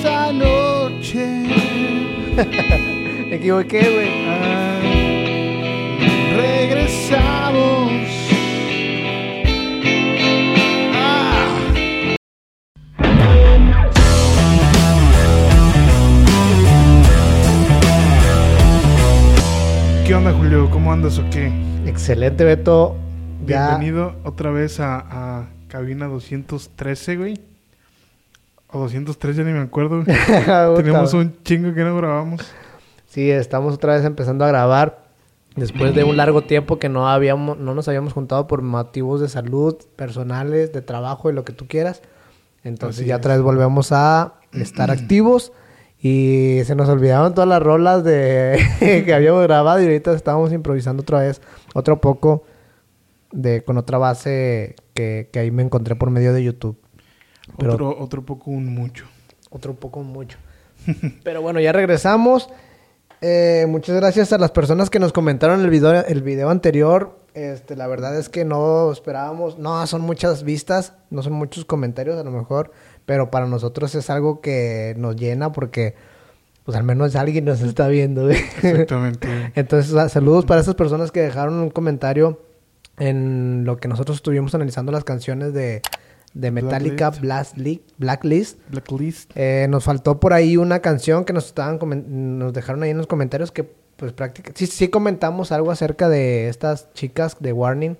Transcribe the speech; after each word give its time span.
Esta 0.00 0.32
noche. 0.32 1.26
Me 3.28 3.34
equivoqué, 3.36 3.80
güey. 3.80 4.08
ah, 4.26 4.80
regresamos. 6.38 7.92
Ah. 10.94 11.58
¿Qué 20.06 20.14
onda, 20.14 20.32
Julio? 20.32 20.70
¿Cómo 20.70 20.94
andas 20.94 21.18
o 21.18 21.28
qué? 21.28 21.52
Excelente, 21.84 22.44
Beto. 22.44 22.96
Ya. 23.44 23.76
Bienvenido 23.76 24.16
otra 24.24 24.50
vez 24.50 24.80
a, 24.80 25.40
a 25.40 25.50
cabina 25.68 26.06
213, 26.06 27.16
güey. 27.18 27.49
O 28.72 28.80
203, 28.80 29.36
ya 29.36 29.44
ni 29.44 29.52
me 29.52 29.60
acuerdo. 29.60 30.04
güey. 30.04 30.76
Tenemos 30.76 31.14
un 31.14 31.42
chingo 31.42 31.74
que 31.74 31.82
no 31.82 31.96
grabamos. 31.96 32.42
Sí, 33.06 33.30
estamos 33.30 33.74
otra 33.74 33.94
vez 33.94 34.04
empezando 34.04 34.44
a 34.44 34.48
grabar. 34.48 35.10
Después 35.56 35.94
de 35.96 36.04
un 36.04 36.16
largo 36.16 36.42
tiempo 36.42 36.78
que 36.78 36.88
no 36.88 37.08
habíamos, 37.08 37.58
no 37.58 37.74
nos 37.74 37.88
habíamos 37.88 38.12
juntado 38.12 38.46
por 38.46 38.62
motivos 38.62 39.20
de 39.20 39.28
salud, 39.28 39.76
personales, 39.96 40.72
de 40.72 40.80
trabajo 40.80 41.28
y 41.28 41.32
lo 41.32 41.44
que 41.44 41.52
tú 41.52 41.66
quieras. 41.66 42.02
Entonces 42.62 43.00
Así 43.00 43.08
ya 43.08 43.16
otra 43.16 43.34
vez 43.34 43.42
volvemos 43.42 43.90
a 43.90 44.34
estar 44.52 44.90
activos. 44.92 45.52
Y 46.02 46.60
se 46.64 46.74
nos 46.76 46.88
olvidaron 46.88 47.34
todas 47.34 47.48
las 47.48 47.62
rolas 47.62 48.04
de 48.04 48.58
que 49.04 49.12
habíamos 49.12 49.42
grabado 49.42 49.82
y 49.82 49.84
ahorita 49.84 50.12
estábamos 50.14 50.52
improvisando 50.52 51.02
otra 51.02 51.20
vez, 51.20 51.42
otro 51.74 52.00
poco 52.00 52.44
de 53.32 53.64
con 53.64 53.76
otra 53.76 53.98
base 53.98 54.76
que, 54.94 55.28
que 55.30 55.38
ahí 55.40 55.50
me 55.50 55.62
encontré 55.62 55.96
por 55.96 56.10
medio 56.10 56.32
de 56.32 56.42
YouTube. 56.42 56.79
Pero- 57.58 57.72
Otro, 57.74 57.96
otro 57.98 58.22
poco, 58.24 58.50
un 58.50 58.66
mucho. 58.74 59.04
Otro 59.50 59.74
poco 59.74 60.00
mucho. 60.02 60.38
Pero 61.24 61.42
bueno, 61.42 61.60
ya 61.60 61.72
regresamos. 61.72 62.48
Eh, 63.20 63.66
muchas 63.68 63.96
gracias 63.96 64.32
a 64.32 64.38
las 64.38 64.50
personas 64.50 64.88
que 64.88 64.98
nos 64.98 65.12
comentaron 65.12 65.60
el 65.60 65.70
video, 65.70 66.04
el 66.06 66.22
video 66.22 66.48
anterior. 66.50 67.18
Este, 67.34 67.76
la 67.76 67.86
verdad 67.86 68.18
es 68.18 68.28
que 68.28 68.44
no 68.44 68.90
esperábamos, 68.90 69.58
no 69.58 69.86
son 69.86 70.00
muchas 70.00 70.42
vistas, 70.42 70.94
no 71.10 71.22
son 71.22 71.34
muchos 71.34 71.64
comentarios 71.64 72.18
a 72.18 72.24
lo 72.24 72.30
mejor, 72.32 72.72
pero 73.06 73.30
para 73.30 73.46
nosotros 73.46 73.94
es 73.94 74.10
algo 74.10 74.40
que 74.40 74.94
nos 74.98 75.14
llena 75.16 75.52
porque 75.52 75.94
pues 76.64 76.76
al 76.76 76.82
menos 76.84 77.14
alguien 77.14 77.44
nos 77.44 77.60
está 77.60 77.86
viendo. 77.88 78.28
Exactamente. 78.30 79.52
Entonces, 79.54 79.92
sa- 79.92 80.08
saludos 80.08 80.44
para 80.44 80.60
esas 80.60 80.74
personas 80.74 81.12
que 81.12 81.20
dejaron 81.20 81.54
un 81.54 81.70
comentario 81.70 82.40
en 82.98 83.64
lo 83.64 83.76
que 83.76 83.88
nosotros 83.88 84.16
estuvimos 84.16 84.54
analizando 84.54 84.90
las 84.92 85.04
canciones 85.04 85.52
de, 85.54 85.82
de 86.34 86.50
Metallica 86.50 87.10
Blacklist. 87.10 87.56
Blacklist. 87.56 87.98
Blacklist. 87.98 88.58
Blacklist. 88.70 89.30
Eh, 89.34 89.66
nos 89.68 89.84
faltó 89.84 90.20
por 90.20 90.32
ahí 90.32 90.56
una 90.56 90.80
canción 90.80 91.24
que 91.24 91.32
nos 91.32 91.46
estaban 91.46 91.78
nos 92.38 92.52
dejaron 92.52 92.82
ahí 92.82 92.90
en 92.90 92.98
los 92.98 93.06
comentarios 93.06 93.50
que 93.50 93.64
pues 93.96 94.12
prácticamente 94.12 94.58
sí 94.58 94.66
sí 94.66 94.88
comentamos 94.88 95.52
algo 95.52 95.70
acerca 95.70 96.08
de 96.08 96.48
estas 96.48 96.92
chicas 96.94 97.36
de 97.40 97.52
Warning. 97.52 97.96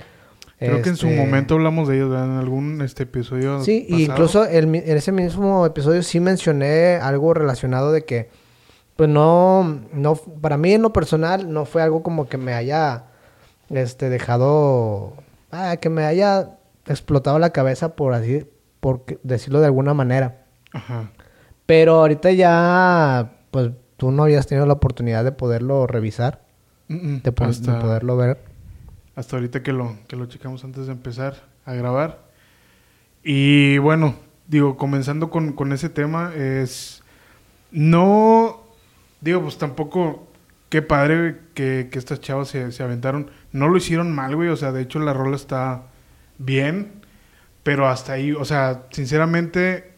Creo 0.58 0.82
que 0.82 0.90
en 0.90 0.96
su 0.96 1.06
Este, 1.06 1.18
momento 1.18 1.54
hablamos 1.54 1.88
de 1.88 1.96
ellos, 1.96 2.10
¿verdad? 2.10 2.26
En 2.26 2.36
algún 2.36 2.82
este 2.82 3.04
episodio. 3.04 3.62
Sí, 3.64 3.86
y 3.88 3.92
pasado. 3.92 4.12
incluso 4.12 4.44
el 4.44 4.74
en 4.74 4.96
ese 4.96 5.10
mismo 5.10 5.64
episodio 5.64 6.02
sí 6.02 6.20
mencioné 6.20 6.96
algo 6.96 7.32
relacionado 7.32 7.92
de 7.92 8.04
que 8.04 8.28
pues 8.96 9.08
no 9.08 9.80
no 9.92 10.14
para 10.14 10.58
mí 10.58 10.74
en 10.74 10.82
lo 10.82 10.92
personal 10.92 11.50
no 11.50 11.64
fue 11.64 11.82
algo 11.82 12.02
como 12.02 12.28
que 12.28 12.36
me 12.36 12.52
haya 12.52 13.04
este 13.70 14.10
dejado 14.10 15.14
ah, 15.50 15.78
que 15.78 15.88
me 15.88 16.04
haya 16.04 16.59
explotado 16.92 17.38
la 17.38 17.50
cabeza 17.50 17.96
por 17.96 18.12
así 18.14 18.46
por 18.80 19.04
decirlo 19.22 19.60
de 19.60 19.66
alguna 19.66 19.94
manera. 19.94 20.44
Ajá. 20.72 21.10
Pero 21.66 21.94
ahorita 22.00 22.32
ya, 22.32 23.32
pues 23.50 23.70
tú 23.96 24.10
no 24.10 24.22
habías 24.24 24.46
tenido 24.46 24.66
la 24.66 24.72
oportunidad 24.74 25.22
de 25.24 25.32
poderlo 25.32 25.86
revisar, 25.86 26.42
Mm, 26.88 26.94
mm. 27.16 27.22
de, 27.22 27.32
po- 27.32 27.44
de 27.44 27.50
hasta, 27.50 27.78
poderlo 27.78 28.16
ver. 28.16 28.38
hasta 29.14 29.36
ahorita 29.36 29.62
que 29.62 29.72
lo, 29.72 29.96
que 30.08 30.16
lo 30.16 30.26
checamos 30.26 30.64
antes 30.64 30.86
de 30.86 30.92
empezar 30.92 31.34
a 31.64 31.74
grabar. 31.74 32.18
Y 33.22 33.78
bueno, 33.78 34.14
digo, 34.48 34.76
comenzando 34.76 35.30
con, 35.30 35.52
con 35.52 35.72
ese 35.72 35.88
tema, 35.90 36.32
es. 36.34 37.02
No. 37.70 38.60
Digo, 39.20 39.42
pues 39.42 39.58
tampoco. 39.58 40.26
Qué 40.70 40.82
padre 40.82 41.36
que, 41.54 41.88
que 41.90 41.98
estas 41.98 42.20
chavas 42.20 42.48
se, 42.48 42.70
se 42.72 42.82
aventaron. 42.82 43.30
No 43.52 43.68
lo 43.68 43.76
hicieron 43.76 44.12
mal, 44.14 44.36
güey. 44.36 44.48
O 44.50 44.56
sea, 44.56 44.70
de 44.72 44.82
hecho, 44.82 45.00
la 45.00 45.12
rola 45.12 45.34
está 45.36 45.82
bien. 46.40 46.92
Pero 47.62 47.88
hasta 47.88 48.14
ahí, 48.14 48.32
o 48.32 48.44
sea, 48.44 48.86
sinceramente, 48.90 49.92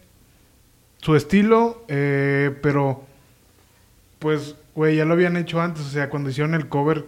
su 0.98 1.16
estilo, 1.16 1.84
eh, 1.88 2.54
pero 2.60 3.04
pues, 4.18 4.56
güey, 4.74 4.96
ya 4.96 5.04
lo 5.04 5.14
habían 5.14 5.36
hecho 5.36 5.60
antes, 5.60 5.86
o 5.86 5.88
sea, 5.88 6.10
cuando 6.10 6.30
hicieron 6.30 6.54
el 6.54 6.68
cover 6.68 7.06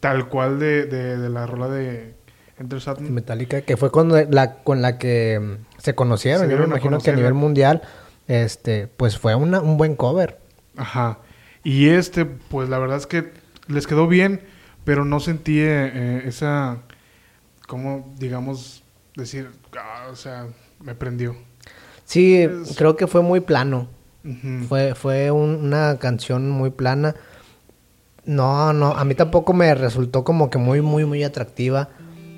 tal 0.00 0.28
cual 0.28 0.58
de, 0.58 0.84
de, 0.86 1.16
de 1.16 1.28
la 1.28 1.46
rola 1.46 1.68
de 1.68 2.14
Enter 2.58 2.80
Satan. 2.80 3.12
Metallica, 3.12 3.62
que 3.62 3.76
fue 3.76 3.90
con 3.90 4.12
la, 4.30 4.54
con 4.62 4.82
la 4.82 4.98
que 4.98 5.40
mm, 5.40 5.80
se 5.80 5.94
conocieron. 5.94 6.46
Se 6.46 6.52
Yo 6.52 6.58
me 6.58 6.64
imagino 6.64 6.98
que 6.98 7.10
a 7.10 7.16
nivel 7.16 7.34
mundial, 7.34 7.82
este, 8.28 8.88
pues 8.88 9.18
fue 9.18 9.34
una, 9.34 9.60
un 9.60 9.76
buen 9.76 9.96
cover. 9.96 10.38
Ajá. 10.76 11.18
Y 11.64 11.88
este, 11.88 12.24
pues 12.24 12.68
la 12.68 12.78
verdad 12.78 12.96
es 12.98 13.06
que 13.06 13.30
les 13.68 13.86
quedó 13.86 14.06
bien, 14.08 14.40
pero 14.84 15.04
no 15.04 15.20
sentí 15.20 15.60
eh, 15.60 15.90
eh, 15.94 16.22
esa, 16.26 16.78
como, 17.72 18.12
digamos, 18.18 18.82
decir, 19.16 19.48
ah, 19.78 20.08
o 20.12 20.14
sea, 20.14 20.46
me 20.78 20.94
prendió. 20.94 21.34
Sí, 22.04 22.36
Es- 22.42 22.76
creo 22.76 22.96
que 22.96 23.06
fue 23.06 23.22
muy 23.22 23.40
plano. 23.40 23.88
Ujú. 24.26 24.66
Fue, 24.68 24.94
fue 24.94 25.30
un- 25.30 25.54
una 25.64 25.96
canción 25.98 26.50
muy 26.50 26.68
plana. 26.68 27.14
No, 28.26 28.74
no, 28.74 28.88
a 28.88 29.04
mí 29.06 29.14
tampoco 29.14 29.54
me 29.54 29.74
resultó 29.74 30.22
como 30.22 30.50
que 30.50 30.58
muy, 30.58 30.82
muy, 30.82 31.06
muy 31.06 31.24
atractiva. 31.24 31.88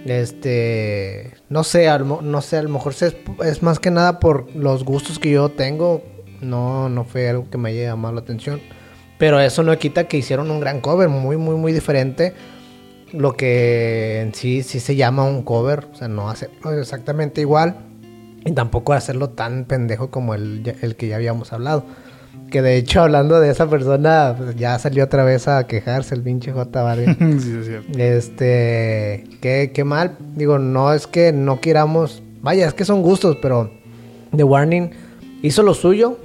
Este, 0.04 1.34
no 1.48 1.64
sé, 1.64 1.88
a 1.88 1.98
lo 1.98 2.22
no 2.22 2.40
sé, 2.40 2.58
a 2.58 2.62
lo 2.62 2.68
mejor 2.68 2.94
se- 2.94 3.16
es 3.44 3.60
más 3.64 3.80
que 3.80 3.90
nada 3.90 4.20
por 4.20 4.54
los 4.54 4.84
gustos 4.84 5.18
que 5.18 5.32
yo 5.32 5.48
tengo. 5.48 6.00
No, 6.40 6.88
no 6.88 7.02
fue 7.04 7.28
algo 7.28 7.50
que 7.50 7.58
me 7.58 7.70
haya 7.70 7.82
llamado 7.90 8.14
la 8.14 8.20
atención. 8.20 8.60
Pero 9.18 9.40
eso 9.40 9.64
no 9.64 9.76
quita 9.78 10.06
que 10.06 10.16
hicieron 10.16 10.50
un 10.52 10.60
gran 10.60 10.80
cover, 10.80 11.08
muy, 11.08 11.36
muy, 11.36 11.56
muy 11.56 11.72
diferente. 11.72 12.34
Lo 13.14 13.36
que 13.36 14.20
en 14.20 14.34
sí, 14.34 14.62
sí 14.62 14.80
se 14.80 14.96
llama 14.96 15.24
un 15.24 15.42
cover. 15.42 15.86
O 15.92 15.94
sea, 15.94 16.08
no 16.08 16.28
hace 16.28 16.48
exactamente 16.78 17.40
igual. 17.40 17.76
Y 18.44 18.52
tampoco 18.52 18.92
hacerlo 18.92 19.30
tan 19.30 19.64
pendejo 19.64 20.10
como 20.10 20.34
el, 20.34 20.76
el 20.82 20.96
que 20.96 21.08
ya 21.08 21.16
habíamos 21.16 21.52
hablado. 21.52 21.84
Que 22.50 22.62
de 22.62 22.76
hecho, 22.76 23.02
hablando 23.02 23.40
de 23.40 23.50
esa 23.50 23.68
persona, 23.68 24.34
pues, 24.36 24.54
ya 24.56 24.78
salió 24.78 25.04
otra 25.04 25.24
vez 25.24 25.48
a 25.48 25.66
quejarse 25.66 26.14
el 26.14 26.22
pinche 26.22 26.52
J. 26.52 26.82
Vargas. 26.82 27.16
sí, 27.18 27.56
es 27.58 27.66
cierto. 27.66 27.98
Este, 27.98 29.24
qué, 29.40 29.72
qué 29.74 29.84
mal. 29.84 30.16
Digo, 30.36 30.58
no 30.58 30.92
es 30.92 31.06
que 31.06 31.32
no 31.32 31.60
queramos. 31.60 32.22
Vaya, 32.42 32.66
es 32.66 32.74
que 32.74 32.84
son 32.84 33.02
gustos, 33.02 33.38
pero 33.40 33.70
The 34.36 34.44
Warning 34.44 34.90
hizo 35.42 35.62
lo 35.62 35.74
suyo 35.74 36.18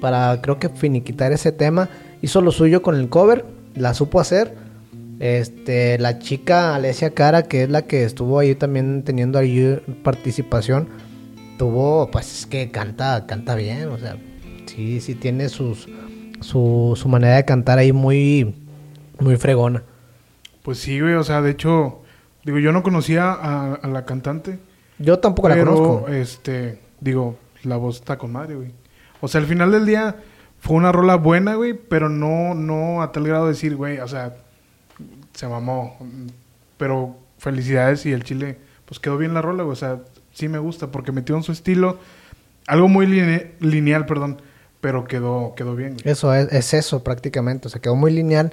para, 0.00 0.40
creo 0.42 0.58
que 0.58 0.68
finiquitar 0.68 1.32
ese 1.32 1.52
tema. 1.52 1.88
Hizo 2.20 2.40
lo 2.40 2.52
suyo 2.52 2.82
con 2.82 2.94
el 2.94 3.08
cover, 3.08 3.44
la 3.74 3.94
supo 3.94 4.20
hacer. 4.20 4.54
Este, 5.22 6.00
la 6.00 6.18
chica 6.18 6.74
Alessia 6.74 7.14
Cara, 7.14 7.44
que 7.44 7.62
es 7.62 7.70
la 7.70 7.82
que 7.82 8.02
estuvo 8.02 8.40
ahí 8.40 8.56
también 8.56 9.04
teniendo 9.04 9.38
ahí 9.38 9.80
participación, 10.02 10.88
tuvo, 11.58 12.10
pues 12.10 12.40
es 12.40 12.46
que 12.46 12.72
canta, 12.72 13.24
canta 13.24 13.54
bien, 13.54 13.86
o 13.90 13.98
sea, 13.98 14.16
sí, 14.66 15.00
sí 15.00 15.14
tiene 15.14 15.48
sus, 15.48 15.88
su, 16.40 16.94
su 16.96 17.08
manera 17.08 17.36
de 17.36 17.44
cantar 17.44 17.78
ahí 17.78 17.92
muy, 17.92 18.52
muy 19.20 19.36
fregona. 19.36 19.84
Pues 20.64 20.78
sí, 20.78 20.98
güey, 20.98 21.14
o 21.14 21.22
sea, 21.22 21.40
de 21.40 21.52
hecho, 21.52 22.02
digo, 22.44 22.58
yo 22.58 22.72
no 22.72 22.82
conocía 22.82 23.30
a, 23.30 23.74
a 23.74 23.86
la 23.86 24.04
cantante. 24.04 24.58
Yo 24.98 25.20
tampoco 25.20 25.48
la 25.50 25.56
conozco. 25.56 26.08
este, 26.08 26.80
digo, 26.98 27.36
la 27.62 27.76
voz 27.76 27.98
está 27.98 28.18
con 28.18 28.32
madre, 28.32 28.56
güey. 28.56 28.72
O 29.20 29.28
sea, 29.28 29.40
al 29.40 29.46
final 29.46 29.70
del 29.70 29.86
día 29.86 30.16
fue 30.58 30.76
una 30.76 30.90
rola 30.90 31.14
buena, 31.14 31.54
güey, 31.54 31.74
pero 31.74 32.08
no, 32.08 32.56
no 32.56 33.02
a 33.02 33.12
tal 33.12 33.22
grado 33.22 33.44
de 33.44 33.52
decir, 33.52 33.76
güey, 33.76 34.00
o 34.00 34.08
sea, 34.08 34.34
se 35.34 35.46
mamó. 35.48 35.96
Pero 36.76 37.16
felicidades 37.38 38.04
y 38.06 38.12
el 38.12 38.24
chile, 38.24 38.58
pues 38.86 38.98
quedó 39.00 39.16
bien 39.18 39.34
la 39.34 39.42
rola, 39.42 39.62
güey. 39.62 39.72
O 39.72 39.76
sea, 39.76 40.00
sí 40.32 40.48
me 40.48 40.58
gusta 40.58 40.88
porque 40.88 41.12
metió 41.12 41.36
en 41.36 41.42
su 41.42 41.52
estilo 41.52 41.98
algo 42.66 42.88
muy 42.88 43.06
line- 43.06 43.52
lineal, 43.60 44.06
perdón, 44.06 44.40
pero 44.80 45.04
quedó, 45.04 45.54
quedó 45.56 45.74
bien. 45.76 45.94
güey. 45.94 46.08
Eso 46.12 46.34
es, 46.34 46.52
es 46.52 46.74
eso 46.74 47.02
prácticamente. 47.04 47.68
O 47.68 47.70
sea, 47.70 47.80
quedó 47.80 47.96
muy 47.96 48.12
lineal. 48.12 48.52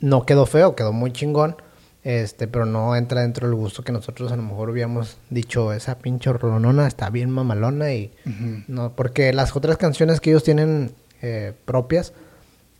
No 0.00 0.26
quedó 0.26 0.46
feo, 0.46 0.74
quedó 0.74 0.92
muy 0.92 1.12
chingón. 1.12 1.56
Este, 2.02 2.46
pero 2.46 2.66
no 2.66 2.94
entra 2.94 3.22
dentro 3.22 3.48
del 3.48 3.56
gusto 3.56 3.82
que 3.82 3.90
nosotros 3.90 4.30
a 4.30 4.36
lo 4.36 4.42
mejor 4.44 4.70
hubiéramos 4.70 5.18
dicho, 5.28 5.72
esa 5.72 5.98
pinche 5.98 6.32
rolonona 6.32 6.86
está 6.86 7.10
bien 7.10 7.30
mamalona 7.30 7.92
y 7.94 8.12
no, 8.68 8.92
porque 8.94 9.32
las 9.32 9.56
otras 9.56 9.76
canciones 9.76 10.20
que 10.20 10.30
ellos 10.30 10.44
tienen 10.44 10.92
eh, 11.20 11.52
propias 11.64 12.12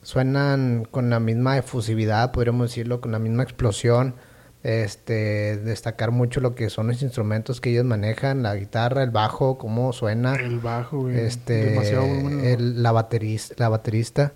suenan 0.06 0.86
con 0.88 1.10
la 1.10 1.18
misma 1.18 1.58
efusividad, 1.58 2.30
podríamos 2.30 2.68
decirlo, 2.70 3.00
con 3.00 3.10
la 3.10 3.18
misma 3.18 3.42
explosión. 3.42 4.14
Este, 4.62 5.56
destacar 5.58 6.12
mucho 6.12 6.40
lo 6.40 6.54
que 6.54 6.70
son 6.70 6.86
los 6.88 7.02
instrumentos 7.02 7.60
que 7.60 7.70
ellos 7.70 7.84
manejan, 7.84 8.42
la 8.44 8.54
guitarra, 8.54 9.02
el 9.02 9.10
bajo, 9.10 9.58
cómo 9.58 9.92
suena. 9.92 10.34
El 10.36 10.60
bajo, 10.60 11.02
güey. 11.02 11.18
Este, 11.18 11.70
Demasiado 11.70 12.06
bueno. 12.06 12.42
el- 12.44 12.82
la 12.84 12.92
baterista, 12.92 13.54
la 13.58 13.68
baterista. 13.68 14.32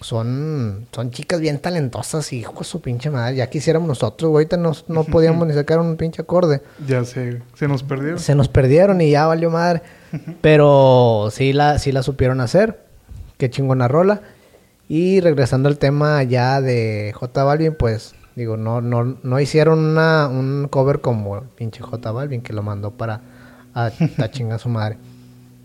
Son, 0.00 0.86
son 0.92 1.10
chicas 1.10 1.40
bien 1.40 1.58
talentosas, 1.58 2.32
hijo 2.34 2.58
de 2.58 2.64
su 2.64 2.80
pinche 2.82 3.10
madre. 3.10 3.36
Ya 3.36 3.48
quisiéramos 3.48 3.88
nosotros, 3.88 4.30
güey. 4.30 4.44
Ahorita 4.44 4.56
no, 4.58 4.72
no 4.88 5.04
podíamos 5.10 5.46
ni 5.48 5.54
sacar 5.54 5.78
un 5.80 5.96
pinche 5.96 6.20
acorde. 6.22 6.62
Ya 6.86 7.02
sé, 7.04 7.40
se 7.54 7.66
nos 7.66 7.82
perdió. 7.82 8.18
Se 8.18 8.34
nos 8.34 8.48
perdieron 8.48 9.00
y 9.00 9.10
ya 9.10 9.26
valió 9.26 9.50
madre. 9.50 9.82
Pero 10.42 11.28
sí 11.32 11.52
la, 11.54 11.78
sí 11.78 11.92
la 11.92 12.02
supieron 12.02 12.40
hacer. 12.42 12.84
Qué 13.38 13.48
chingona 13.50 13.88
rola. 13.88 14.20
Y 14.88 15.20
regresando 15.20 15.68
al 15.68 15.78
tema 15.78 16.22
ya 16.22 16.60
de 16.60 17.12
J 17.14 17.44
Balvin, 17.44 17.74
pues 17.74 18.14
digo, 18.36 18.56
no, 18.56 18.80
no, 18.80 19.18
no 19.22 19.40
hicieron 19.40 19.78
una, 19.80 20.28
un 20.28 20.68
cover 20.68 21.00
como 21.00 21.42
pinche 21.56 21.82
J 21.82 22.10
Balvin 22.10 22.40
que 22.40 22.52
lo 22.52 22.62
mandó 22.62 22.92
para 22.92 23.20
a, 23.74 23.90
a 24.18 24.30
chingar 24.30 24.56
a 24.56 24.58
su 24.58 24.68
madre. 24.68 24.96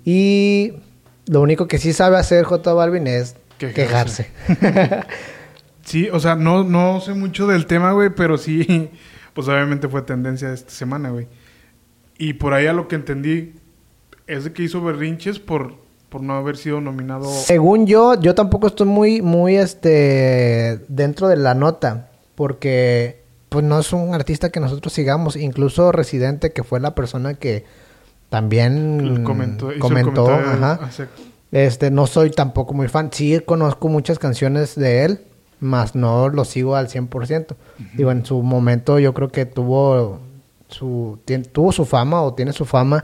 Y 0.04 0.74
lo 1.28 1.42
único 1.42 1.68
que 1.68 1.78
sí 1.78 1.94
sabe 1.94 2.18
hacer 2.18 2.44
J 2.44 2.74
Balvin 2.74 3.08
es 3.08 3.36
Quejarse. 3.58 4.30
quejarse. 4.54 5.08
Sí, 5.84 6.08
o 6.12 6.20
sea, 6.20 6.36
no, 6.36 6.64
no 6.64 7.02
sé 7.02 7.14
mucho 7.14 7.46
del 7.46 7.66
tema, 7.66 7.92
güey, 7.92 8.10
pero 8.10 8.38
sí, 8.38 8.90
pues 9.34 9.48
obviamente 9.48 9.90
fue 9.90 10.02
tendencia 10.02 10.54
esta 10.54 10.72
semana, 10.72 11.10
güey. 11.10 11.28
Y 12.18 12.34
por 12.34 12.54
ahí 12.54 12.68
a 12.68 12.74
lo 12.74 12.88
que 12.88 12.96
entendí 12.96 13.54
es 14.28 14.46
de 14.46 14.54
que 14.54 14.64
hizo 14.64 14.82
berrinches 14.82 15.40
por, 15.40 15.83
por 16.14 16.22
no 16.22 16.36
haber 16.36 16.58
sido 16.58 16.80
nominado. 16.80 17.28
Según 17.28 17.88
yo, 17.88 18.14
yo 18.22 18.36
tampoco 18.36 18.68
estoy 18.68 18.86
muy, 18.86 19.24
muy, 19.24 19.56
este, 19.56 20.80
dentro 20.88 21.28
de 21.28 21.38
la 21.38 21.56
nota, 21.56 22.12
porque, 22.36 23.24
pues, 23.50 23.66
no 23.66 23.80
es 23.80 23.92
un 23.94 24.14
artista 24.14 24.52
que 24.52 24.60
nosotros 24.60 24.94
sigamos. 24.94 25.36
Incluso 25.36 25.92
Residente, 25.92 26.54
que 26.54 26.64
fue 26.64 26.80
la 26.80 26.94
persona 26.94 27.34
que 27.34 27.66
también 28.30 29.24
comentó, 29.24 29.72
comentó, 29.80 30.30
ajá. 30.30 30.88
Este, 31.52 31.90
no 31.90 32.06
soy 32.06 32.30
tampoco 32.30 32.76
muy 32.76 32.90
fan. 32.90 33.10
Sí 33.12 33.40
conozco 33.44 33.88
muchas 33.88 34.20
canciones 34.20 34.76
de 34.76 35.06
él, 35.06 35.22
más 35.60 35.96
no 35.96 36.30
lo 36.30 36.46
sigo 36.46 36.76
al 36.76 36.90
100%. 36.90 37.56
Digo, 37.96 38.12
en 38.12 38.24
su 38.24 38.44
momento 38.44 39.00
yo 39.00 39.16
creo 39.16 39.30
que 39.30 39.48
tuvo 39.48 40.20
su, 40.68 41.18
tuvo 41.52 41.72
su 41.72 41.86
fama 41.86 42.22
o 42.22 42.36
tiene 42.36 42.54
su 42.54 42.66
fama 42.66 43.04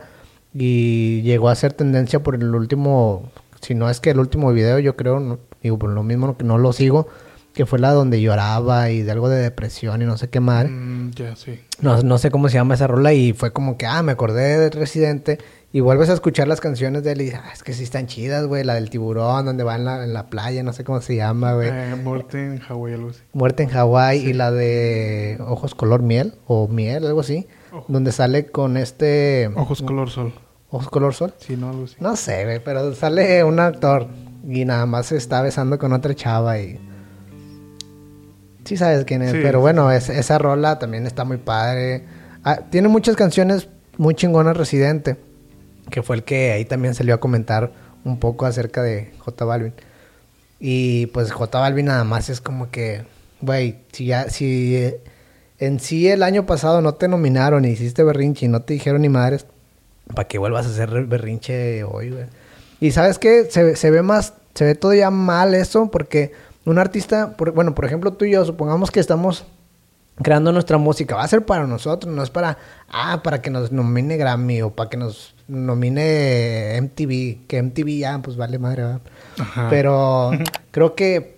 y 0.53 1.21
llegó 1.21 1.49
a 1.49 1.55
ser 1.55 1.73
tendencia 1.73 2.21
por 2.23 2.35
el 2.35 2.53
último, 2.55 3.31
si 3.61 3.75
no 3.75 3.89
es 3.89 3.99
que 3.99 4.11
el 4.11 4.19
último 4.19 4.51
video, 4.51 4.79
yo 4.79 4.95
creo, 4.95 5.19
no- 5.19 5.39
digo, 5.61 5.77
por 5.77 5.89
lo 5.91 6.03
mismo 6.03 6.37
que 6.37 6.43
no 6.43 6.57
lo 6.57 6.73
sigo, 6.73 7.07
que 7.53 7.65
fue 7.65 7.79
la 7.79 7.91
donde 7.91 8.21
lloraba 8.21 8.89
y 8.89 9.01
de 9.01 9.11
algo 9.11 9.27
de 9.27 9.41
depresión 9.41 10.01
y 10.01 10.05
no 10.05 10.17
sé 10.17 10.29
qué 10.29 10.39
madre. 10.39 10.69
Mm, 10.69 11.11
ya, 11.11 11.35
sí. 11.35 11.59
No, 11.81 12.01
no 12.03 12.17
sé 12.17 12.31
cómo 12.31 12.47
se 12.47 12.55
llama 12.55 12.75
esa 12.75 12.87
rola 12.87 13.13
y 13.13 13.33
fue 13.33 13.51
como 13.51 13.77
que, 13.77 13.85
ah, 13.85 14.01
me 14.01 14.11
acordé 14.13 14.57
de 14.57 14.69
Residente 14.69 15.39
y 15.73 15.81
vuelves 15.81 16.09
a 16.09 16.13
escuchar 16.13 16.47
las 16.47 16.61
canciones 16.61 17.03
de 17.03 17.11
él 17.11 17.21
y 17.21 17.25
dices, 17.25 17.39
ah, 17.43 17.49
es 17.53 17.61
que 17.63 17.73
sí 17.73 17.83
están 17.83 18.07
chidas, 18.07 18.45
güey, 18.45 18.63
la 18.63 18.75
del 18.75 18.89
tiburón, 18.89 19.45
donde 19.45 19.63
va 19.63 19.75
en 19.75 19.85
la, 19.85 20.03
en 20.03 20.13
la 20.13 20.27
playa, 20.27 20.63
no 20.63 20.71
sé 20.73 20.83
cómo 20.83 21.01
se 21.01 21.15
llama, 21.17 21.53
güey. 21.53 21.69
Eh, 21.69 21.95
muerte 22.01 22.43
en 22.43 22.59
Hawái, 22.59 22.93
algo 22.93 23.09
así. 23.09 23.19
Muerte 23.33 23.63
en 23.63 23.69
Hawái 23.69 24.19
y 24.19 24.33
la 24.33 24.51
de 24.51 25.37
Ojos 25.45 25.75
color 25.75 26.01
miel 26.01 26.33
o 26.47 26.67
miel, 26.67 27.05
algo 27.05 27.19
así, 27.19 27.47
Ojo. 27.71 27.85
donde 27.87 28.11
sale 28.11 28.47
con 28.47 28.77
este... 28.77 29.49
Ojos 29.55 29.81
color 29.81 30.09
sol. 30.09 30.33
Ojos 30.71 30.89
color 30.89 31.13
sol. 31.13 31.33
Sí, 31.39 31.55
no, 31.57 31.69
algo 31.69 31.85
así. 31.85 31.95
No 31.99 32.15
sé, 32.15 32.45
güey, 32.45 32.63
pero 32.63 32.93
sale 32.95 33.43
un 33.43 33.59
actor 33.59 34.07
y 34.47 34.65
nada 34.65 34.85
más 34.85 35.07
se 35.07 35.17
está 35.17 35.41
besando 35.41 35.77
con 35.79 35.93
otra 35.93 36.13
chava 36.15 36.59
y... 36.59 36.79
Sí 38.65 38.77
sabes 38.77 39.05
quién 39.05 39.21
es, 39.23 39.31
Sí, 39.31 39.39
pero 39.41 39.59
bueno, 39.61 39.91
es- 39.91 40.09
esa 40.09 40.37
rola 40.37 40.77
también 40.79 41.07
está 41.07 41.23
muy 41.25 41.37
padre. 41.37 42.03
Ah, 42.43 42.59
tiene 42.69 42.87
muchas 42.87 43.15
canciones 43.15 43.67
muy 43.97 44.13
chingonas 44.15 44.55
Residente, 44.55 45.17
que 45.89 46.03
fue 46.03 46.17
el 46.17 46.23
que 46.23 46.51
ahí 46.51 46.65
también 46.65 46.93
salió 46.93 47.15
a 47.15 47.19
comentar 47.19 47.71
un 48.03 48.19
poco 48.19 48.45
acerca 48.45 48.83
de 48.83 49.11
J 49.19 49.45
Balvin. 49.45 49.73
Y 50.59 51.07
pues 51.07 51.31
J 51.31 51.59
Balvin 51.59 51.87
nada 51.87 52.03
más 52.03 52.29
es 52.29 52.41
como 52.41 52.69
que, 52.69 53.05
güey, 53.41 53.79
si 53.91 54.05
ya, 54.05 54.29
si 54.29 54.93
en 55.59 55.79
sí 55.79 56.07
el 56.09 56.23
año 56.23 56.45
pasado 56.45 56.81
no 56.81 56.93
te 56.93 57.07
nominaron 57.07 57.65
y 57.65 57.69
hiciste 57.69 58.03
berrinche 58.03 58.45
y 58.45 58.49
no 58.49 58.61
te 58.61 58.73
dijeron 58.73 59.01
ni 59.01 59.09
madres, 59.09 59.45
para 60.13 60.27
que 60.27 60.37
vuelvas 60.37 60.65
a 60.65 60.69
hacer 60.69 60.89
berrinche 61.05 61.83
hoy, 61.83 62.09
güey. 62.11 62.25
Y 62.79 62.91
sabes 62.91 63.19
qué, 63.19 63.45
se, 63.49 63.75
se 63.75 63.91
ve 63.91 64.01
más, 64.01 64.33
se 64.55 64.63
ve 64.65 64.75
todavía 64.75 65.11
mal 65.11 65.53
eso, 65.53 65.91
porque 65.91 66.31
un 66.65 66.77
artista, 66.79 67.35
por- 67.35 67.51
bueno, 67.51 67.75
por 67.75 67.85
ejemplo 67.85 68.13
tú 68.13 68.25
y 68.25 68.31
yo, 68.31 68.45
supongamos 68.45 68.89
que 68.91 68.99
estamos 68.99 69.45
creando 70.21 70.51
nuestra 70.51 70.77
música, 70.77 71.15
va 71.15 71.23
a 71.23 71.27
ser 71.27 71.45
para 71.45 71.65
nosotros, 71.67 72.13
no 72.13 72.23
es 72.23 72.29
para, 72.29 72.57
ah, 72.89 73.21
para 73.23 73.41
que 73.41 73.49
nos 73.49 73.71
nomine 73.71 74.17
Grammy 74.17 74.61
o 74.61 74.69
para 74.71 74.89
que 74.89 74.97
nos 74.97 75.33
nomine 75.47 76.77
MTV, 76.81 77.47
que 77.47 77.61
MTV 77.63 77.97
ya, 77.99 78.19
pues 78.19 78.37
vale 78.37 78.59
madre, 78.59 78.83
¿verdad? 78.83 79.01
Ajá. 79.39 79.67
Pero 79.69 80.31
creo 80.71 80.95
que 80.95 81.37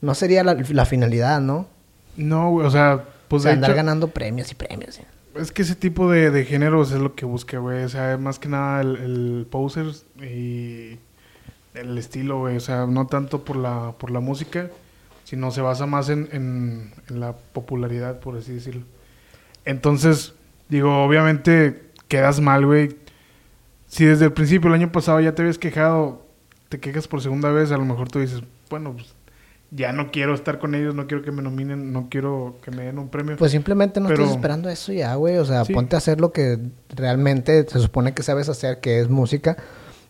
no 0.00 0.14
sería 0.14 0.44
la, 0.44 0.54
la 0.70 0.84
finalidad, 0.86 1.40
¿no? 1.40 1.66
No, 2.16 2.50
güey, 2.50 2.66
o 2.66 2.70
sea, 2.70 3.04
pues 3.28 3.40
o 3.40 3.42
sea, 3.44 3.50
de 3.50 3.54
andar 3.56 3.70
hecho, 3.70 3.76
ganando 3.76 4.08
premios 4.08 4.50
y 4.52 4.54
premios. 4.54 4.98
¿eh? 4.98 5.04
es 5.40 5.52
que 5.52 5.62
ese 5.62 5.74
tipo 5.74 6.10
de, 6.10 6.30
de 6.30 6.44
géneros 6.44 6.92
es 6.92 7.00
lo 7.00 7.14
que 7.14 7.26
busca, 7.26 7.58
güey. 7.58 7.84
O 7.84 7.88
sea, 7.88 8.16
más 8.18 8.38
que 8.38 8.48
nada 8.48 8.80
el, 8.80 8.96
el 8.96 9.46
poser 9.50 9.86
y 10.20 10.98
el 11.74 11.98
estilo, 11.98 12.38
güey. 12.40 12.56
O 12.56 12.60
sea, 12.60 12.86
no 12.86 13.06
tanto 13.06 13.44
por 13.44 13.56
la, 13.56 13.94
por 13.98 14.10
la 14.10 14.20
música, 14.20 14.70
sino 15.24 15.50
se 15.50 15.60
basa 15.60 15.86
más 15.86 16.08
en, 16.08 16.28
en, 16.32 16.92
en 17.08 17.20
la 17.20 17.34
popularidad, 17.34 18.20
por 18.20 18.36
así 18.36 18.54
decirlo. 18.54 18.82
Entonces, 19.64 20.34
digo, 20.68 21.04
obviamente 21.04 21.90
quedas 22.08 22.40
mal, 22.40 22.64
güey. 22.64 22.96
Si 23.88 24.04
desde 24.04 24.26
el 24.26 24.32
principio, 24.32 24.68
el 24.68 24.74
año 24.74 24.92
pasado, 24.92 25.20
ya 25.20 25.34
te 25.34 25.42
habías 25.42 25.58
quejado, 25.58 26.26
te 26.68 26.80
quejas 26.80 27.08
por 27.08 27.20
segunda 27.20 27.50
vez, 27.50 27.70
a 27.70 27.76
lo 27.76 27.84
mejor 27.84 28.08
tú 28.08 28.18
dices, 28.18 28.42
bueno, 28.68 28.92
pues 28.92 29.15
ya 29.70 29.92
no 29.92 30.10
quiero 30.10 30.34
estar 30.34 30.58
con 30.58 30.74
ellos, 30.74 30.94
no 30.94 31.06
quiero 31.06 31.22
que 31.24 31.32
me 31.32 31.42
nominen, 31.42 31.92
no 31.92 32.08
quiero 32.10 32.58
que 32.62 32.70
me 32.70 32.84
den 32.84 32.98
un 32.98 33.08
premio. 33.08 33.36
Pues 33.36 33.52
simplemente 33.52 34.00
no 34.00 34.08
Pero- 34.08 34.22
estás 34.22 34.36
esperando 34.36 34.68
eso 34.68 34.92
ya, 34.92 35.14
güey. 35.16 35.36
O 35.38 35.44
sea, 35.44 35.64
Sí. 35.64 35.72
ponte 35.72 35.96
a 35.96 35.98
hacer 35.98 36.20
lo 36.20 36.32
que 36.32 36.58
realmente 36.94 37.66
se 37.68 37.80
supone 37.80 38.14
que 38.14 38.22
sabes 38.22 38.48
hacer, 38.48 38.80
que 38.80 39.00
es 39.00 39.08
música. 39.08 39.56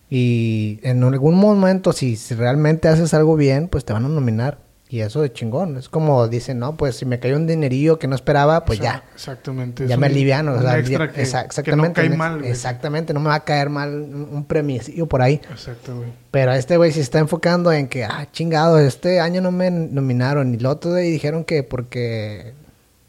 Y 0.08 0.78
en 0.82 1.02
algún 1.02 1.34
momento, 1.36 1.92
si, 1.92 2.16
si 2.16 2.34
realmente 2.34 2.88
haces 2.88 3.12
algo 3.14 3.34
bien, 3.36 3.68
pues 3.68 3.84
te 3.84 3.92
van 3.92 4.04
a 4.04 4.08
nominar. 4.08 4.58
Y 4.88 5.00
eso 5.00 5.20
de 5.20 5.32
chingón. 5.32 5.76
Es 5.76 5.88
como 5.88 6.28
dicen, 6.28 6.60
no, 6.60 6.76
pues 6.76 6.96
si 6.96 7.04
me 7.06 7.18
cayó 7.18 7.34
un 7.36 7.46
dinerillo 7.48 7.98
que 7.98 8.06
no 8.06 8.14
esperaba, 8.14 8.64
pues 8.64 8.78
O 8.78 8.82
sea, 8.82 8.92
ya. 8.92 9.04
Exactamente. 9.14 9.86
Ya 9.88 9.96
me 9.96 10.06
un- 10.06 10.12
aliviano. 10.12 10.52
o 10.52 10.56
un 10.56 10.62
sea, 10.62 10.78
extra 10.78 11.06
ya- 11.06 11.12
que, 11.12 11.22
exactamente. 11.22 11.88
no 11.88 11.92
cae 11.92 12.10
mal. 12.10 12.38
güey. 12.38 12.50
Exactamente, 12.50 13.12
no 13.12 13.18
me 13.20 13.28
va 13.28 13.34
a 13.34 13.44
caer 13.44 13.68
mal 13.68 13.90
un, 13.92 14.44
premio 14.44 14.80
por 15.08 15.22
ahí. 15.22 15.40
Exacto, 15.50 15.96
güey. 15.96 16.08
Pero 16.30 16.52
este 16.52 16.76
güey 16.76 16.92
se 16.92 17.00
está 17.00 17.18
enfocando 17.18 17.72
en 17.72 17.88
que, 17.88 18.04
ah, 18.04 18.28
chingado, 18.32 18.78
este 18.78 19.18
año 19.18 19.40
no 19.40 19.50
me 19.50 19.70
nominaron. 19.72 20.54
Y 20.54 20.58
el 20.58 20.66
otro 20.66 20.94
día 20.94 21.10
dijeron 21.10 21.42
que 21.44 21.64
porque... 21.64 22.54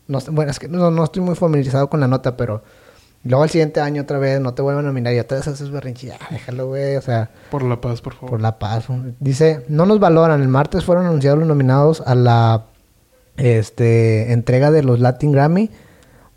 No, 0.07 0.19
bueno, 0.31 0.50
es 0.51 0.57
que 0.57 0.67
no, 0.69 0.89
no 0.89 1.03
estoy 1.03 1.22
muy 1.22 1.36
familiarizado 1.36 1.89
con 1.89 2.00
la 2.00 2.07
nota, 2.07 2.36
pero... 2.38 2.63
Luego 3.27 3.43
el 3.43 3.50
siguiente 3.50 3.81
año 3.81 4.03
otra 4.03 4.17
vez 4.19 4.39
no 4.39 4.53
te 4.53 4.62
vuelven 4.62 4.86
a 4.86 4.88
nominar 4.88 5.13
y 5.13 5.19
otra 5.19 5.38
vez 5.38 5.48
haces 5.48 5.69
berrinche. 5.69 6.07
Ya, 6.07 6.17
déjalo, 6.29 6.67
güey. 6.67 6.96
O 6.96 7.01
sea, 7.01 7.29
Por 7.51 7.63
la 7.63 7.81
paz, 7.81 8.01
por 8.01 8.13
favor. 8.13 8.29
por 8.29 8.41
la 8.41 8.57
paz. 8.60 8.86
Dice, 9.19 9.65
no 9.67 9.86
nos 9.86 10.00
valoran. 10.00 10.41
El 10.41 10.48
martes 10.48 10.84
fueron 10.86 11.05
anunciados 11.05 11.39
los 11.39 11.48
nominados 11.48 12.01
a 12.05 12.15
la 12.15 12.65
este, 13.38 14.31
entrega 14.31 14.72
de 14.72 14.84
los 14.84 15.00
Latin 15.00 15.31
Grammy, 15.31 15.69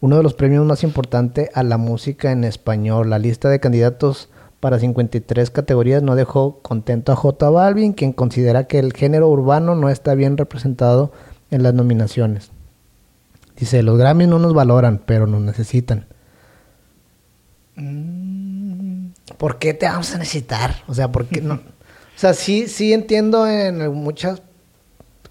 uno 0.01 0.17
de 0.17 0.23
los 0.23 0.35
premios 0.35 0.65
más 0.67 0.83
importantes 0.83 1.51
a 1.55 1.63
la 1.63 1.79
música 1.79 2.33
en 2.33 2.45
español. 2.45 3.11
La 3.11 3.19
lista 3.19 3.49
de 3.49 3.61
candidatos 3.61 4.29
para 4.61 4.79
53 4.79 5.51
categorías 5.51 6.03
no 6.03 6.17
dejó 6.17 6.61
contento 6.61 7.13
a 7.13 7.17
J 7.17 7.51
Balvin, 7.51 7.93
quien 7.95 8.13
considera 8.13 8.65
que 8.65 8.79
el 8.79 8.93
género 8.93 9.29
urbano 9.29 9.75
no 9.75 9.89
está 9.89 10.15
bien 10.15 10.37
representado 10.37 11.13
en 11.51 11.63
las 11.63 11.75
nominaciones. 11.75 12.51
Dice, 13.59 13.83
los 13.83 13.99
Grammys 13.99 14.29
no 14.29 14.39
nos 14.39 14.55
valoran, 14.55 15.03
pero 15.05 15.27
nos 15.27 15.41
necesitan. 15.43 16.07
Mm, 17.81 19.13
¿Por 19.39 19.59
qué 19.59 19.75
te 19.75 19.87
vamos 19.87 20.15
a 20.15 20.19
necesitar? 20.19 20.83
O 20.87 20.95
sea, 20.95 21.11
¿por 21.11 21.27
qué 21.27 21.41
no? 21.41 21.55
O 21.55 22.19
sea, 22.21 22.35
sí, 22.35 22.69
sí 22.69 22.93
entiendo 22.93 23.49
en 23.49 23.93
muchas 23.95 24.43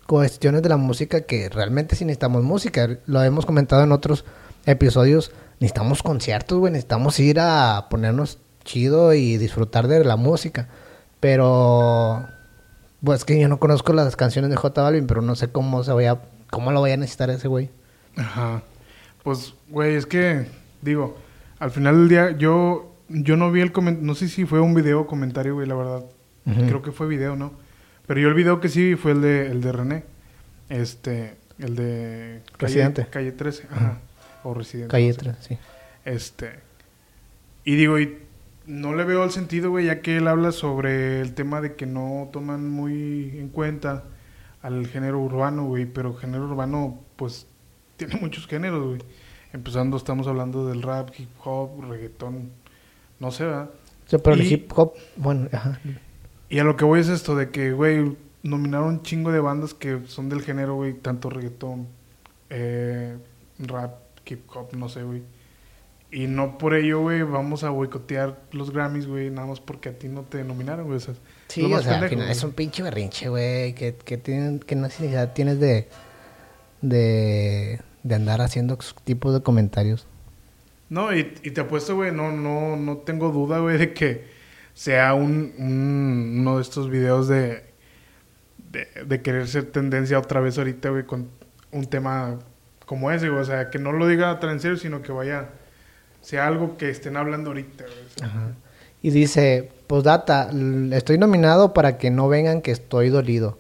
cuestiones 0.07 0.63
de 0.63 0.69
la 0.69 0.77
música 0.77 1.21
que 1.21 1.49
realmente 1.49 1.95
sí 1.95 2.03
necesitamos 2.03 2.43
música. 2.43 2.97
Lo 3.05 3.21
hemos 3.23 3.45
comentado 3.45 3.83
en 3.83 3.91
otros 3.91 4.25
episodios. 4.65 5.31
Necesitamos 5.59 6.01
conciertos, 6.01 6.57
güey. 6.57 6.73
Necesitamos 6.73 7.19
ir 7.19 7.39
a 7.39 7.87
ponernos 7.89 8.39
chido 8.63 9.13
y 9.13 9.37
disfrutar 9.37 9.87
de 9.87 10.03
la 10.03 10.15
música. 10.15 10.67
Pero, 11.19 12.25
pues 13.03 13.23
que 13.23 13.39
yo 13.39 13.47
no 13.47 13.59
conozco 13.59 13.93
las 13.93 14.15
canciones 14.15 14.49
de 14.49 14.55
J 14.55 14.81
Balvin, 14.81 15.05
pero 15.05 15.21
no 15.21 15.35
sé 15.35 15.49
cómo 15.49 15.83
se 15.83 15.91
vaya, 15.91 16.19
cómo 16.49 16.71
lo 16.71 16.81
vaya 16.81 16.95
a 16.95 16.97
necesitar 16.97 17.29
ese 17.29 17.47
güey. 17.47 17.69
Ajá. 18.15 18.63
Pues, 19.23 19.53
güey, 19.67 19.95
es 19.95 20.07
que, 20.07 20.47
digo, 20.81 21.17
al 21.59 21.71
final 21.71 21.95
del 21.97 22.09
día, 22.09 22.37
yo, 22.37 22.95
yo 23.09 23.35
no 23.35 23.51
vi 23.51 23.61
el 23.61 23.71
comentario, 23.71 24.07
no 24.07 24.15
sé 24.15 24.29
si 24.29 24.45
fue 24.45 24.59
un 24.61 24.73
video 24.73 25.01
o 25.01 25.07
comentario, 25.07 25.55
güey, 25.55 25.67
la 25.67 25.75
verdad. 25.75 26.05
Creo 26.45 26.81
que 26.81 26.91
fue 26.91 27.07
video, 27.07 27.35
¿no? 27.35 27.53
Pero 28.07 28.21
yo 28.21 28.27
el 28.27 28.33
video 28.33 28.59
que 28.59 28.69
sí 28.69 28.89
vi 28.89 28.95
fue 28.95 29.11
el 29.11 29.21
de, 29.21 29.51
el 29.51 29.61
de 29.61 29.71
René. 29.71 30.03
Este, 30.69 31.35
el 31.59 31.75
de... 31.75 32.41
Calle, 32.57 32.73
Residente. 32.73 33.07
Calle 33.11 33.31
13, 33.31 33.67
ajá. 33.69 33.99
O 34.43 34.55
Residente. 34.55 34.89
Calle 34.89 35.09
no 35.09 35.13
sé. 35.13 35.19
3, 35.19 35.35
sí. 35.39 35.57
Este. 36.05 36.59
Y 37.65 37.75
digo, 37.75 37.99
y 37.99 38.17
no 38.65 38.95
le 38.95 39.03
veo 39.03 39.23
el 39.23 39.29
sentido, 39.29 39.69
güey, 39.69 39.85
ya 39.85 40.01
que 40.01 40.17
él 40.17 40.27
habla 40.27 40.51
sobre 40.51 41.21
el 41.21 41.35
tema 41.35 41.61
de 41.61 41.75
que 41.75 41.85
no 41.85 42.29
toman 42.31 42.67
muy 42.67 43.37
en 43.37 43.49
cuenta 43.49 44.05
al 44.63 44.87
género 44.87 45.19
urbano, 45.19 45.65
güey. 45.65 45.85
Pero 45.85 46.15
género 46.15 46.45
urbano, 46.45 46.99
pues, 47.15 47.45
tiene 47.97 48.15
muchos 48.15 48.47
géneros, 48.47 48.87
güey. 48.87 49.01
Empezando, 49.51 49.97
estamos 49.97 50.27
hablando 50.27 50.67
del 50.67 50.81
rap, 50.81 51.09
hip 51.17 51.29
hop, 51.43 51.83
reggaetón, 51.89 52.51
no 53.19 53.31
sé, 53.31 53.45
¿verdad? 53.45 53.69
Sea, 54.05 54.19
pero 54.19 54.35
el 54.35 54.51
hip 54.51 54.71
hop, 54.75 54.93
bueno, 55.15 55.49
ajá. 55.51 55.79
Y 56.49 56.59
a 56.59 56.63
lo 56.63 56.75
que 56.75 56.85
voy 56.85 56.99
es 56.99 57.09
esto 57.09 57.35
de 57.35 57.49
que, 57.49 57.71
güey, 57.71 58.15
nominaron 58.43 58.87
un 58.87 59.01
chingo 59.03 59.31
de 59.31 59.39
bandas 59.39 59.73
que 59.73 60.01
son 60.07 60.29
del 60.29 60.41
género, 60.41 60.75
güey, 60.75 60.93
tanto 60.93 61.29
reggaetón, 61.29 61.87
eh, 62.49 63.17
rap, 63.59 63.95
hip 64.25 64.41
hop, 64.53 64.69
no 64.75 64.89
sé, 64.89 65.03
güey. 65.03 65.23
Y 66.11 66.25
no 66.25 66.57
por 66.57 66.73
ello, 66.73 67.01
güey, 67.01 67.21
vamos 67.21 67.63
a 67.63 67.69
boicotear 67.69 68.39
los 68.51 68.71
Grammys, 68.71 69.05
güey, 69.07 69.29
nada 69.29 69.47
más 69.47 69.59
porque 69.59 69.89
a 69.89 69.97
ti 69.99 70.07
no 70.07 70.23
te 70.23 70.43
nominaron, 70.43 70.85
güey. 70.85 70.97
O 70.97 70.99
sea, 70.99 71.13
Sí, 71.47 71.71
o 71.71 71.81
sea, 71.81 71.93
al 71.93 71.99
pendejo, 71.99 72.09
final 72.09 72.25
güey. 72.25 72.31
es 72.31 72.43
un 72.43 72.51
pinche 72.53 72.81
berrinche, 72.83 73.29
güey. 73.29 73.73
Que, 73.75 73.95
que, 73.95 74.17
tienen, 74.17 74.59
que 74.59 74.75
necesidad 74.75 75.33
tienes 75.33 75.59
de, 75.59 75.87
de, 76.81 77.81
de 78.03 78.15
andar 78.15 78.41
haciendo 78.41 78.77
tipos 79.03 79.33
de 79.33 79.41
comentarios. 79.41 80.07
No, 80.89 81.13
y, 81.15 81.33
y 81.43 81.51
te 81.51 81.61
apuesto, 81.61 81.95
güey, 81.95 82.11
no, 82.11 82.31
no, 82.31 82.75
no 82.75 82.97
tengo 82.97 83.29
duda, 83.31 83.59
güey, 83.59 83.77
de 83.77 83.93
que 83.93 84.25
sea 84.73 85.13
un, 85.13 85.53
un- 85.57 86.37
uno 86.39 86.55
de 86.57 86.61
estos 86.61 86.89
videos 86.89 87.27
de, 87.27 87.63
de, 88.71 88.87
de 89.05 89.21
querer 89.21 89.47
ser 89.47 89.65
tendencia 89.65 90.17
otra 90.17 90.39
vez 90.39 90.57
ahorita, 90.57 90.89
güey, 90.89 91.05
con 91.05 91.29
un 91.71 91.85
tema 91.85 92.39
como 92.85 93.11
ese, 93.11 93.29
güey. 93.29 93.41
O 93.41 93.45
sea, 93.45 93.69
que 93.69 93.77
no 93.79 93.91
lo 93.91 94.07
diga 94.07 94.39
tan 94.39 94.51
en 94.51 94.59
serio, 94.59 94.77
sino 94.77 95.01
que 95.01 95.11
vaya, 95.11 95.49
sea 96.21 96.47
algo 96.47 96.77
que 96.77 96.89
estén 96.89 97.17
hablando 97.17 97.51
ahorita, 97.51 97.83
güey. 97.83 97.97
O 98.05 98.09
sea, 98.19 98.27
Ajá. 98.27 98.51
Y 99.01 99.11
dice, 99.11 99.71
postdata, 99.87 100.49
l- 100.51 100.95
estoy 100.97 101.17
nominado 101.17 101.73
para 101.73 101.97
que 101.97 102.09
no 102.09 102.27
vengan 102.29 102.61
que 102.61 102.71
estoy 102.71 103.09
dolido. 103.09 103.59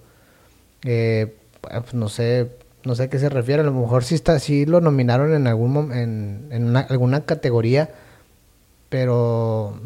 Eh, 0.83 1.35
pues 1.61 1.93
no 1.93 2.09
sé, 2.09 2.49
no 2.85 2.95
sé 2.95 3.03
a 3.03 3.09
qué 3.09 3.19
se 3.19 3.29
refiere. 3.29 3.61
A 3.61 3.65
lo 3.65 3.73
mejor 3.73 4.03
sí 4.03 4.15
está, 4.15 4.39
sí 4.39 4.65
lo 4.65 4.81
nominaron 4.81 5.33
en 5.33 5.47
algún 5.47 5.91
en, 5.93 6.47
en 6.51 6.63
una- 6.65 6.81
alguna 6.81 7.25
categoría, 7.25 7.89
pero, 8.89 9.79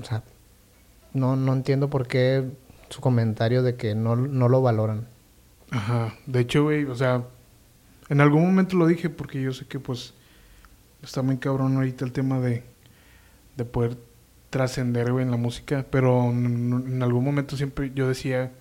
no, 1.14 1.36
no 1.36 1.54
entiendo 1.54 1.90
por 1.90 2.08
qué 2.08 2.44
su 2.90 3.02
comentario 3.02 3.64
de 3.64 3.76
que 3.76 3.96
no, 3.96 4.16
no 4.16 4.50
lo 4.50 4.62
valoran. 4.62 5.08
Ajá. 5.72 6.16
De 6.26 6.40
hecho, 6.42 6.64
güey, 6.64 6.86
o 6.86 6.96
sea, 6.96 7.24
en 8.10 8.22
algún 8.22 8.44
momento 8.46 8.76
lo 8.78 8.86
dije 8.88 9.10
porque 9.10 9.42
yo 9.42 9.52
sé 9.54 9.66
que, 9.66 9.80
pues, 9.80 10.14
está 11.02 11.22
muy 11.22 11.38
cabrón 11.38 11.76
ahorita 11.76 12.06
el 12.06 12.12
tema 12.12 12.40
de, 12.40 12.64
de 13.58 13.66
poder 13.66 13.98
trascender, 14.50 15.08
en 15.10 15.32
la 15.32 15.38
música. 15.38 15.86
Pero 15.90 16.30
en, 16.30 16.84
en 16.88 17.04
algún 17.04 17.24
momento 17.26 17.58
siempre 17.58 17.92
yo 17.96 18.08
decía 18.08 18.52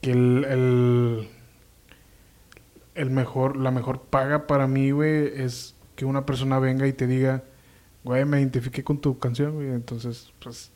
que 0.00 0.12
el, 0.12 1.28
el 2.98 3.10
mejor, 3.10 3.56
la 3.56 3.70
mejor 3.70 4.02
paga 4.02 4.48
para 4.48 4.66
mí, 4.66 4.90
güey, 4.90 5.30
es 5.40 5.76
que 5.94 6.04
una 6.04 6.26
persona 6.26 6.58
venga 6.58 6.86
y 6.88 6.92
te 6.92 7.06
diga, 7.06 7.44
güey, 8.02 8.24
me 8.24 8.40
identifiqué 8.40 8.82
con 8.82 9.00
tu 9.00 9.20
canción, 9.20 9.54
güey. 9.54 9.68
Entonces, 9.68 10.32
pues, 10.42 10.72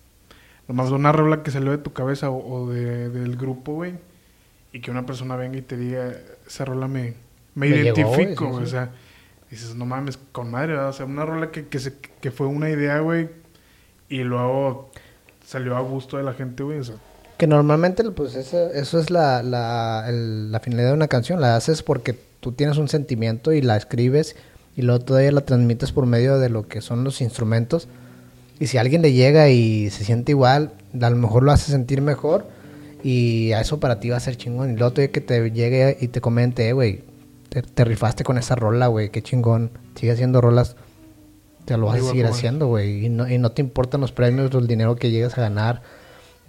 nomás 0.68 0.90
una 0.90 1.10
rola 1.10 1.42
que 1.42 1.50
salió 1.50 1.72
de 1.72 1.78
tu 1.78 1.92
cabeza 1.92 2.30
o, 2.30 2.38
o 2.38 2.70
de, 2.70 3.08
del 3.10 3.36
grupo, 3.36 3.74
güey. 3.74 3.94
Y 4.72 4.80
que 4.80 4.92
una 4.92 5.04
persona 5.04 5.34
venga 5.34 5.58
y 5.58 5.62
te 5.62 5.76
diga, 5.76 6.12
esa 6.46 6.64
rola 6.64 6.86
me, 6.86 7.14
me, 7.56 7.68
llegó, 7.68 7.98
identifico, 7.98 8.44
sí, 8.44 8.50
güey. 8.52 8.64
O 8.64 8.66
sea, 8.66 8.92
dices, 9.50 9.74
no 9.74 9.84
mames, 9.84 10.16
con 10.30 10.48
madre, 10.48 10.74
¿verdad? 10.74 10.90
O 10.90 10.92
sea, 10.92 11.06
una 11.06 11.26
rola 11.26 11.50
que, 11.50 11.66
que, 11.66 11.80
se, 11.80 11.98
que 11.98 12.30
fue 12.30 12.46
una 12.46 12.70
idea, 12.70 13.00
güey. 13.00 13.30
Y 14.08 14.22
luego 14.22 14.92
salió 15.44 15.76
a 15.76 15.80
gusto 15.80 16.18
de 16.18 16.22
la 16.22 16.34
gente, 16.34 16.62
güey. 16.62 16.78
O 16.78 16.84
sea, 16.84 16.96
Que 17.42 17.48
normalmente, 17.48 18.04
pues, 18.12 18.36
eso, 18.36 18.70
eso 18.70 19.00
es 19.00 19.10
la, 19.10 19.42
la, 19.42 20.04
el- 20.06 20.52
la 20.52 20.60
finalidad 20.60 20.90
de 20.90 20.94
una 20.94 21.08
canción. 21.08 21.40
La 21.40 21.56
haces 21.56 21.82
porque 21.82 22.16
tú 22.38 22.52
tienes 22.52 22.76
un 22.78 22.86
sentimiento 22.86 23.52
y 23.52 23.60
la 23.62 23.76
escribes 23.76 24.36
y 24.76 24.82
luego 24.82 25.04
todavía 25.04 25.32
la 25.32 25.40
transmites 25.40 25.90
por 25.90 26.06
medio 26.06 26.38
de 26.38 26.48
lo 26.50 26.68
que 26.68 26.80
son 26.80 27.02
los 27.02 27.20
instrumentos. 27.20 27.88
Y 28.60 28.68
si 28.68 28.78
alguien 28.78 29.02
le 29.02 29.12
llega 29.12 29.48
y 29.50 29.90
se 29.90 30.04
siente 30.04 30.30
igual, 30.30 30.70
a 31.00 31.10
lo 31.10 31.16
mejor 31.16 31.42
lo 31.42 31.50
hace 31.50 31.72
sentir 31.72 32.00
mejor 32.00 32.46
y 33.02 33.50
a 33.50 33.60
eso 33.60 33.80
para 33.80 33.98
ti 33.98 34.08
va 34.10 34.18
a 34.18 34.20
ser 34.20 34.36
chingón. 34.36 34.70
Y 34.70 34.76
luego 34.76 34.92
todavía 34.92 35.10
que 35.10 35.20
te 35.20 35.50
llegue 35.50 35.98
y 36.00 36.06
te 36.06 36.20
comente, 36.20 36.68
eh, 36.68 36.72
güey, 36.74 37.02
te, 37.48 37.62
te 37.62 37.84
rifaste 37.84 38.22
con 38.22 38.38
esa 38.38 38.54
rola, 38.54 38.86
güey, 38.86 39.10
qué 39.10 39.20
chingón. 39.20 39.72
Sigue 39.96 40.12
haciendo 40.12 40.40
rolas, 40.40 40.76
te 41.64 41.76
lo 41.76 41.86
vas 41.86 41.96
a 41.96 41.98
seguir 42.10 42.26
haciendo, 42.36 42.68
güey. 42.68 43.06
Y 43.06 43.08
no, 43.08 43.28
y 43.28 43.38
no 43.38 43.50
te 43.50 43.62
importan 43.62 44.00
los 44.00 44.12
premios, 44.12 44.54
el 44.54 44.68
dinero 44.68 44.94
que 44.94 45.10
llegues 45.10 45.36
a 45.36 45.40
ganar. 45.40 45.82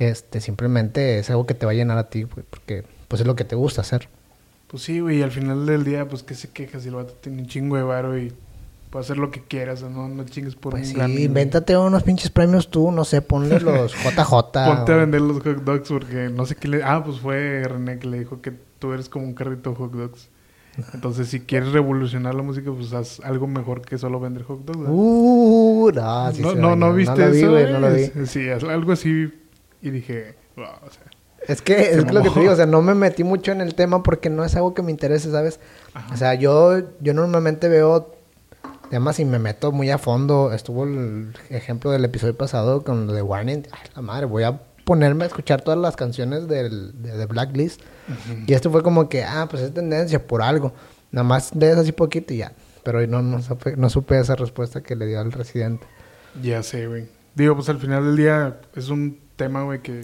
Este, 0.08 0.42
simplemente 0.42 1.20
es 1.20 1.30
algo 1.30 1.46
que 1.46 1.54
te 1.54 1.66
va 1.66 1.72
a 1.72 1.76
llenar 1.76 1.98
a 1.98 2.10
ti, 2.10 2.24
güey, 2.24 2.46
porque 2.50 2.84
pues 3.08 3.22
es 3.22 3.28
lo 3.28 3.36
que 3.36 3.44
te 3.46 3.56
gusta 3.56 3.82
hacer. 3.82 4.08
pues 4.68 4.84
sí, 4.84 5.00
güey. 5.00 5.20
Y 5.20 5.22
al 5.22 5.32
final 5.32 5.66
del 5.66 5.84
día, 5.84 6.08
pues, 6.08 6.24
¿qué 6.24 6.34
se 6.36 6.50
queja 6.50 6.80
si 6.80 6.90
el 6.90 6.96
vato 6.96 7.14
tiene 7.22 7.42
un 7.42 7.48
chingo 7.48 7.76
de 7.78 7.84
varo 7.84 8.18
y 8.18 8.34
puede 8.90 9.04
hacer 9.06 9.18
lo 9.18 9.30
que 9.32 9.42
quieras? 9.42 9.82
No, 9.84 10.08
no 10.08 10.24
chingues 10.26 10.56
por 10.56 10.72
Pues 10.72 10.88
un 10.90 10.94
sí, 10.94 10.96
güey. 11.00 11.24
invéntate 11.26 11.78
unos 11.78 12.04
pinches 12.04 12.30
premios 12.30 12.70
tú, 12.70 12.92
no 12.92 13.06
sé, 13.06 13.22
ponle 13.22 13.60
los 13.60 13.94
JJ. 14.04 14.30
Ponte 14.52 14.92
a 14.92 14.96
vender 14.98 15.22
los 15.22 15.42
hot 15.44 15.64
dogs 15.64 15.90
porque 15.90 16.30
no 16.30 16.46
sé 16.46 16.56
qué 16.56 16.68
le... 16.68 16.84
Ah, 16.84 17.04
pues 17.04 17.20
fue 17.20 17.64
René 17.68 18.00
que 18.00 18.08
le 18.08 18.20
dijo 18.20 18.42
que 18.42 18.52
tú 18.80 18.94
eres 18.94 19.10
como 19.10 19.26
un 19.26 19.34
carrito 19.34 19.70
de 19.72 19.76
hot 19.76 19.92
dogs. 19.94 20.30
Entonces, 20.96 21.28
si 21.28 21.42
quieres 21.42 21.72
revolucionar 21.72 22.34
la 22.34 22.42
música, 22.42 22.72
pues 22.72 22.94
haz 22.94 23.20
algo 23.20 23.46
mejor 23.46 23.82
que 23.82 24.00
solo 24.00 24.20
vender 24.20 24.42
hot 24.42 24.66
dogs. 24.66 24.80
Uh, 24.90 25.92
no, 25.94 26.32
sí 26.34 26.42
no, 26.42 26.56
no, 26.56 26.76
no 26.76 26.94
viste 26.96 27.30
vi, 27.30 27.38
eso, 27.42 27.52
no 27.52 27.80
lo 27.80 27.94
vi. 27.94 28.10
Sí, 28.26 28.50
haz 28.50 28.64
algo 28.64 28.92
así. 28.94 29.32
Y 29.84 29.92
dije, 29.92 30.36
wow, 30.56 30.66
o 30.88 30.90
sea, 30.90 31.04
Es 31.46 31.62
que 31.62 31.92
es 31.92 32.12
lo 32.12 32.24
que 32.24 32.30
te 32.30 32.40
digo, 32.40 32.54
o 32.54 32.56
sea, 32.56 32.66
no 32.66 32.82
me 32.82 32.96
metí 32.96 33.24
mucho 33.24 33.52
en 33.52 33.60
el 33.62 33.76
tema 33.76 34.02
porque 34.02 34.30
no 34.30 34.46
es 34.46 34.56
algo 34.56 34.74
que 34.74 34.82
me 34.82 34.92
interese, 34.92 35.30
¿sabes? 35.30 35.60
Ajá. 35.94 36.14
O 36.14 36.18
sea, 36.18 36.34
yo, 36.36 36.80
yo 37.02 37.14
normalmente 37.14 37.68
veo 37.68 38.16
temas 38.90 39.20
y 39.20 39.26
me 39.26 39.40
meto 39.40 39.74
muy 39.74 39.90
a 39.90 39.98
fondo. 39.98 40.54
Estuvo 40.54 40.86
el 40.86 41.34
ejemplo 41.50 41.92
del 41.92 42.06
episodio 42.06 42.38
pasado 42.38 42.84
con 42.84 43.08
lo 43.08 43.14
de 43.14 43.22
Warning. 43.22 43.68
Ay, 43.72 43.90
la 43.94 44.02
madre, 44.02 44.26
voy 44.26 44.44
a 44.44 44.62
ponerme 44.86 45.26
a 45.26 45.28
escuchar 45.28 45.62
todas 45.62 45.80
las 45.80 45.98
canciones 45.98 46.48
del, 46.48 47.02
de, 47.04 47.18
de 47.18 47.26
Blacklist. 47.26 47.82
Y 48.48 48.54
esto 48.54 48.72
fue 48.72 48.82
como 48.82 49.10
que, 49.10 49.24
ah, 49.26 49.48
pues 49.50 49.64
es 49.64 49.74
tendencia 49.74 50.26
por 50.26 50.42
algo. 50.42 50.74
Nada 51.12 51.24
más 51.28 51.54
lees 51.56 51.78
así 51.78 51.92
poquito 51.92 52.34
y 52.34 52.38
ya. 52.38 52.54
Pero 52.84 53.06
no, 53.08 53.22
no, 53.22 53.42
supe, 53.42 53.76
no 53.76 53.90
supe 53.90 54.20
esa 54.20 54.36
respuesta 54.36 54.82
que 54.82 54.96
le 54.96 55.08
dio 55.08 55.20
al 55.20 55.32
residente. 55.34 55.86
ya 56.42 56.64
sé, 56.64 56.88
güey. 56.88 57.08
Digo, 57.36 57.56
pues 57.56 57.68
al 57.70 57.80
final 57.80 58.06
del 58.06 58.16
día 58.16 58.62
es 58.76 58.90
un 58.90 59.23
tema, 59.36 59.64
güey, 59.64 59.82
que 59.82 60.04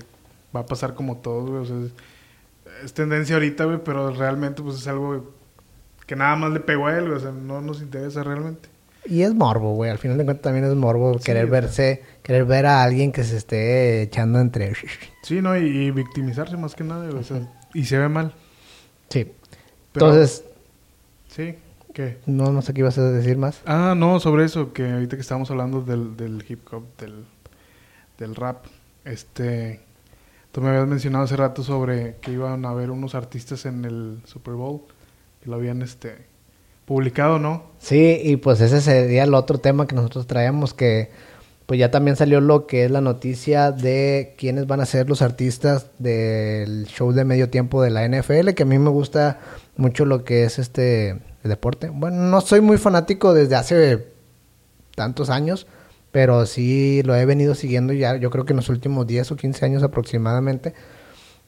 va 0.55 0.61
a 0.61 0.65
pasar 0.65 0.93
como 0.95 1.17
todo, 1.17 1.45
güey. 1.47 1.61
O 1.61 1.65
sea, 1.65 1.77
es, 1.77 1.91
es 2.85 2.93
tendencia 2.93 3.35
ahorita, 3.35 3.65
güey, 3.65 3.79
pero 3.83 4.11
realmente, 4.11 4.61
pues 4.61 4.77
es 4.77 4.87
algo 4.87 5.31
que 6.05 6.15
nada 6.15 6.35
más 6.35 6.51
le 6.51 6.59
pegó 6.59 6.87
a 6.87 6.97
él, 6.97 7.05
güey. 7.05 7.17
O 7.17 7.19
sea, 7.19 7.31
no 7.31 7.61
nos 7.61 7.81
interesa 7.81 8.23
realmente. 8.23 8.69
Y 9.05 9.21
es 9.21 9.33
morbo, 9.33 9.73
güey. 9.75 9.89
Al 9.89 9.97
final 9.97 10.17
de 10.17 10.25
cuentas 10.25 10.43
también 10.43 10.65
es 10.65 10.75
morbo 10.75 11.17
Sí, 11.17 11.23
querer 11.23 11.47
verse, 11.47 12.03
querer 12.21 12.45
ver 12.45 12.65
a 12.65 12.83
alguien 12.83 13.11
que 13.11 13.23
se 13.23 13.37
esté 13.37 14.01
echando 14.01 14.39
entre... 14.39 14.73
Sí, 15.23 15.41
¿no? 15.41 15.55
Y, 15.57 15.61
y 15.85 15.91
victimizarse 15.91 16.57
más 16.57 16.75
que 16.75 16.83
nada, 16.83 17.05
güey. 17.07 17.19
O 17.19 17.23
sea, 17.23 17.41
y 17.73 17.85
se 17.85 17.97
ve 17.97 18.09
mal. 18.09 18.33
Sí. 19.09 19.31
Pero- 19.93 20.07
Entonces, 20.07 20.43
Sí, 21.29 21.55
¿qué? 21.93 22.17
no, 22.25 22.51
no 22.51 22.61
sé 22.61 22.73
qué 22.73 22.81
ibas 22.81 22.97
a 22.97 23.09
decir 23.11 23.37
más. 23.37 23.61
Ah, 23.65 23.93
no, 23.95 24.19
sobre 24.19 24.43
eso, 24.45 24.73
que 24.73 24.91
ahorita 24.91 25.15
que 25.15 25.21
estábamos 25.21 25.49
hablando 25.51 25.81
del, 25.81 26.17
del 26.17 26.43
hip 26.47 26.67
hop, 26.73 26.83
del, 26.99 27.23
del 28.17 28.35
rap, 28.35 28.65
este, 29.05 29.81
tú 30.51 30.61
me 30.61 30.69
habías 30.69 30.87
mencionado 30.87 31.25
hace 31.25 31.35
rato 31.35 31.63
sobre 31.63 32.17
que 32.21 32.31
iban 32.31 32.65
a 32.65 32.69
haber 32.69 32.91
unos 32.91 33.15
artistas 33.15 33.65
en 33.65 33.85
el 33.85 34.21
Super 34.25 34.53
Bowl, 34.53 34.81
que 35.41 35.49
lo 35.49 35.55
habían, 35.55 35.81
este, 35.81 36.29
publicado, 36.89 37.37
¿no? 37.37 37.65
Sí, 37.77 38.19
y 38.23 38.37
pues 38.37 38.59
ese 38.61 38.81
sería 38.81 39.23
el 39.23 39.35
otro 39.35 39.59
tema 39.59 39.85
que 39.85 39.93
nosotros 39.93 40.25
traíamos, 40.25 40.73
que 40.73 41.11
pues 41.67 41.79
ya 41.79 41.91
también 41.91 42.15
salió 42.15 42.41
lo 42.41 42.65
que 42.65 42.85
es 42.85 42.89
la 42.89 42.99
noticia 42.99 43.71
de 43.71 44.33
quiénes 44.39 44.65
van 44.65 44.81
a 44.81 44.87
ser 44.87 45.07
los 45.07 45.21
artistas 45.21 45.85
del 45.99 46.87
show 46.87 47.11
de 47.11 47.25
medio 47.25 47.51
tiempo 47.51 47.83
de 47.83 47.91
la 47.91 48.07
NFL, 48.07 48.55
que 48.55 48.63
a 48.63 48.65
mí 48.65 48.79
me 48.79 48.89
gusta 48.89 49.39
mucho 49.77 50.03
lo 50.03 50.23
que 50.23 50.45
es 50.45 50.57
este 50.57 51.09
el 51.11 51.49
deporte. 51.51 51.89
Bueno, 51.89 52.23
no 52.23 52.41
soy 52.41 52.61
muy 52.61 52.79
fanático 52.79 53.35
desde 53.35 53.55
hace 53.55 54.07
tantos 54.95 55.29
años, 55.29 55.67
pero 56.11 56.45
sí 56.45 57.01
lo 57.03 57.15
he 57.15 57.25
venido 57.25 57.55
siguiendo 57.55 57.93
ya, 57.93 58.15
yo 58.17 58.29
creo 58.31 58.45
que 58.45 58.53
en 58.53 58.57
los 58.57 58.69
últimos 58.69 59.05
10 59.07 59.31
o 59.31 59.35
15 59.35 59.65
años 59.65 59.83
aproximadamente. 59.83 60.73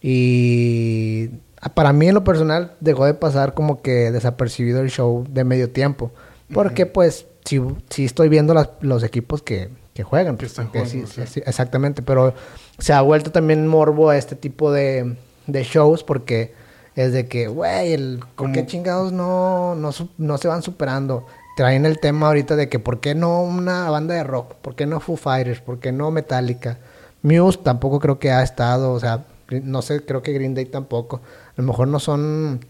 Y 0.04 1.30
para 1.74 1.94
mí 1.94 2.08
en 2.08 2.16
lo 2.16 2.24
personal 2.24 2.74
dejó 2.80 3.06
de 3.06 3.14
pasar 3.14 3.54
como 3.54 3.82
que 3.82 4.12
desapercibido 4.12 4.82
el 4.82 4.90
show 4.90 5.26
de 5.30 5.44
medio 5.44 5.70
tiempo. 5.70 6.12
Porque 6.54 6.86
pues 6.86 7.28
sí, 7.46 7.62
sí 7.90 8.06
estoy 8.06 8.28
viendo 8.30 8.54
las- 8.54 8.70
los 8.82 9.04
equipos 9.04 9.42
que, 9.42 9.70
que 9.94 10.04
juegan. 10.04 10.38
Que 10.38 10.48
están 10.48 10.68
jugando, 10.68 10.90
sí, 10.90 11.04
sí. 11.08 11.22
sí, 11.28 11.42
exactamente, 11.46 12.02
pero 12.02 12.34
se 12.78 12.94
ha 12.94 13.02
vuelto 13.02 13.32
también 13.32 13.68
morbo 13.68 14.10
a 14.10 14.18
este 14.18 14.36
tipo 14.36 14.72
de, 14.72 15.16
de 15.48 15.64
shows 15.64 16.04
porque 16.04 16.54
es 16.96 17.14
de 17.14 17.28
que, 17.28 17.48
güey, 17.48 18.18
¿por 18.36 18.52
qué 18.52 18.66
chingados 18.66 19.14
no, 19.14 19.76
no, 19.76 19.92
no 20.18 20.38
se 20.38 20.48
van 20.50 20.62
superando? 20.62 21.26
Traen 21.56 21.86
el 21.86 22.00
tema 22.00 22.28
ahorita 22.28 22.56
de 22.56 22.70
que, 22.70 22.80
¿por 22.80 23.00
qué 23.00 23.14
no 23.16 23.42
una 23.42 23.90
banda 23.90 24.16
de 24.16 24.24
rock? 24.24 24.56
¿Por 24.56 24.76
qué 24.76 24.86
no 24.86 25.00
Foo 25.00 25.18
Fighters? 25.18 25.62
¿Por 25.62 25.80
qué 25.80 25.92
no 25.92 26.12
Metallica? 26.12 26.78
Muse 27.22 27.60
tampoco 27.64 28.00
creo 28.00 28.20
que 28.20 28.32
ha 28.32 28.42
estado, 28.42 28.94
o 28.94 29.00
sea, 29.00 29.26
no 29.50 29.82
sé, 29.82 30.04
creo 30.06 30.24
que 30.24 30.34
Green 30.34 30.56
Day 30.56 30.66
tampoco. 30.66 31.22
A 31.58 31.62
lo 31.62 31.64
mejor 31.64 31.88
no 31.88 32.00
son, 32.00 32.62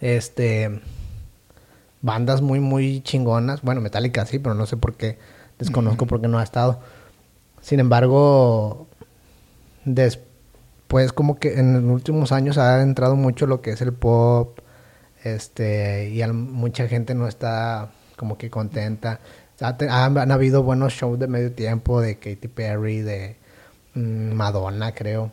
este, 0.00 0.80
bandas 2.02 2.40
muy, 2.40 2.60
muy 2.60 3.00
chingonas. 3.02 3.62
Bueno, 3.62 3.80
Metallica 3.80 4.24
sí, 4.26 4.38
pero 4.38 4.54
no 4.54 4.66
sé 4.66 4.76
por 4.76 4.94
qué. 4.94 5.18
Desconozco 5.58 6.06
por 6.06 6.20
qué 6.20 6.28
no 6.28 6.38
ha 6.38 6.42
estado. 6.42 6.80
Sin 7.60 7.80
embargo, 7.80 8.86
después 9.84 11.12
como 11.12 11.38
que 11.38 11.58
en 11.58 11.74
los 11.74 11.94
últimos 11.94 12.32
años 12.32 12.58
ha 12.58 12.82
entrado 12.82 13.16
mucho 13.16 13.46
lo 13.46 13.60
que 13.60 13.70
es 13.70 13.80
el 13.80 13.92
pop. 13.92 14.58
Este, 15.24 16.10
y 16.10 16.24
mucha 16.32 16.86
gente 16.88 17.14
no 17.14 17.26
está 17.26 17.90
como 18.16 18.36
que 18.38 18.50
contenta. 18.50 19.20
Ha 19.60 19.76
te- 19.76 19.88
han, 19.88 20.16
han 20.18 20.30
habido 20.30 20.62
buenos 20.62 20.92
shows 20.92 21.18
de 21.18 21.26
medio 21.28 21.52
tiempo 21.52 22.00
de 22.00 22.16
Katy 22.16 22.48
Perry, 22.48 23.00
de 23.00 23.36
mm, 23.94 24.32
Madonna, 24.32 24.92
creo. 24.92 25.32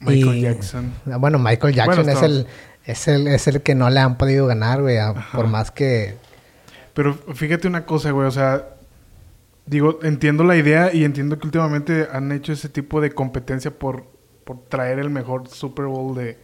Michael 0.00 0.36
Y- 0.36 0.40
Jackson. 0.42 0.92
Bueno, 1.04 1.38
Michael 1.38 1.74
Jackson 1.74 2.04
Bueno, 2.04 2.18
es, 2.18 2.22
el, 2.22 2.46
es, 2.84 3.08
el, 3.08 3.26
es 3.28 3.46
el 3.48 3.62
que 3.62 3.74
no 3.74 3.88
le 3.90 4.00
han 4.00 4.16
podido 4.16 4.46
ganar, 4.46 4.82
güey. 4.82 4.98
Por 5.32 5.46
más 5.48 5.70
que... 5.70 6.16
Pero 6.94 7.14
fíjate 7.14 7.68
una 7.68 7.84
cosa, 7.84 8.10
güey, 8.10 8.26
o 8.26 8.30
sea, 8.30 8.68
digo, 9.66 9.98
entiendo 10.02 10.44
la 10.44 10.56
idea 10.56 10.94
y 10.94 11.04
entiendo 11.04 11.38
que 11.38 11.46
últimamente 11.46 12.08
han 12.10 12.32
hecho 12.32 12.52
ese 12.52 12.70
tipo 12.70 13.02
de 13.02 13.10
competencia 13.12 13.70
por, 13.70 14.04
por 14.44 14.60
traer 14.68 14.98
el 14.98 15.10
mejor 15.10 15.46
Super 15.48 15.84
Bowl 15.86 16.16
de, 16.16 16.38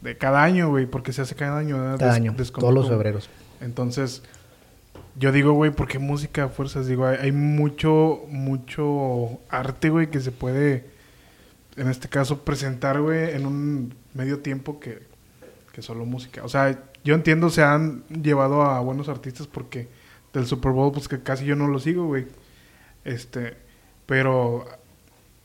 de 0.00 0.16
cada 0.16 0.44
año, 0.44 0.68
güey, 0.68 0.86
porque 0.86 1.12
se 1.12 1.22
hace 1.22 1.34
cada 1.34 1.58
año. 1.58 1.76
Cada 1.98 2.12
Des- 2.12 2.14
año, 2.14 2.36
todos 2.56 2.72
los 2.72 2.88
febreros. 2.88 3.28
Entonces, 3.60 4.22
yo 5.20 5.32
digo, 5.32 5.52
güey, 5.52 5.70
¿por 5.70 5.86
qué 5.86 5.98
música 5.98 6.44
a 6.44 6.48
fuerzas? 6.48 6.86
Digo, 6.86 7.06
hay, 7.06 7.18
hay 7.20 7.32
mucho, 7.32 8.22
mucho 8.28 9.38
arte, 9.50 9.90
güey, 9.90 10.10
que 10.10 10.18
se 10.20 10.32
puede, 10.32 10.86
en 11.76 11.88
este 11.88 12.08
caso, 12.08 12.42
presentar, 12.42 13.00
güey, 13.00 13.34
en 13.34 13.44
un 13.44 13.94
medio 14.14 14.38
tiempo 14.38 14.80
que, 14.80 15.02
que 15.72 15.82
solo 15.82 16.06
música. 16.06 16.42
O 16.42 16.48
sea, 16.48 16.82
yo 17.04 17.14
entiendo, 17.14 17.50
se 17.50 17.62
han 17.62 18.02
llevado 18.08 18.62
a 18.62 18.80
buenos 18.80 19.10
artistas 19.10 19.46
porque 19.46 19.88
del 20.32 20.46
Super 20.46 20.72
Bowl, 20.72 20.90
pues 20.90 21.06
que 21.06 21.22
casi 21.22 21.44
yo 21.44 21.54
no 21.54 21.66
lo 21.68 21.78
sigo, 21.78 22.06
güey. 22.06 22.26
Este, 23.04 23.58
pero 24.06 24.64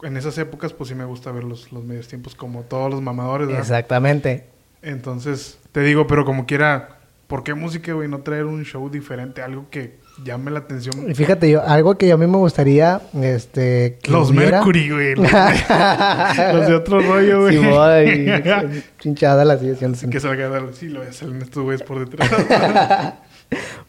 en 0.04 0.16
esas 0.16 0.38
épocas, 0.38 0.72
pues 0.72 0.88
sí 0.88 0.96
me 0.96 1.06
gusta 1.06 1.34
ver 1.34 1.44
los, 1.44 1.74
los 1.74 1.84
medios 1.84 2.08
tiempos 2.08 2.34
como 2.34 2.64
todos 2.64 2.90
los 2.90 3.02
mamadores, 3.02 3.48
¿verdad? 3.48 3.62
Exactamente. 3.62 4.46
Entonces, 4.82 5.60
te 5.74 5.82
digo, 5.82 6.08
pero 6.08 6.24
como 6.24 6.46
quiera, 6.46 6.95
¿por 7.28 7.44
qué 7.44 7.54
música, 7.54 7.94
güey? 7.94 8.08
No 8.08 8.20
traer 8.20 8.46
un 8.46 8.64
show 8.64 8.90
diferente, 8.90 9.42
algo 9.42 9.68
que 9.70 9.96
llame 10.24 10.52
la 10.52 10.60
atención. 10.60 11.10
Y 11.10 11.14
fíjate, 11.16 11.50
yo, 11.50 11.62
algo 11.66 11.98
que 11.98 12.12
a 12.12 12.18
mí 12.18 12.28
me 12.28 12.38
gustaría, 12.38 13.02
este... 13.22 13.98
Que 14.02 14.12
Los 14.12 14.32
hubiera- 14.32 14.58
Mercury, 14.58 14.90
güey. 14.90 15.16
Los, 15.16 15.32
los 16.54 16.68
de 16.68 16.76
otro 16.76 17.00
rollo, 17.02 17.42
güey. 17.42 17.58
Sí. 17.58 18.84
Chinchada 19.00 19.46
la 19.46 19.58
sigue 19.58 19.76
siendo. 19.76 19.98
que 20.10 20.20
salga 20.20 20.50
sí, 20.74 20.90
lo 20.90 21.00
voy 21.00 21.10
a 21.10 21.14
salir 21.14 21.42
estos 21.42 21.64
güeyes 21.64 21.84
por 21.84 22.08
detrás. 22.08 22.30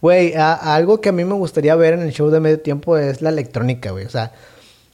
Güey, 0.03 0.35
algo 0.35 1.01
que 1.01 1.09
a 1.09 1.12
mí 1.12 1.25
me 1.25 1.33
gustaría 1.35 1.75
ver 1.77 1.94
en 1.94 2.01
el 2.03 2.12
show 2.12 2.29
de 2.31 2.40
medio 2.40 2.61
tiempo 2.61 2.99
es 2.99 3.22
la 3.22 3.31
electrónica, 3.31 3.90
güey. 3.90 4.05
O 4.05 4.11
sea, 4.11 4.33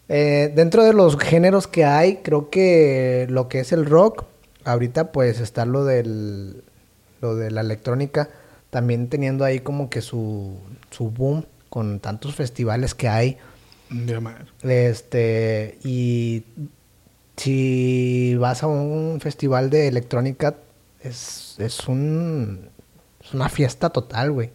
eh, 0.08 0.52
dentro 0.54 0.84
de 0.84 0.92
los 0.92 1.18
géneros 1.18 1.66
que 1.66 1.84
hay, 1.84 2.18
creo 2.22 2.48
que 2.48 3.26
lo 3.28 3.48
que 3.48 3.58
es 3.60 3.72
el 3.72 3.84
rock, 3.84 4.24
ahorita 4.64 5.10
pues 5.10 5.40
está 5.40 5.66
lo 5.66 5.84
del 5.84 6.62
lo 7.22 7.36
de 7.36 7.50
la 7.50 7.62
electrónica, 7.62 8.28
también 8.70 9.08
teniendo 9.08 9.44
ahí 9.44 9.60
como 9.60 9.88
que 9.88 10.02
su, 10.02 10.58
su 10.90 11.10
boom 11.10 11.46
con 11.70 12.00
tantos 12.00 12.34
festivales 12.34 12.94
que 12.94 13.08
hay. 13.08 13.38
De. 13.88 14.20
Este, 14.62 15.78
y 15.84 16.44
si 17.36 18.34
vas 18.36 18.62
a 18.62 18.66
un 18.66 19.20
festival 19.20 19.70
de 19.70 19.88
electrónica, 19.88 20.56
es, 21.00 21.56
es 21.58 21.88
un 21.88 22.68
es 23.24 23.32
una 23.32 23.48
fiesta 23.48 23.90
total, 23.90 24.32
güey. 24.32 24.50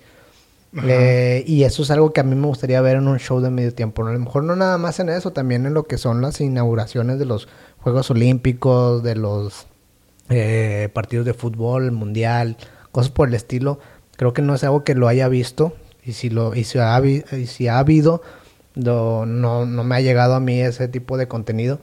Eh, 0.83 1.43
y 1.47 1.63
eso 1.63 1.81
es 1.81 1.89
algo 1.89 2.11
que 2.11 2.19
a 2.19 2.23
mí 2.23 2.35
me 2.35 2.45
gustaría 2.45 2.81
ver 2.81 2.97
en 2.97 3.07
un 3.07 3.17
show 3.17 3.39
de 3.39 3.49
medio 3.49 3.73
tiempo. 3.73 4.03
¿no? 4.03 4.09
A 4.09 4.13
lo 4.13 4.19
mejor 4.19 4.43
no 4.43 4.55
nada 4.55 4.77
más 4.77 4.99
en 4.99 5.09
eso, 5.09 5.31
también 5.31 5.65
en 5.65 5.73
lo 5.73 5.85
que 5.85 5.97
son 5.97 6.21
las 6.21 6.39
inauguraciones 6.41 7.17
de 7.17 7.25
los 7.25 7.47
Juegos 7.79 8.11
Olímpicos, 8.11 9.01
de 9.01 9.15
los 9.15 9.65
eh, 10.29 10.89
partidos 10.93 11.25
de 11.25 11.33
fútbol, 11.33 11.91
mundial, 11.91 12.57
cosas 12.91 13.11
por 13.11 13.27
el 13.27 13.33
estilo. 13.35 13.79
Creo 14.15 14.33
que 14.33 14.41
no 14.41 14.55
es 14.55 14.63
algo 14.63 14.83
que 14.83 14.95
lo 14.95 15.07
haya 15.07 15.27
visto. 15.27 15.73
Y 16.03 16.13
si 16.13 16.29
lo 16.29 16.55
y 16.55 16.63
si 16.63 16.79
ha, 16.79 16.99
y 17.05 17.47
si 17.47 17.67
ha 17.67 17.79
habido, 17.79 18.21
no, 18.75 19.25
no, 19.25 19.65
no 19.65 19.83
me 19.83 19.95
ha 19.95 20.01
llegado 20.01 20.35
a 20.35 20.39
mí 20.39 20.59
ese 20.61 20.87
tipo 20.87 21.17
de 21.17 21.27
contenido. 21.27 21.79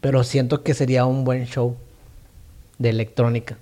Pero 0.00 0.24
siento 0.24 0.62
que 0.62 0.74
sería 0.74 1.04
un 1.06 1.24
buen 1.24 1.46
show 1.46 1.76
de 2.78 2.90
electrónica. 2.90 3.56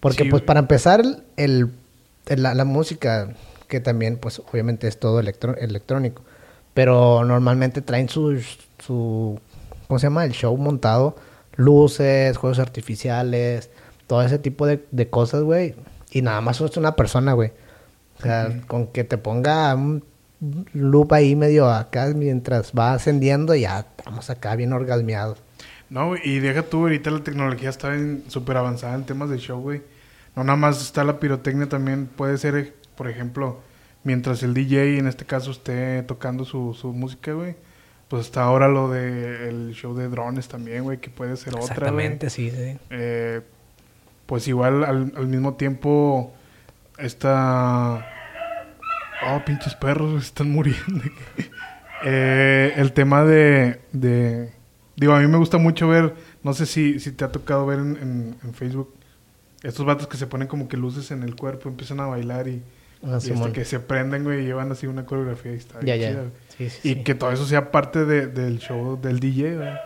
Porque 0.00 0.24
Sí, 0.24 0.30
pues 0.30 0.42
para 0.42 0.60
empezar, 0.60 1.00
el, 1.00 1.22
el- 1.36 1.70
el- 2.26 2.42
la, 2.42 2.54
la 2.54 2.64
música, 2.64 3.30
que 3.68 3.80
también 3.80 4.16
pues 4.18 4.40
obviamente 4.52 4.88
es 4.88 4.98
todo 4.98 5.20
electro- 5.20 5.56
electrónico, 5.56 6.22
pero 6.74 7.24
normalmente 7.24 7.82
traen 7.82 8.08
su, 8.08 8.40
su, 8.84 9.38
¿cómo 9.86 9.98
se 9.98 10.06
llama? 10.06 10.24
El 10.24 10.32
show 10.32 10.56
montado, 10.56 11.16
luces, 11.56 12.36
juegos 12.36 12.58
artificiales, 12.58 13.70
todo 14.06 14.22
ese 14.22 14.38
tipo 14.38 14.66
de, 14.66 14.84
de 14.90 15.08
cosas, 15.10 15.42
güey. 15.42 15.74
Y 16.10 16.22
nada 16.22 16.40
más 16.40 16.60
es 16.60 16.76
una 16.76 16.96
persona, 16.96 17.32
güey. 17.32 17.52
O 18.18 18.22
sea, 18.22 18.60
con 18.68 18.86
que 18.88 19.04
te 19.04 19.18
ponga 19.18 19.74
un 19.74 20.04
loop 20.72 21.12
ahí 21.12 21.36
medio 21.36 21.70
acá 21.70 22.12
mientras 22.14 22.72
va 22.72 22.94
ascendiendo, 22.94 23.54
ya 23.54 23.80
estamos 23.80 24.28
acá 24.30 24.56
bien 24.56 24.72
orgasmeados. 24.72 25.38
No, 25.88 26.14
y 26.16 26.38
deja 26.38 26.62
tú, 26.62 26.82
ahorita 26.82 27.10
la 27.10 27.22
tecnología 27.22 27.68
está 27.68 27.92
súper 28.28 28.56
avanzada 28.56 28.94
en 28.94 29.04
temas 29.04 29.28
de 29.30 29.38
show, 29.38 29.60
güey. 29.60 29.82
No 30.34 30.44
nada 30.44 30.56
más 30.56 30.80
está 30.80 31.04
la 31.04 31.20
pirotecnia, 31.20 31.68
también 31.68 32.06
puede 32.06 32.38
ser, 32.38 32.56
eh, 32.56 32.72
por 32.96 33.08
ejemplo, 33.08 33.60
mientras 34.02 34.42
el 34.42 34.54
DJ, 34.54 34.98
en 34.98 35.06
este 35.06 35.26
caso, 35.26 35.50
esté 35.50 36.02
tocando 36.02 36.44
su, 36.44 36.74
su 36.74 36.92
música, 36.92 37.32
güey. 37.32 37.56
Pues 38.12 38.26
está 38.26 38.42
ahora 38.42 38.68
lo 38.68 38.90
de 38.90 39.48
el 39.48 39.72
show 39.72 39.94
de 39.96 40.06
drones 40.10 40.46
también, 40.46 40.82
güey, 40.84 40.98
que 40.98 41.08
puede 41.08 41.34
ser 41.38 41.54
otra. 41.54 41.62
Exactamente, 41.64 42.28
sí, 42.28 42.50
sí. 42.50 42.76
Eh, 42.90 43.40
pues 44.26 44.46
igual 44.48 44.84
al, 44.84 45.14
al 45.16 45.26
mismo 45.28 45.54
tiempo 45.54 46.34
está... 46.98 48.06
Oh, 49.26 49.42
pinches 49.46 49.74
perros, 49.74 50.22
están 50.24 50.50
muriendo. 50.50 51.02
Eh, 52.04 52.72
el 52.78 52.92
tema 52.92 53.22
de, 53.24 53.80
de... 53.92 54.52
Digo, 54.96 55.12
a 55.14 55.20
mí 55.20 55.28
me 55.28 55.38
gusta 55.38 55.56
mucho 55.58 55.86
ver, 55.86 56.14
no 56.42 56.52
sé 56.52 56.66
si, 56.66 56.98
si 56.98 57.12
te 57.12 57.24
ha 57.24 57.30
tocado 57.30 57.64
ver 57.64 57.78
en, 57.78 57.96
en- 57.96 58.36
en 58.42 58.54
Facebook, 58.54 58.92
estos 59.62 59.86
vatos 59.86 60.08
que 60.08 60.16
se 60.16 60.26
ponen 60.26 60.48
como 60.48 60.66
que 60.66 60.76
luces 60.76 61.12
en 61.12 61.22
el 61.22 61.36
cuerpo, 61.36 61.68
empiezan 61.68 62.00
a 62.00 62.06
bailar 62.06 62.48
y, 62.48 62.60
Ah, 63.02 63.06
y 63.06 63.14
hasta 63.14 63.20
Simón. 63.20 63.52
que 63.52 63.64
se 63.64 63.80
prenden, 63.80 64.24
güey, 64.24 64.42
y 64.42 64.44
llevan 64.44 64.70
así 64.72 64.86
una 64.86 65.04
coreografía 65.06 65.52
y 65.52 65.56
está 65.56 65.80
Ya, 65.80 65.94
chida, 65.96 66.12
güey. 66.20 66.30
Sí, 66.56 66.70
sí, 66.70 66.88
Y 66.90 66.94
sí. 66.94 67.02
que 67.04 67.14
todo 67.14 67.32
eso 67.32 67.44
sea 67.46 67.70
parte 67.72 68.04
de- 68.04 68.26
del 68.28 68.58
show 68.58 68.98
del 69.00 69.18
DJ, 69.20 69.56
¿verdad? 69.56 69.80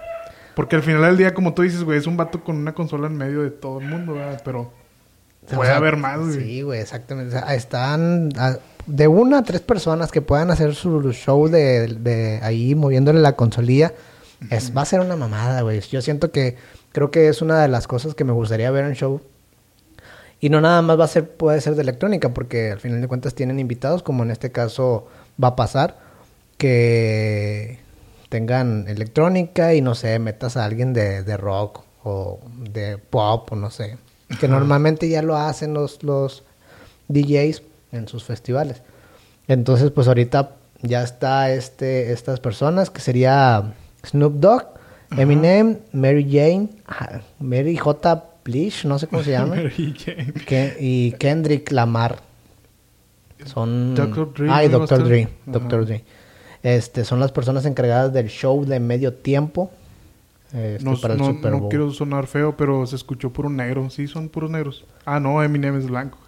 Porque 0.54 0.76
al 0.76 0.82
final 0.82 1.02
del 1.02 1.16
día, 1.16 1.34
como 1.34 1.54
tú 1.54 1.62
dices, 1.62 1.82
güey, 1.84 1.98
es 1.98 2.06
un 2.06 2.16
vato 2.16 2.42
con 2.42 2.56
una 2.56 2.72
consola 2.74 3.06
en 3.08 3.16
medio 3.16 3.42
de 3.42 3.50
todo 3.50 3.80
el 3.80 3.86
mundo, 3.88 4.14
¿verdad? 4.14 4.40
Pero 4.44 4.60
O 4.60 5.48
sea, 5.48 5.56
puede 5.58 5.70
haber 5.72 5.96
más, 5.96 6.18
güey. 6.18 6.32
Sí, 6.40 6.62
güey, 6.62 6.80
exactamente. 6.80 7.36
O 7.36 7.38
sea, 7.40 7.54
están 7.54 8.30
ah, 8.38 8.56
de 8.86 9.06
una 9.08 9.38
a 9.38 9.42
tres 9.42 9.60
personas 9.60 10.10
que 10.12 10.22
puedan 10.22 10.50
hacer 10.50 10.74
su 10.74 11.12
show 11.12 11.48
de, 11.48 11.86
de 11.88 12.40
ahí 12.42 12.74
moviéndole 12.74 13.20
la 13.20 13.32
consolilla. 13.36 13.92
Es, 14.50 14.76
va 14.76 14.82
a 14.82 14.86
ser 14.86 15.00
una 15.00 15.16
mamada, 15.16 15.62
güey. 15.62 15.80
Yo 15.80 16.00
siento 16.02 16.30
que 16.32 16.56
creo 16.92 17.10
que 17.10 17.28
es 17.28 17.40
una 17.42 17.60
de 17.62 17.68
las 17.68 17.86
cosas 17.86 18.14
que 18.14 18.24
me 18.24 18.32
gustaría 18.32 18.70
ver 18.70 18.84
en 18.84 18.94
show. 18.94 19.20
Y 20.40 20.50
no 20.50 20.60
nada 20.60 20.82
más 20.82 20.98
va 20.98 21.04
a 21.04 21.08
ser, 21.08 21.30
puede 21.30 21.60
ser 21.60 21.74
de 21.74 21.82
electrónica, 21.82 22.34
porque 22.34 22.72
al 22.72 22.80
final 22.80 23.00
de 23.00 23.08
cuentas 23.08 23.34
tienen 23.34 23.58
invitados, 23.58 24.02
como 24.02 24.22
en 24.22 24.30
este 24.30 24.52
caso 24.52 25.08
va 25.42 25.48
a 25.48 25.56
pasar, 25.56 25.98
que 26.58 27.78
tengan 28.28 28.86
electrónica 28.88 29.74
y 29.74 29.80
no 29.80 29.94
sé, 29.94 30.18
metas 30.18 30.56
a 30.56 30.64
alguien 30.64 30.92
de, 30.92 31.22
de 31.22 31.36
rock 31.36 31.82
o 32.04 32.40
de 32.58 32.98
pop 32.98 33.52
o 33.52 33.56
no 33.56 33.70
sé. 33.70 33.98
Que 34.40 34.48
normalmente 34.48 35.08
ya 35.08 35.22
lo 35.22 35.36
hacen 35.36 35.72
los, 35.72 36.02
los 36.02 36.42
DJs 37.08 37.62
en 37.92 38.08
sus 38.08 38.24
festivales. 38.24 38.82
Entonces, 39.48 39.90
pues 39.90 40.08
ahorita 40.08 40.56
ya 40.82 41.02
está 41.02 41.50
este, 41.50 42.12
estas 42.12 42.40
personas, 42.40 42.90
que 42.90 43.00
sería 43.00 43.74
Snoop 44.04 44.34
Dogg, 44.34 44.64
Eminem, 45.16 45.78
Mary 45.92 46.24
Jane, 46.30 46.68
Mary 47.38 47.76
J. 47.76 48.24
Blish, 48.46 48.84
no 48.86 48.98
sé 48.98 49.06
cómo 49.08 49.22
se 49.22 49.32
llama. 49.32 49.56
Y 50.80 51.12
Kendrick 51.18 51.70
Lamar. 51.72 52.20
Son. 53.44 53.94
Dr. 53.94 54.32
Dre, 54.32 54.46
Ah, 54.50 54.64
y 54.64 54.68
¿no 54.68 54.78
va 54.78 54.84
a 54.84 54.86
Dr. 54.88 55.04
Dre. 55.04 55.28
Dr. 55.44 55.84
Dre. 55.86 56.04
Este, 56.62 57.04
son 57.04 57.20
las 57.20 57.32
personas 57.32 57.66
encargadas 57.66 58.12
del 58.12 58.28
show 58.28 58.64
de 58.64 58.80
medio 58.80 59.12
tiempo. 59.12 59.70
este, 60.52 60.82
No, 60.84 60.96
para 61.00 61.14
el 61.14 61.20
no- 61.20 61.26
Super 61.26 61.52
no 61.52 61.60
Bowl. 61.60 61.68
quiero 61.68 61.90
sonar 61.92 62.26
feo, 62.26 62.56
pero 62.56 62.86
se 62.86 62.96
escuchó 62.96 63.30
puro 63.32 63.50
negro. 63.50 63.90
Sí, 63.90 64.06
son 64.08 64.28
puros 64.28 64.50
negros. 64.50 64.84
Ah, 65.04 65.20
no, 65.20 65.42
Eminem 65.42 65.76
es 65.78 65.86
blanco. 65.86 66.18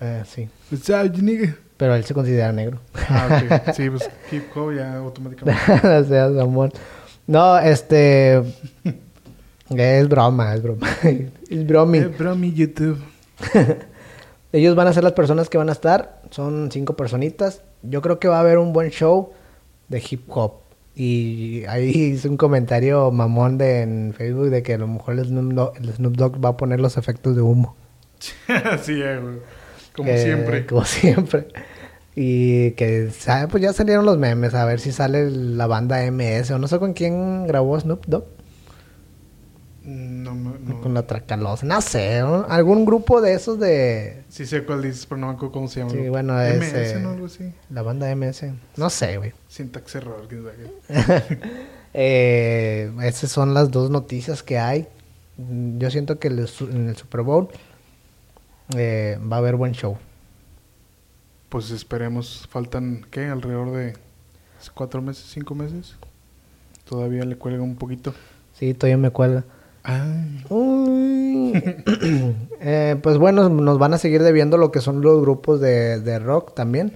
Eh, 0.00 0.22
sí, 0.26 0.48
nigga? 1.20 1.56
pero 1.76 1.94
él 1.94 2.04
se 2.04 2.14
considera 2.14 2.52
negro. 2.52 2.78
Ah, 3.08 3.40
ok. 3.66 3.74
Sí, 3.74 3.88
pues 3.90 4.08
Keep 4.30 4.50
Cole 4.50 4.76
ya 4.78 4.96
automáticamente. 4.96 5.60
o 5.88 6.04
sea, 6.04 6.32
Samuel. 6.34 6.72
No, 7.26 7.58
este... 7.58 8.42
es 9.76 10.08
broma, 10.08 10.54
es 10.54 10.62
broma. 10.62 10.88
es 11.50 11.66
bromi. 11.66 11.98
Eh, 11.98 12.08
bro, 12.08 12.34
mi 12.36 12.52
YouTube. 12.52 12.98
Ellos 14.52 14.74
van 14.74 14.88
a 14.88 14.92
ser 14.92 15.04
las 15.04 15.12
personas 15.12 15.48
que 15.48 15.58
van 15.58 15.68
a 15.68 15.72
estar. 15.72 16.22
Son 16.30 16.70
cinco 16.72 16.96
personitas. 16.96 17.62
Yo 17.82 18.02
creo 18.02 18.18
que 18.18 18.28
va 18.28 18.38
a 18.38 18.40
haber 18.40 18.58
un 18.58 18.72
buen 18.72 18.90
show 18.90 19.30
de 19.88 20.02
hip 20.08 20.24
hop. 20.28 20.54
Y 20.96 21.64
ahí 21.66 21.90
hice 21.90 22.28
un 22.28 22.36
comentario 22.36 23.10
mamón 23.12 23.58
de, 23.58 23.82
en 23.82 24.12
Facebook 24.16 24.50
de 24.50 24.62
que 24.62 24.74
a 24.74 24.78
lo 24.78 24.88
mejor 24.88 25.18
el 25.18 25.24
Snoop, 25.24 25.52
Dogg, 25.52 25.76
el 25.76 25.92
Snoop 25.92 26.16
Dogg 26.16 26.44
va 26.44 26.50
a 26.50 26.56
poner 26.56 26.80
los 26.80 26.96
efectos 26.96 27.36
de 27.36 27.42
humo. 27.42 27.76
sí, 28.82 29.00
eh, 29.00 29.18
güey. 29.22 29.36
Como 29.94 30.10
Que- 30.10 30.18
siempre. 30.18 30.66
Como 30.66 30.84
siempre. 30.84 31.46
Y 32.16 32.72
que, 32.72 33.10
¿sabe? 33.10 33.46
Pues 33.48 33.62
ya 33.62 33.72
salieron 33.72 34.04
los 34.04 34.18
memes. 34.18 34.52
A 34.54 34.64
ver 34.64 34.80
si 34.80 34.90
sale 34.90 35.30
la 35.30 35.68
banda 35.68 36.02
MS. 36.10 36.50
O 36.50 36.58
no 36.58 36.66
sé 36.66 36.78
con 36.80 36.92
quién 36.92 37.46
grabó 37.46 37.78
Snoop 37.78 38.04
Dogg. 38.06 38.24
No, 39.82 40.34
me- 40.34 40.58
no. 40.58 40.80
Con 40.82 40.92
la 40.94 41.06
Tracalosa. 41.06 41.64
No 41.66 41.80
sé. 41.80 42.20
¿no? 42.20 42.44
Algún 42.48 42.84
grupo 42.84 43.20
de 43.20 43.32
esos 43.34 43.58
de... 43.58 44.24
Sí 44.28 44.44
sé 44.46 44.64
cuál 44.64 44.82
dices, 44.82 45.06
pero 45.06 45.20
no 45.20 45.28
me 45.28 45.32
acuerdo 45.34 45.52
cómo 45.52 45.68
se 45.68 45.80
llama. 45.80 45.92
Sí, 45.92 45.98
¿no? 46.02 46.10
bueno, 46.10 46.40
es, 46.40 46.56
MS, 46.58 46.74
eh, 46.74 46.98
¿no? 47.00 47.10
Algo 47.10 47.26
así. 47.26 47.52
La 47.70 47.82
banda 47.82 48.14
MS. 48.14 48.44
No 48.76 48.90
sé, 48.90 49.16
güey. 49.16 49.32
Sintax 49.48 49.94
error, 49.94 50.26
quién 50.28 50.44
sabe. 50.44 51.38
Eh, 51.92 52.92
esas 53.02 53.32
son 53.32 53.52
las 53.52 53.72
dos 53.72 53.90
noticias 53.90 54.44
que 54.44 54.60
hay. 54.60 54.86
Yo 55.78 55.90
siento 55.90 56.20
que 56.20 56.28
el 56.28 56.38
en 56.60 56.88
el 56.88 56.96
Super 56.96 57.22
Bowl 57.22 57.48
eh, 58.76 59.18
va 59.20 59.36
a 59.36 59.38
haber 59.40 59.56
buen 59.56 59.72
show. 59.72 59.98
Pues 61.48 61.72
esperemos. 61.72 62.46
Faltan, 62.48 63.04
¿qué? 63.10 63.26
Alrededor 63.26 63.72
de 63.72 63.94
cuatro 64.72 65.02
meses, 65.02 65.26
cinco 65.32 65.56
meses. 65.56 65.96
Todavía 66.88 67.24
le 67.24 67.36
cuelga 67.36 67.62
un 67.62 67.74
poquito. 67.74 68.14
Sí, 68.54 68.72
todavía 68.74 68.96
me 68.96 69.10
cuelga. 69.10 69.44
Eh, 72.62 72.96
pues 73.02 73.16
bueno, 73.18 73.48
nos 73.48 73.78
van 73.78 73.94
a 73.94 73.98
seguir 73.98 74.22
debiendo 74.22 74.56
lo 74.58 74.70
que 74.70 74.80
son 74.80 75.00
los 75.00 75.20
grupos 75.22 75.60
de, 75.60 76.00
de 76.00 76.18
rock 76.18 76.54
también. 76.54 76.92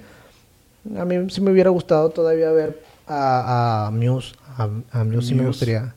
A 0.99 1.05
mí 1.07 1.17
sí 1.31 1.41
me 1.41 1.51
hubiera 1.51 1.71
gustado 1.71 2.11
todavía 2.11 2.51
ver 2.53 2.81
a, 3.07 3.87
a 3.87 3.91
Muse. 3.91 4.35
A, 4.59 4.69
a 4.93 5.05
Muse 5.05 5.29
sí 5.29 5.35
me 5.35 5.43
Muse. 5.43 5.49
gustaría 5.49 5.95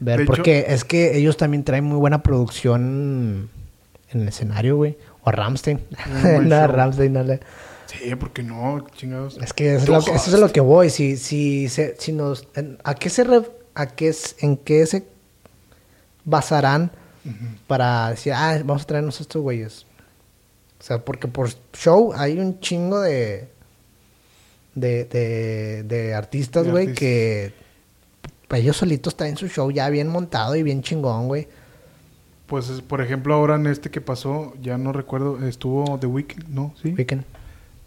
ver. 0.00 0.16
De 0.16 0.22
hecho- 0.24 0.32
porque 0.32 0.64
es 0.68 0.84
que 0.84 1.16
ellos 1.18 1.36
también 1.36 1.64
traen 1.64 1.84
muy 1.84 1.98
buena 1.98 2.22
producción 2.22 3.50
en 4.10 4.20
el 4.22 4.28
escenario, 4.28 4.76
güey. 4.76 4.96
O 5.22 5.28
a 5.28 5.32
Ramstein. 5.32 5.80
No. 6.42 6.66
Ramstein 6.66 7.12
no 7.12 7.22
le... 7.22 7.40
Sí, 7.86 8.14
porque 8.16 8.42
no, 8.42 8.84
chingados. 8.96 9.36
Es 9.40 9.52
que 9.52 9.74
eso 9.74 9.84
es, 9.84 9.88
lo 9.90 10.00
que, 10.02 10.12
eso 10.16 10.30
es 10.30 10.34
a 10.34 10.38
lo 10.38 10.50
que 10.50 10.60
voy. 10.60 10.88
Si, 10.90 11.16
si, 11.18 11.68
se- 11.68 11.94
si 11.98 12.12
nos, 12.12 12.48
¿a 12.82 12.94
qué 12.94 13.10
se 13.10 13.22
re- 13.24 13.42
a 13.74 13.86
qué 13.88 14.08
es- 14.08 14.36
en 14.40 14.56
qué 14.56 14.86
se 14.86 15.04
basarán 16.24 16.90
para 17.66 18.10
decir, 18.10 18.32
ah, 18.34 18.58
vamos 18.64 18.82
a 18.82 18.86
traernos 18.86 19.20
estos 19.20 19.40
güeyes? 19.42 19.86
O 20.80 20.82
sea, 20.82 21.04
porque 21.04 21.28
por 21.28 21.50
show 21.72 22.12
hay 22.14 22.38
un 22.38 22.60
chingo 22.60 23.00
de 23.00 23.48
de, 24.74 25.04
de, 25.04 25.82
de 25.84 26.14
artistas, 26.14 26.68
güey, 26.68 26.92
que 26.94 27.52
ellos 28.50 28.76
solitos 28.76 29.16
traen 29.16 29.36
su 29.36 29.48
show 29.48 29.70
ya 29.70 29.88
bien 29.88 30.08
montado 30.08 30.54
y 30.56 30.62
bien 30.62 30.82
chingón, 30.82 31.26
güey. 31.28 31.48
Pues, 32.46 32.68
es- 32.68 32.82
por 32.82 33.00
ejemplo, 33.00 33.34
ahora 33.34 33.54
en 33.56 33.66
este 33.66 33.90
que 33.90 34.00
pasó, 34.00 34.52
ya 34.60 34.76
no 34.76 34.92
recuerdo, 34.92 35.44
estuvo 35.46 35.98
The 35.98 36.06
Weeknd, 36.06 36.48
¿no? 36.48 36.74
Sí. 36.82 36.88
Weekend. 36.96 37.24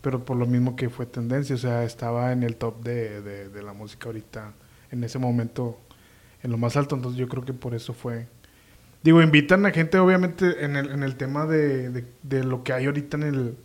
Pero 0.02 0.24
por 0.26 0.38
lo 0.38 0.46
mismo 0.46 0.76
que 0.76 0.90
fue 0.90 1.06
tendencia, 1.06 1.56
o 1.56 1.60
sea, 1.60 1.84
estaba 1.84 2.32
en 2.32 2.44
el 2.44 2.56
top 2.56 2.82
de, 2.84 3.22
de, 3.22 3.50
de 3.50 3.64
la 3.64 3.74
música 3.74 4.08
ahorita, 4.08 4.54
en 4.92 5.04
ese 5.04 5.20
momento, 5.20 5.78
en 6.44 6.52
lo 6.52 6.58
más 6.58 6.78
alto, 6.78 6.96
entonces 6.96 7.20
yo 7.20 7.28
creo 7.28 7.44
que 7.44 7.54
por 7.54 7.74
eso 7.76 7.94
fue. 7.94 8.28
Digo, 9.04 9.22
invitan 9.22 9.66
a 9.66 9.72
gente, 9.72 9.98
obviamente, 10.00 10.66
en 10.66 10.76
el, 10.76 10.92
en 10.92 11.04
el 11.04 11.16
tema 11.16 11.46
de, 11.46 11.90
de, 11.90 12.06
de 12.24 12.44
lo 12.44 12.64
que 12.64 12.74
hay 12.74 12.86
ahorita 12.86 13.18
en 13.18 13.24
el. 13.24 13.58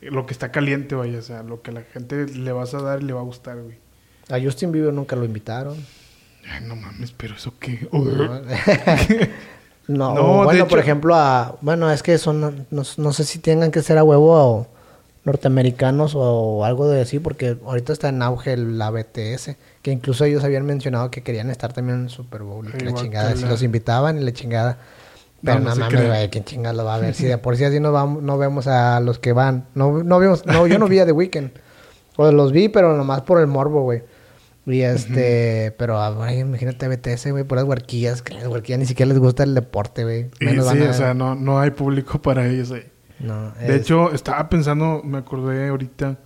Lo 0.00 0.24
que 0.24 0.32
está 0.32 0.50
caliente, 0.50 0.94
vaya, 0.94 1.18
o 1.18 1.22
sea, 1.22 1.42
lo 1.42 1.60
que 1.60 1.70
a 1.72 1.74
la 1.74 1.82
gente 1.82 2.26
le 2.26 2.52
vas 2.52 2.72
a 2.72 2.80
dar 2.80 3.02
y 3.02 3.04
le 3.04 3.12
va 3.12 3.20
a 3.20 3.24
gustar, 3.24 3.58
güey. 3.60 3.76
A 4.30 4.40
Justin 4.42 4.72
Bieber 4.72 4.94
nunca 4.94 5.14
lo 5.16 5.24
invitaron. 5.26 5.76
Ay, 6.50 6.64
no 6.66 6.74
mames, 6.76 7.12
pero 7.12 7.34
eso 7.34 7.52
qué. 7.60 7.86
No, 7.92 8.40
No, 9.88 10.44
bueno, 10.44 10.66
por 10.68 10.78
hecho- 10.78 10.84
ejemplo, 10.84 11.14
a, 11.16 11.58
bueno, 11.60 11.90
es 11.90 12.02
que 12.02 12.16
son, 12.16 12.40
no, 12.70 12.82
no 12.96 13.12
sé 13.12 13.24
si 13.24 13.40
tengan 13.40 13.70
que 13.70 13.82
ser 13.82 13.98
a 13.98 14.04
huevo 14.04 14.32
o 14.32 14.68
norteamericanos 15.24 16.12
o 16.16 16.64
algo 16.64 16.88
de 16.88 17.02
así, 17.02 17.18
porque 17.18 17.56
ahorita 17.64 17.92
está 17.92 18.08
en 18.08 18.22
auge 18.22 18.52
el- 18.54 18.78
la 18.78 18.90
BTS, 18.90 19.56
que 19.82 19.90
incluso 19.90 20.24
ellos 20.24 20.44
habían 20.44 20.64
mencionado 20.66 21.10
que 21.10 21.22
querían 21.22 21.50
estar 21.50 21.72
también 21.72 21.98
en 21.98 22.04
el 22.04 22.10
Super 22.10 22.42
Bowl 22.42 22.68
y 22.68 22.72
que 22.72 22.84
la 22.84 22.94
chingada, 22.94 23.36
si 23.36 23.44
los 23.46 23.62
invitaban 23.62 24.18
y 24.18 24.24
la 24.24 24.32
chingada. 24.32 24.78
Pero 25.42 25.58
No, 25.60 25.70
no, 25.70 25.76
mames, 25.76 26.06
güey, 26.06 26.28
¿quién 26.30 26.44
chingada 26.44 26.74
lo 26.74 26.84
va 26.84 26.96
a 26.96 26.98
ver? 26.98 27.14
Si 27.14 27.24
de 27.26 27.38
por 27.38 27.56
sí 27.56 27.64
así 27.64 27.80
no, 27.80 27.92
vamos, 27.92 28.22
no 28.22 28.36
vemos 28.38 28.66
a 28.66 29.00
los 29.00 29.18
que 29.18 29.32
van. 29.32 29.66
No, 29.74 30.02
no 30.02 30.18
vemos, 30.18 30.44
no, 30.46 30.66
yo 30.66 30.78
no 30.78 30.86
vi 30.86 30.98
a 30.98 31.06
The 31.06 31.12
Weeknd. 31.12 31.50
O 32.16 32.30
los 32.32 32.52
vi, 32.52 32.68
pero 32.68 32.94
nomás 32.96 33.22
por 33.22 33.40
el 33.40 33.46
morbo, 33.46 33.82
güey. 33.82 34.02
Y 34.66 34.82
este, 34.82 35.74
pero 35.78 35.98
ah, 35.98 36.10
güey, 36.10 36.40
imagínate 36.40 36.86
BTS, 36.88 37.30
güey, 37.30 37.44
puras 37.44 37.64
huarquillas, 37.64 38.20
que 38.20 38.34
las 38.34 38.46
huarquillas 38.46 38.78
ni 38.80 38.84
siquiera 38.86 39.08
les 39.08 39.18
gusta 39.18 39.42
el 39.42 39.54
deporte, 39.54 40.04
güey. 40.04 40.26
Sí, 40.74 40.82
a- 40.86 40.90
o 40.90 40.92
sea, 40.94 41.14
no, 41.14 41.34
no 41.34 41.58
hay 41.58 41.70
público 41.70 42.20
para 42.20 42.46
ellos 42.46 42.70
ahí. 42.70 42.84
No, 43.20 43.50
De 43.52 43.76
hecho, 43.76 44.12
estaba 44.12 44.48
pensando, 44.48 45.02
me 45.04 45.18
acordé 45.18 45.68
ahorita. 45.68 46.18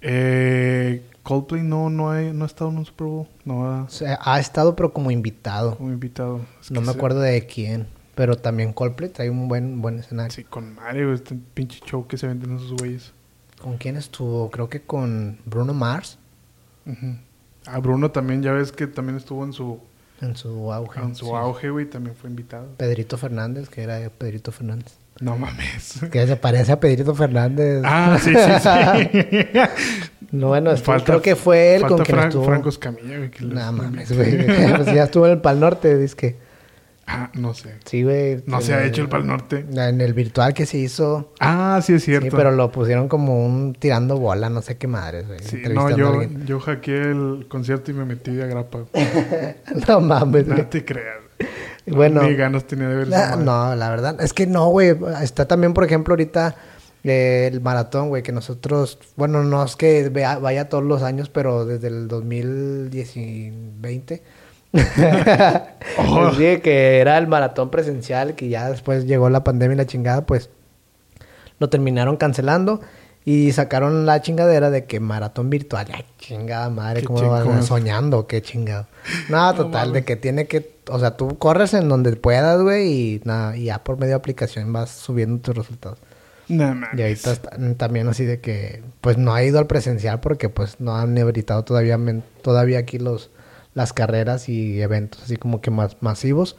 Eh, 0.00 1.02
Coldplay 1.22 1.62
no, 1.62 1.88
no, 1.90 2.10
ha, 2.10 2.20
no 2.20 2.44
ha 2.44 2.46
estado 2.46 2.70
en 2.70 2.78
un 2.78 2.86
Super 2.86 3.06
Bowl. 3.06 3.28
No 3.44 3.66
ha 3.66 3.82
o 3.84 3.88
sea, 3.88 4.18
ha 4.22 4.40
estado, 4.40 4.74
pero 4.76 4.92
como 4.92 5.10
invitado. 5.10 5.76
como 5.76 5.90
invitado. 5.90 6.40
Es 6.60 6.70
No 6.70 6.80
me 6.80 6.90
acuerdo 6.90 7.20
de 7.20 7.46
quién. 7.46 7.86
Pero 8.14 8.36
también 8.36 8.72
Coldplay 8.72 9.10
trae 9.10 9.30
un 9.30 9.48
buen, 9.48 9.82
buen 9.82 9.98
escenario. 9.98 10.30
Sí, 10.30 10.44
con 10.44 10.74
Mario, 10.74 11.12
este 11.12 11.36
pinche 11.54 11.80
show 11.84 12.06
que 12.06 12.16
se 12.16 12.26
venden 12.26 12.56
esos 12.56 12.72
güeyes. 12.72 13.12
¿Con 13.60 13.76
quién 13.78 13.96
estuvo? 13.96 14.50
Creo 14.50 14.68
que 14.68 14.82
con 14.82 15.38
Bruno 15.46 15.72
Mars 15.74 16.18
Ujú. 16.86 17.16
Ah, 17.66 17.78
Bruno 17.78 18.10
también, 18.10 18.42
ya 18.42 18.52
ves 18.52 18.72
que 18.72 18.86
también 18.86 19.16
estuvo 19.16 19.42
en 19.44 19.52
su, 19.52 19.80
en 20.20 20.36
su 20.36 20.72
auge. 20.72 21.00
en 21.00 21.14
su 21.14 21.26
sí. 21.26 21.32
auge, 21.32 21.70
güey, 21.70 21.86
también 21.86 22.14
fue 22.14 22.28
invitado. 22.28 22.68
Pedrito 22.76 23.16
Fernández, 23.16 23.68
que 23.70 23.82
era 23.82 24.10
Pedrito 24.10 24.52
Fernández. 24.52 24.98
No 25.20 25.36
mames. 25.38 26.00
Que 26.10 26.26
se 26.26 26.36
parece 26.36 26.72
a 26.72 26.80
Pedrito 26.80 27.14
Fernández. 27.14 27.82
ah, 27.84 28.18
sí, 28.20 28.32
sí, 28.34 28.50
sí. 28.62 29.58
No, 30.32 30.48
bueno, 30.48 30.76
Falta- 30.76 31.04
creo 31.04 31.22
que 31.22 31.36
fue 31.36 31.76
él 31.76 31.82
con 31.86 31.98
quien 32.00 32.16
Fran- 32.18 32.28
estuvo. 32.28 32.44
Franco 32.44 32.68
Escamilla, 32.68 33.18
güey. 33.18 33.30
que 33.30 33.44
No 33.44 33.72
mames, 33.72 34.10
güey. 34.12 34.44
pues 34.76 34.86
ya 34.92 35.04
estuvo 35.04 35.26
en 35.26 35.32
el 35.32 35.40
Pal 35.40 35.60
Norte, 35.60 35.96
dice 35.96 36.16
que. 36.16 36.36
Ah, 37.06 37.30
no 37.34 37.54
sé. 37.54 37.74
Sí, 37.84 38.02
güey. 38.02 38.42
No 38.46 38.60
se 38.60 38.74
ha 38.74 38.82
hecho 38.84 39.02
el 39.02 39.08
Pal 39.08 39.26
Norte. 39.26 39.64
En 39.70 40.00
el 40.00 40.12
virtual 40.14 40.52
que 40.54 40.66
se 40.66 40.78
hizo. 40.78 41.32
Ah, 41.38 41.80
sí 41.84 41.92
es 41.92 42.02
cierto. 42.04 42.30
Sí, 42.30 42.32
pero 42.34 42.50
lo 42.50 42.72
pusieron 42.72 43.06
como 43.08 43.44
un 43.46 43.74
tirando 43.74 44.16
bola, 44.18 44.48
no 44.48 44.60
sé 44.62 44.76
qué 44.76 44.88
madres, 44.88 45.28
güey. 45.28 45.38
Sí, 45.40 45.62
no, 45.72 45.94
yo, 45.96 46.22
yo 46.46 46.58
hackeé 46.58 47.02
el 47.02 47.46
concierto 47.48 47.90
y 47.92 47.94
me 47.94 48.04
metí 48.04 48.32
de 48.34 48.42
agrapa. 48.44 48.80
No 49.88 50.00
mames, 50.00 50.46
No 50.48 50.66
te 50.66 50.84
creas. 50.84 51.18
Bueno. 51.86 52.22
Ni 52.22 52.34
ganas 52.34 52.64
tenía 52.66 52.88
de 52.88 52.96
ver 52.96 53.06
madre. 53.08 53.44
no, 53.44 53.74
la 53.74 53.90
verdad. 53.90 54.20
Es 54.20 54.32
que 54.32 54.46
no, 54.46 54.68
güey. 54.68 54.96
Está 55.22 55.46
también, 55.46 55.74
por 55.74 55.84
ejemplo, 55.84 56.12
ahorita 56.12 56.54
eh, 57.04 57.48
el 57.52 57.60
maratón, 57.60 58.08
güey, 58.08 58.22
que 58.22 58.32
nosotros, 58.32 58.98
bueno, 59.16 59.44
no 59.44 59.62
es 59.64 59.76
que 59.76 60.08
vea- 60.08 60.38
vaya 60.38 60.68
todos 60.68 60.84
los 60.84 61.02
años, 61.02 61.28
pero 61.28 61.66
desde 61.66 61.88
el 61.88 62.08
2020. 62.08 64.22
Oh. 65.98 66.32
Sí, 66.32 66.58
que 66.62 66.98
era 66.98 67.18
el 67.18 67.28
maratón 67.28 67.70
presencial, 67.70 68.34
que 68.34 68.48
ya 68.48 68.68
después 68.70 69.04
llegó 69.04 69.28
la 69.30 69.44
pandemia 69.44 69.74
y 69.74 69.78
la 69.78 69.86
chingada, 69.86 70.26
pues 70.26 70.50
lo 71.60 71.68
terminaron 71.68 72.16
cancelando 72.16 72.80
y 73.24 73.52
sacaron 73.52 74.04
la 74.04 74.20
chingadera 74.20 74.70
de 74.70 74.84
que 74.84 75.00
maratón 75.00 75.48
virtual. 75.48 75.86
Ay, 75.92 76.04
chingada 76.18 76.68
madre, 76.68 77.00
Qué 77.00 77.06
¿cómo 77.06 77.30
van 77.30 77.62
soñando? 77.62 78.26
Qué 78.26 78.42
chingado. 78.42 78.86
No, 79.30 79.54
total, 79.56 79.92
de 79.92 80.04
que 80.04 80.16
tiene 80.16 80.46
que, 80.46 80.76
o 80.88 80.98
sea, 80.98 81.16
tú 81.16 81.38
corres 81.38 81.72
en 81.72 81.88
donde 81.88 82.14
puedas, 82.16 82.60
güey, 82.60 82.92
y 82.92 83.22
nada, 83.24 83.56
y 83.56 83.64
ya 83.64 83.82
por 83.82 83.96
medio 83.96 84.10
de 84.10 84.16
aplicación 84.16 84.72
vas 84.72 84.90
subiendo 84.90 85.40
tus 85.40 85.56
resultados. 85.56 85.98
No. 86.48 86.74
Y 86.94 87.00
ahorita 87.00 87.32
están 87.32 87.74
también 87.76 88.08
así 88.08 88.26
de 88.26 88.40
que, 88.40 88.82
pues 89.00 89.16
no 89.16 89.32
ha 89.32 89.42
ido 89.42 89.58
al 89.58 89.66
presencial 89.66 90.20
porque 90.20 90.50
pues 90.50 90.78
no 90.78 90.94
han 90.94 91.16
habilitado 91.16 91.64
todavía, 91.64 91.98
todavía 92.42 92.80
aquí 92.80 92.98
los, 92.98 93.30
las 93.72 93.94
carreras 93.94 94.50
y 94.50 94.82
eventos 94.82 95.22
así 95.22 95.38
como 95.38 95.62
que 95.62 95.70
más 95.70 95.96
masivos. 96.02 96.56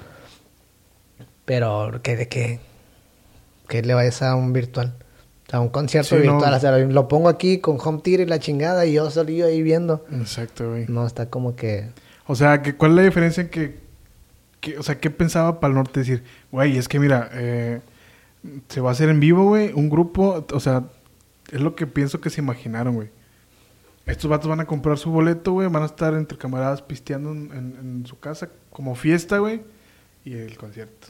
Pero, 1.45 1.99
¿qué 2.01 2.15
de 2.15 2.27
qué? 2.27 2.59
¿Qué 3.67 3.83
le 3.83 3.93
vayas 3.93 4.23
a 4.23 4.33
un 4.33 4.51
virtual? 4.51 4.95
Sea, 5.55 5.61
un 5.61 5.69
concierto 5.69 6.09
Sí, 6.09 6.25
no. 6.25 6.33
virtual. 6.33 6.53
O 6.53 6.59
sea, 6.59 6.77
lo 6.77 7.07
pongo 7.07 7.29
aquí 7.29 7.59
con 7.59 7.77
home 7.83 8.01
theater 8.03 8.27
y 8.27 8.29
la 8.29 8.39
chingada 8.39 8.85
y 8.85 8.93
yo 8.93 9.09
salí 9.09 9.41
ahí 9.41 9.61
viendo. 9.61 10.05
Exacto, 10.11 10.69
güey. 10.69 10.85
No, 10.87 11.05
está 11.07 11.29
como 11.29 11.55
que... 11.55 11.89
O 12.27 12.35
sea, 12.35 12.61
que, 12.61 12.75
¿cuál 12.75 12.91
es 12.91 12.97
la 12.97 13.03
diferencia 13.03 13.41
en 13.41 13.49
que, 13.49 13.79
que 14.59 14.77
o 14.79 14.83
sea, 14.83 14.99
qué 14.99 15.09
pensaba 15.11 15.59
para 15.59 15.69
el 15.71 15.75
norte 15.75 15.99
decir, 15.99 16.23
güey, 16.51 16.77
es 16.77 16.87
que 16.87 16.99
mira, 16.99 17.29
eh, 17.33 17.81
se 18.67 18.81
va 18.81 18.89
a 18.89 18.91
hacer 18.93 19.09
en 19.09 19.19
vivo, 19.19 19.45
güey, 19.45 19.71
un 19.73 19.89
grupo, 19.89 20.45
o 20.51 20.59
sea, 20.59 20.83
es 21.51 21.61
lo 21.61 21.75
que 21.75 21.85
pienso 21.85 22.19
que 22.21 22.29
se 22.31 22.41
imaginaron, 22.41 22.95
güey. 22.95 23.09
Estos 24.07 24.29
vatos 24.29 24.47
van 24.49 24.59
a 24.59 24.65
comprar 24.65 24.97
su 24.97 25.09
boleto, 25.11 25.51
güey, 25.53 25.67
van 25.67 25.83
a 25.83 25.87
estar 25.87 26.13
entre 26.15 26.37
camaradas 26.37 26.81
pisteando 26.81 27.31
en, 27.31 27.51
en- 27.53 27.77
en 27.81 28.05
su 28.07 28.19
casa 28.19 28.49
como 28.71 28.95
fiesta, 28.95 29.37
güey, 29.39 29.61
y 30.23 30.33
el 30.33 30.57
concierto. 30.57 31.07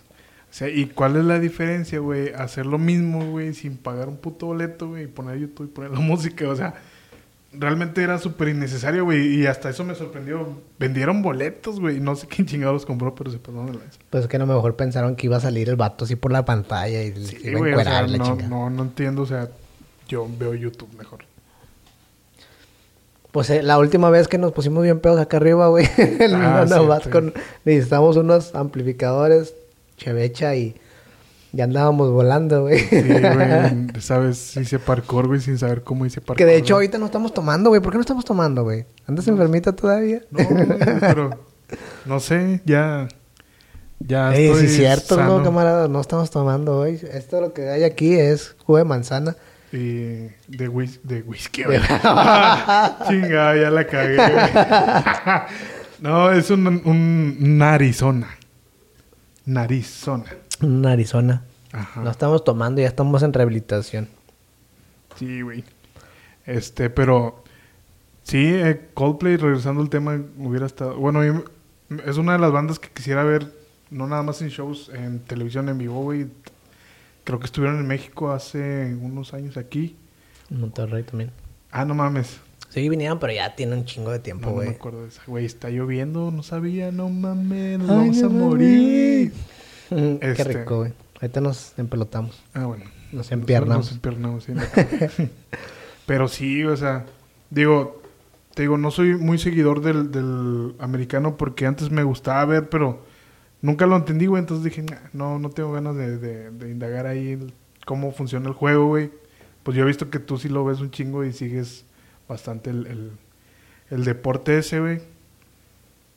Sea, 0.56 0.70
¿y 0.70 0.86
cuál 0.86 1.18
es 1.18 1.26
la 1.26 1.38
diferencia, 1.38 2.00
güey? 2.00 2.32
Hacer 2.34 2.66
lo 2.66 2.78
mismo, 2.78 3.26
güey, 3.30 3.54
sin 3.54 3.76
pagar 3.76 4.08
un 4.08 4.16
puto 4.16 4.46
boleto, 4.46 4.88
güey, 4.88 5.04
y 5.04 5.08
poner 5.08 5.38
YouTube 5.38 5.66
y 5.66 5.68
poner 5.68 5.92
la 5.92 6.00
música, 6.12 6.48
o 6.48 6.56
sea, 6.56 6.76
realmente 7.52 8.02
era 8.02 8.20
súper 8.20 8.48
innecesario, 8.48 9.04
güey, 9.04 9.36
y 9.36 9.48
hasta 9.48 9.70
eso 9.70 9.84
me 9.84 9.96
sorprendió. 9.96 10.48
Vendieron 10.80 11.22
boletos, 11.22 11.82
güey, 11.82 12.00
no 12.00 12.16
sé 12.16 12.28
quién 12.28 12.48
chingados 12.48 12.74
los 12.74 12.86
compró, 12.86 13.14
pero 13.16 13.32
se 13.32 13.38
pasaron 13.38 13.66
de 13.66 13.80
lanza. 13.80 14.00
Pues 14.10 14.24
es 14.24 14.30
que 14.30 14.38
a 14.38 14.40
lo 14.40 14.46
mejor 14.48 14.78
pensaron 14.78 15.18
que 15.18 15.26
iba 15.28 15.36
a 15.36 15.42
salir 15.42 15.68
el 15.68 15.76
vato 15.76 16.06
así 16.06 16.16
por 16.16 16.32
la 16.32 16.46
pantalla 16.46 17.04
y 17.04 17.12
Sí, 17.26 17.38
iba 17.44 17.58
a 17.58 17.60
güey, 17.60 17.74
o 17.74 17.82
sea, 17.82 18.00
encuerar 18.00 18.10
la 18.10 18.18
no, 18.18 18.36
no, 18.48 18.70
no 18.70 18.84
entiendo, 18.84 19.24
o 19.24 19.26
sea, 19.26 19.50
yo 20.08 20.26
veo 20.40 20.54
YouTube 20.54 20.88
mejor. 20.98 21.26
Pues 23.34 23.50
eh, 23.50 23.62
la 23.62 23.78
última 23.78 24.10
vez 24.10 24.30
que 24.30 24.38
nos 24.38 24.54
pusimos 24.54 24.82
bien 24.84 25.02
pedos 25.02 25.20
acá 25.20 25.36
arriba, 25.36 25.68
güey, 25.68 25.86
el 25.98 26.34
Ah, 26.34 26.66
no, 26.66 26.86
cierto. 26.86 27.10
con 27.12 27.34
necesitamos 27.66 28.16
unos 28.16 28.56
amplificadores, 28.56 29.54
chevecha 29.98 30.56
y 30.56 30.76
ya 31.56 31.64
andábamos 31.64 32.12
volando, 32.12 32.64
güey. 32.64 32.80
Sí, 32.80 33.02
güey, 33.02 33.88
sabes, 34.00 34.58
hice 34.58 34.78
parkour, 34.78 35.28
güey, 35.28 35.40
sin 35.40 35.58
saber 35.58 35.84
cómo 35.84 36.06
hice 36.06 36.20
parkour. 36.20 36.36
que 36.36 36.46
de 36.46 36.58
hecho 36.58 36.76
güey. 36.76 36.88
ahorita 36.88 36.98
no 36.98 37.06
estamos 37.06 37.34
tomando, 37.34 37.70
güey. 37.70 37.82
¿Por 37.82 37.92
qué 37.92 37.98
no 37.98 38.02
estamos 38.02 38.26
tomando, 38.26 38.64
güey? 38.64 38.86
¿Andas 39.08 39.28
enfermita 39.28 39.74
todavía? 39.74 40.22
No, 40.32 40.44
güey, 40.44 40.68
pero 41.00 41.30
no 42.06 42.20
sé, 42.20 42.62
ya. 42.66 43.08
Ya 44.00 44.36
Ey, 44.36 44.48
estoy 44.48 44.62
sí 44.62 44.66
es 44.68 44.76
cierto, 44.76 45.16
sano. 45.16 45.38
no, 45.38 45.44
camarada, 45.44 45.88
no 45.88 46.02
estamos 46.02 46.30
tomando 46.30 46.78
hoy. 46.78 47.00
Esto 47.14 47.40
lo 47.40 47.54
que 47.54 47.70
hay 47.70 47.84
aquí 47.84 48.14
es 48.14 48.56
jugo 48.66 48.78
de 48.78 48.84
manzana. 48.84 49.36
Y 49.72 50.28
de, 50.48 50.68
whis 50.70 51.00
de 51.04 51.22
whisky, 51.22 51.64
güey. 51.64 51.80
Chinga, 53.08 53.56
ya 53.56 53.70
la 53.72 53.88
cagué, 53.88 54.16
güey. 54.18 54.40
no, 56.02 56.32
es 56.32 56.50
un, 56.50 56.68
un 56.68 57.58
narizona. 59.46 60.26
Narizona. 60.62 61.44
Ajá. 61.72 62.02
No 62.02 62.10
estamos 62.10 62.44
tomando, 62.44 62.82
ya 62.82 62.88
estamos 62.88 63.22
en 63.24 63.34
rehabilitación. 63.34 64.08
Sí, 65.18 65.42
güey. 65.42 65.64
Este, 66.46 66.90
pero 66.90 67.44
sí, 68.24 68.46
eh, 68.46 68.90
Coldplay, 68.94 69.38
regresando 69.38 69.82
al 69.82 69.90
tema, 69.90 70.22
hubiera 70.38 70.66
estado. 70.66 70.96
Bueno, 70.98 71.44
es 72.06 72.18
una 72.18 72.34
de 72.34 72.40
las 72.40 72.52
bandas 72.52 72.80
que 72.80 72.90
quisiera 72.90 73.24
ver, 73.24 73.52
no 73.90 74.08
nada 74.08 74.24
más 74.24 74.42
en 74.42 74.50
shows, 74.50 74.90
en 74.94 75.20
televisión 75.20 75.70
en 75.70 75.78
vivo, 75.78 76.02
güey. 76.02 76.28
Creo 77.24 77.40
que 77.40 77.46
estuvieron 77.46 77.80
en 77.80 77.88
México 77.88 78.32
hace 78.32 78.96
unos 79.02 79.34
años 79.34 79.58
aquí. 79.58 79.96
En 80.50 80.62
Monterrey 80.62 81.04
también. 81.04 81.32
Ah, 81.72 81.84
no 81.84 81.96
mames. 81.96 82.40
Sí, 82.76 82.90
vinieron, 82.90 83.18
pero 83.20 83.32
ya 83.34 83.56
tiene 83.56 83.74
un 83.74 83.86
chingo 83.86 84.12
de 84.12 84.18
No, 84.18 84.24
tiempo, 84.24 84.48
no 84.50 84.52
güey. 84.56 84.68
me 84.70 84.76
acuerdo 84.76 85.02
de 85.04 85.08
esa. 85.08 85.22
Güey, 85.26 85.46
está 85.46 85.70
lloviendo, 85.70 86.30
no 86.30 86.44
sabía, 86.44 86.92
no 86.92 87.08
mames, 87.10 87.80
nos 87.80 87.90
Ay, 87.90 87.98
vamos 87.98 88.18
no 88.22 88.28
a 88.28 88.30
morir. 88.50 89.32
Qué 89.90 90.20
Este. 90.22 90.44
rico, 90.44 90.78
güey. 90.80 90.94
Ahorita 91.22 91.40
nos 91.42 91.74
empelotamos. 91.80 92.44
Ah, 92.54 92.66
bueno. 92.66 92.84
Nos 93.14 93.32
empiernamos. 93.32 93.86
Nos 93.86 93.92
empiernamos, 93.94 94.44
sí. 94.44 94.52
Pero 96.06 96.28
sí, 96.28 96.64
o 96.66 96.76
sea, 96.76 97.06
digo, 97.50 98.02
te 98.54 98.64
digo, 98.64 98.78
no 98.78 98.92
soy 98.92 99.16
muy 99.16 99.38
seguidor 99.38 99.82
del, 99.82 100.12
del 100.12 100.76
americano 100.80 101.38
porque 101.38 101.66
antes 101.66 101.90
me 101.92 102.04
gustaba 102.04 102.44
ver, 102.46 102.70
pero 102.70 103.04
nunca 103.62 103.86
lo 103.86 103.96
entendí, 103.96 104.26
güey. 104.28 104.40
Entonces 104.42 104.64
dije, 104.66 104.82
"Nah, 104.84 104.98
no, 105.14 105.40
no 105.40 105.50
tengo 105.50 105.72
ganas 105.72 105.96
de, 105.96 106.18
de- 106.18 106.52
de 106.52 106.70
indagar 106.72 107.08
ahí 107.08 107.32
el- 107.32 107.54
cómo 107.86 108.12
funciona 108.12 108.48
el 108.48 108.54
juego, 108.54 108.88
güey. 108.88 109.12
Pues 109.64 109.76
yo 109.78 109.84
he 109.84 109.88
visto 109.88 110.10
que 110.10 110.20
tú 110.20 110.38
sí 110.38 110.48
lo 110.50 110.64
ves 110.66 110.80
un 110.82 110.92
chingo 110.92 111.24
y 111.24 111.34
sigues 111.34 111.86
bastante 112.28 112.70
el, 112.70 112.88
el, 112.88 113.12
el 113.92 114.04
deporte 114.06 114.58
ese, 114.60 114.80
güey. 114.80 115.00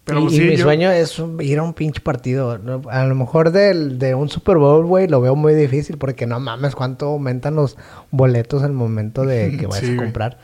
Pero 0.05 0.21
y, 0.21 0.23
pues, 0.25 0.35
y 0.35 0.37
sí, 0.39 0.45
mi 0.45 0.57
yo- 0.57 0.65
sueño 0.65 0.91
es 0.91 1.23
ir 1.41 1.59
a 1.59 1.63
un 1.63 1.75
pinche 1.75 2.01
partido. 2.01 2.59
A 2.91 3.05
lo 3.05 3.15
mejor 3.15 3.51
del, 3.51 3.99
de 3.99 4.15
un 4.15 4.29
Super 4.31 4.57
Bowl, 4.57 4.87
güey, 4.87 5.07
lo 5.07 5.21
veo 5.21 5.37
muy 5.37 5.55
difícil 5.55 5.99
porque 5.99 6.27
no 6.27 6.41
mames 6.41 6.75
cuánto 6.75 7.07
aumentan 7.07 7.55
los 7.57 7.77
boletos 8.11 8.63
al 8.63 8.73
momento 8.73 9.25
de 9.27 9.57
que 9.61 9.67
vayas 9.67 9.85
Sí, 9.85 9.93
a 9.93 9.95
güey. 9.97 10.07
comprar. 10.07 10.39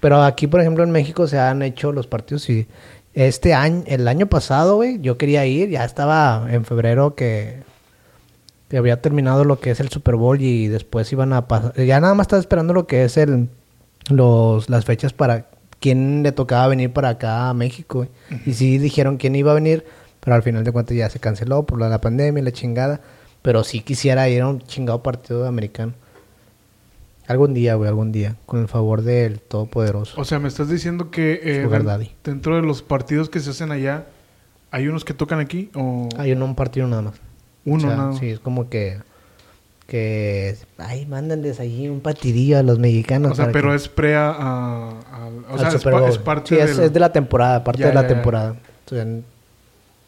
Pero 0.00 0.22
aquí, 0.22 0.46
por 0.46 0.60
ejemplo, 0.60 0.82
en 0.84 0.90
México 0.90 1.26
se 1.26 1.38
han 1.38 1.60
hecho 1.60 1.92
los 1.92 2.06
partidos 2.06 2.48
y 2.48 2.66
este 3.12 3.52
año, 3.52 3.82
el 3.86 4.08
año 4.08 4.26
pasado, 4.28 4.76
güey, 4.76 4.98
yo 5.02 5.18
quería 5.18 5.44
ir, 5.44 5.68
ya 5.68 5.84
estaba 5.84 6.46
en 6.50 6.64
febrero 6.64 7.14
que, 7.14 7.62
que 8.70 8.78
había 8.78 9.02
terminado 9.02 9.44
lo 9.44 9.60
que 9.60 9.72
es 9.72 9.80
el 9.80 9.90
Super 9.90 10.14
Bowl 10.16 10.40
y 10.40 10.68
después 10.68 11.12
iban 11.12 11.34
a 11.34 11.46
pasar, 11.48 11.74
ya 11.84 12.00
nada 12.00 12.14
más 12.14 12.24
estaba 12.24 12.40
esperando 12.40 12.72
lo 12.72 12.86
que 12.86 13.04
es 13.04 13.18
el 13.18 13.50
los 14.08 14.70
las 14.70 14.84
fechas 14.84 15.12
para 15.12 15.46
quién 15.80 16.22
le 16.22 16.32
tocaba 16.32 16.68
venir 16.68 16.92
para 16.92 17.10
acá 17.10 17.48
a 17.48 17.54
México. 17.54 18.06
Y 18.46 18.52
sí 18.52 18.78
dijeron 18.78 19.16
quién 19.16 19.34
iba 19.34 19.50
a 19.50 19.54
venir, 19.54 19.84
pero 20.20 20.36
al 20.36 20.42
final 20.42 20.64
de 20.64 20.72
cuentas 20.72 20.96
ya 20.96 21.10
se 21.10 21.18
canceló 21.18 21.64
por 21.64 21.82
de 21.82 21.88
la 21.88 22.00
pandemia 22.00 22.40
y 22.40 22.44
la 22.44 22.52
chingada. 22.52 23.00
Pero 23.42 23.64
sí 23.64 23.80
quisiera 23.80 24.28
ir 24.28 24.42
a 24.42 24.48
un 24.48 24.60
chingado 24.60 25.02
partido 25.02 25.46
americano. 25.46 25.94
Algún 27.26 27.54
día, 27.54 27.74
güey, 27.76 27.88
algún 27.88 28.12
día. 28.12 28.36
Con 28.44 28.60
el 28.60 28.68
favor 28.68 29.02
del 29.02 29.40
Todopoderoso. 29.40 30.20
O 30.20 30.24
sea, 30.24 30.38
me 30.40 30.48
estás 30.48 30.68
diciendo 30.68 31.10
que 31.10 31.40
eh, 31.42 31.66
Daddy. 31.68 32.10
dentro 32.24 32.56
de 32.56 32.62
los 32.62 32.82
partidos 32.82 33.30
que 33.30 33.40
se 33.40 33.50
hacen 33.50 33.70
allá, 33.70 34.06
¿hay 34.72 34.88
unos 34.88 35.04
que 35.04 35.14
tocan 35.14 35.38
aquí? 35.38 35.70
¿O 35.74 36.08
Hay 36.18 36.32
uno, 36.32 36.44
un 36.44 36.54
partido 36.56 36.88
nada 36.88 37.02
más. 37.02 37.14
uno 37.64 37.76
O 37.76 37.80
sea, 37.80 37.96
nada? 37.96 38.12
Sí, 38.14 38.30
es 38.30 38.40
como 38.40 38.68
que... 38.68 38.98
Que... 39.90 40.56
Ay, 40.78 41.04
mándenles 41.06 41.58
allí 41.58 41.88
un 41.88 41.98
partidillo 42.00 42.58
a 42.58 42.62
los 42.62 42.78
mexicanos. 42.78 43.32
O 43.32 43.34
sea, 43.34 43.50
pero 43.50 43.70
que- 43.70 43.74
es 43.76 43.88
pre 43.88 44.14
a... 44.14 44.94
o 45.50 45.58
sea, 45.58 45.68
es, 45.70 45.82
pa- 45.82 46.22
parte 46.24 46.54
Sí, 46.54 46.60
es, 46.60 46.76
del- 46.76 46.86
es 46.86 46.92
de 46.92 47.00
la 47.00 47.10
temporada, 47.12 47.64
parte 47.64 47.80
Ya, 47.80 47.88
de 47.88 47.94
la 47.94 48.02
ya, 48.02 48.08
ya. 48.08 48.14
temporada. 48.14 48.54
O 48.86 48.88
sea, 48.88 49.02
en- 49.02 49.24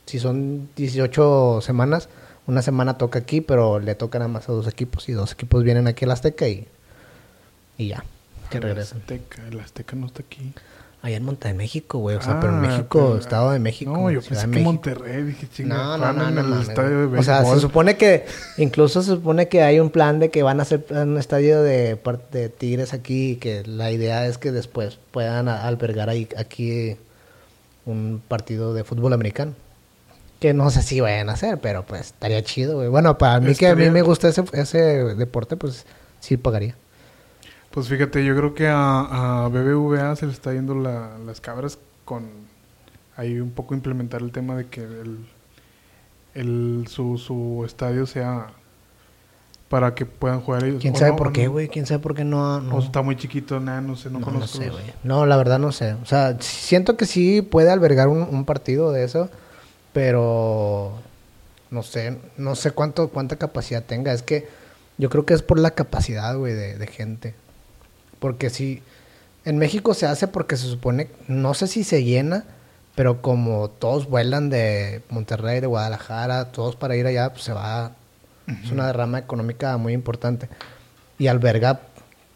si 0.07 0.21
son 0.21 0.69
18 0.77 1.59
semanas, 1.63 2.09
una 2.47 2.63
semana 2.63 2.97
toca 2.97 3.19
aquí, 3.19 3.41
pero 3.41 3.81
le 3.81 3.97
toca 3.97 4.21
nada 4.21 4.29
más 4.29 4.49
a 4.49 4.53
dos 4.53 4.69
equipos. 4.69 5.09
Y 5.09 5.13
dos 5.15 5.33
equipos 5.33 5.65
vienen 5.65 5.89
aquí 5.89 6.05
al 6.05 6.13
Azteca 6.13 6.47
y, 6.47 6.69
y 7.77 7.89
ya, 7.89 8.05
que 8.51 8.59
El 8.59 8.63
regresan. 8.63 8.99
Azteca, 9.01 9.43
el 9.49 9.59
Azteca 9.59 9.97
no 9.97 10.07
está 10.07 10.23
aquí. 10.23 10.53
Allá 11.05 11.17
en 11.17 11.25
Monta 11.25 11.49
de 11.49 11.55
México, 11.55 11.99
güey. 11.99 12.15
O 12.15 12.23
sea, 12.23 12.39
pero 12.39 12.53
en 12.53 12.65
Ah, 12.65 12.69
México, 12.69 13.07
pero- 13.09 13.19
Estado 13.19 13.51
de 13.51 13.59
México. 13.59 13.91
No, 13.93 14.09
yo 14.13 14.23
pensé 14.23 14.49
que. 14.49 14.61
Monterrey. 14.61 15.23
Dije, 15.25 15.49
chinga, 15.53 15.75
No, 15.75 15.99
no, 15.99 16.13
no, 16.13 16.29
en 16.29 16.35
no, 16.49 16.57
el 16.57 16.63
estadio 16.63 17.09
de. 17.11 17.19
O 17.19 17.23
sea, 17.25 17.45
se 17.45 17.59
supone 17.59 17.97
que, 17.97 18.25
incluso 18.57 19.03
se 19.03 19.11
supone 19.11 19.49
que 19.49 19.63
hay 19.63 19.81
un 19.81 19.91
plan 19.91 20.21
de 20.21 20.31
que 20.31 20.45
van 20.45 20.61
a 20.61 20.63
hacer 20.63 20.85
un 20.91 21.19
estadio 21.19 21.61
de, 21.61 21.99
de 22.31 22.49
Tigres 22.51 22.93
aquí 22.93 23.33
y 23.33 23.37
que 23.37 23.65
la 23.67 23.91
idea 23.91 24.27
es 24.29 24.39
que 24.39 24.53
después 24.53 24.99
puedan 25.11 25.49
albergar 25.49 26.09
ahí, 26.09 26.29
aquí 26.39 26.97
un 27.85 28.23
partido 28.29 28.73
de 28.73 28.85
fútbol 28.85 29.13
americano. 29.13 29.55
Que 30.39 30.55
no 30.55 30.71
sé 30.71 30.83
si 30.83 31.01
vayan 31.01 31.31
a 31.31 31.33
hacer, 31.33 31.59
pero 31.59 31.85
pues 31.85 32.01
estaría 32.03 32.43
chido, 32.43 32.77
güey. 32.77 32.89
Bueno, 32.89 33.19
para 33.19 33.41
mí 33.41 33.55
que 33.57 33.67
a 33.69 33.75
mí 33.75 33.91
me 33.91 34.03
gusta 34.03 34.29
ese, 34.29 34.45
ese 34.53 34.79
deporte, 35.17 35.57
pues 35.57 35.85
sí 36.21 36.37
pagaría. 36.37 36.77
Pues 37.73 37.89
fíjate, 37.89 38.25
yo 38.25 38.37
creo 38.37 38.55
que 38.55 38.69
a, 38.69 39.45
a 39.45 39.49
BBVA 39.49 40.15
se 40.17 40.27
le 40.27 40.33
está 40.33 40.53
yendo 40.53 40.75
la- 40.75 41.17
las 41.25 41.41
cabras 41.41 41.79
con 42.05 42.29
ahí 43.17 43.41
un 43.41 43.51
poco 43.51 43.75
implementar 43.75 44.21
el 44.23 44.31
tema 44.33 44.55
de 44.57 44.67
que 44.67 44.83
el, 44.83 45.19
el 46.35 46.87
su, 46.89 47.19
su 47.19 47.63
estadio 47.67 48.07
sea 48.07 48.49
para 49.69 49.95
que 49.95 50.05
puedan 50.05 50.43
jugar 50.43 50.65
ellos. 50.65 50.83
¿Quién 50.83 50.95
sabe 50.97 51.13
no, 51.13 51.17
por 51.17 51.33
qué, 51.33 51.47
güey? 51.49 51.69
¿Quién 51.69 51.87
sabe 51.87 52.01
por 52.01 52.15
qué 52.15 52.25
no? 52.25 52.61
no? 52.61 52.77
O 52.77 52.81
está 52.81 53.01
muy 53.01 53.17
chiquito, 53.17 53.59
nada, 53.59 53.81
no 53.81 53.97
sé, 53.97 54.11
no, 54.11 54.19
No, 54.21 54.27
no 54.27 54.33
conozco. 54.33 54.59
sé, 54.59 54.67
los- 54.67 54.75
güey. 54.81 54.93
No, 55.03 55.25
la 55.25 55.37
verdad 55.39 55.59
no 55.59 55.73
sé. 55.73 55.95
O 55.95 56.05
sea, 56.05 56.37
siento 56.41 56.99
que 56.99 57.07
sí 57.07 57.41
puede 57.41 57.71
albergar 57.71 58.09
un, 58.09 58.21
un 58.23 58.45
partido 58.45 58.93
de 58.93 59.05
eso, 59.05 59.31
pero 59.95 60.93
no 61.71 61.83
sé, 61.83 62.19
no 62.37 62.55
sé 62.55 62.73
cuánto, 62.73 63.09
cuánta 63.09 63.37
capacidad 63.37 63.83
tenga. 63.83 64.13
Es 64.13 64.23
que 64.23 64.47
yo 64.99 65.09
creo 65.09 65.25
que 65.25 65.33
es 65.33 65.41
por 65.43 65.59
la 65.59 65.71
capacidad, 65.71 66.37
güey, 66.37 66.53
de, 66.53 66.77
de 66.77 66.87
gente. 66.87 67.35
Porque 68.23 68.49
si 68.51 68.81
en 69.45 69.59
México 69.59 69.95
se 69.95 70.07
hace 70.07 70.29
porque 70.29 70.57
se 70.57 70.69
supone, 70.69 71.09
no 71.27 71.55
sé 71.55 71.67
si 71.67 71.83
se 71.83 72.05
llena, 72.05 72.45
pero 72.95 73.21
como 73.21 73.69
todos 73.69 74.09
vuelan 74.09 74.49
de 74.49 75.03
Monterrey, 75.11 75.59
de 75.61 75.67
Guadalajara, 75.67 76.53
todos 76.53 76.77
para 76.77 76.95
ir 76.95 77.05
allá, 77.07 77.31
pues 77.33 77.43
se 77.43 77.53
va. 77.53 77.91
Es 78.63 78.71
una 78.71 78.87
derrama 78.87 79.19
económica 79.19 79.77
muy 79.77 79.93
importante. 79.93 80.49
Y 81.19 81.27
alberga 81.27 81.81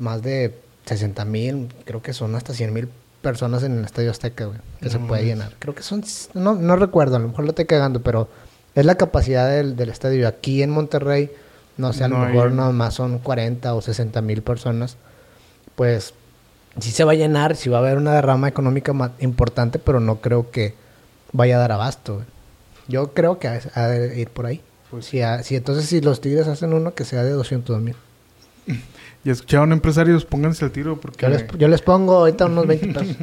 más 0.00 0.22
de 0.22 0.58
60 0.86 1.24
mil, 1.24 1.68
creo 1.84 2.02
que 2.02 2.12
son 2.12 2.34
hasta 2.34 2.52
100 2.52 2.72
mil 2.72 2.88
personas 3.22 3.62
en 3.62 3.78
el 3.78 3.84
Estadio 3.84 4.10
Azteca, 4.10 4.46
güey, 4.46 4.58
que 4.80 4.90
se 4.90 4.98
puede 4.98 5.24
llenar. 5.24 5.52
Creo 5.60 5.74
que 5.74 5.82
son, 5.84 6.02
no, 6.34 6.54
no 6.56 6.74
recuerdo, 6.76 7.14
a 7.16 7.18
lo 7.20 7.28
mejor 7.28 7.44
lo 7.44 7.50
estoy 7.50 7.66
cagando, 7.66 8.02
pero 8.02 8.28
es 8.74 8.84
la 8.84 8.96
capacidad 8.96 9.48
del, 9.48 9.76
del 9.76 9.88
estadio. 9.90 10.26
Aquí 10.26 10.62
en 10.62 10.70
Monterrey, 10.70 11.30
no 11.76 11.92
sé, 11.92 12.02
a 12.04 12.08
lo 12.08 12.18
No 12.18 12.24
hay- 12.24 12.32
mejor 12.32 12.52
nada 12.52 12.72
más 12.72 12.94
son 12.94 13.18
40 13.20 13.74
o 13.74 13.80
60 13.80 14.20
mil 14.22 14.42
personas. 14.42 14.96
Pues 15.76 16.12
sí 16.80 16.90
se 16.90 17.04
va 17.04 17.12
a 17.12 17.14
llenar, 17.14 17.54
sí 17.56 17.68
va 17.70 17.78
a 17.78 17.80
haber 17.80 17.96
una 17.98 18.12
derrama 18.14 18.48
económica 18.48 18.92
importante, 19.20 19.78
pero 19.78 20.00
no 20.00 20.16
creo 20.20 20.50
que 20.50 20.74
vaya 21.32 21.56
a 21.56 21.60
dar 21.60 21.72
abasto, 21.72 22.14
güey. 22.16 22.26
Yo 22.88 23.12
creo 23.14 23.38
que 23.38 23.48
ha 23.48 23.86
de 23.88 24.20
ir 24.20 24.28
por 24.30 24.46
ahí. 24.46 24.60
Pues 24.90 25.06
Si, 25.06 25.20
a- 25.20 25.42
si 25.42 25.56
entonces 25.56 25.86
si 25.86 26.00
los 26.00 26.20
Tigres 26.20 26.46
hacen 26.48 26.72
uno 26.72 26.94
que 26.94 27.04
sea 27.04 27.22
de 27.22 27.30
200 27.30 27.80
mil. 27.80 27.96
Y 29.24 29.30
escucharon 29.30 29.72
empresarios, 29.72 30.24
pónganse 30.24 30.64
al 30.64 30.70
tiro 30.70 31.00
porque 31.00 31.22
Yo 31.22 31.28
les, 31.28 31.44
yo 31.58 31.66
les 31.66 31.82
pongo 31.82 32.18
ahorita 32.18 32.46
unos 32.46 32.64
20 32.64 32.86
pesos. 33.00 33.16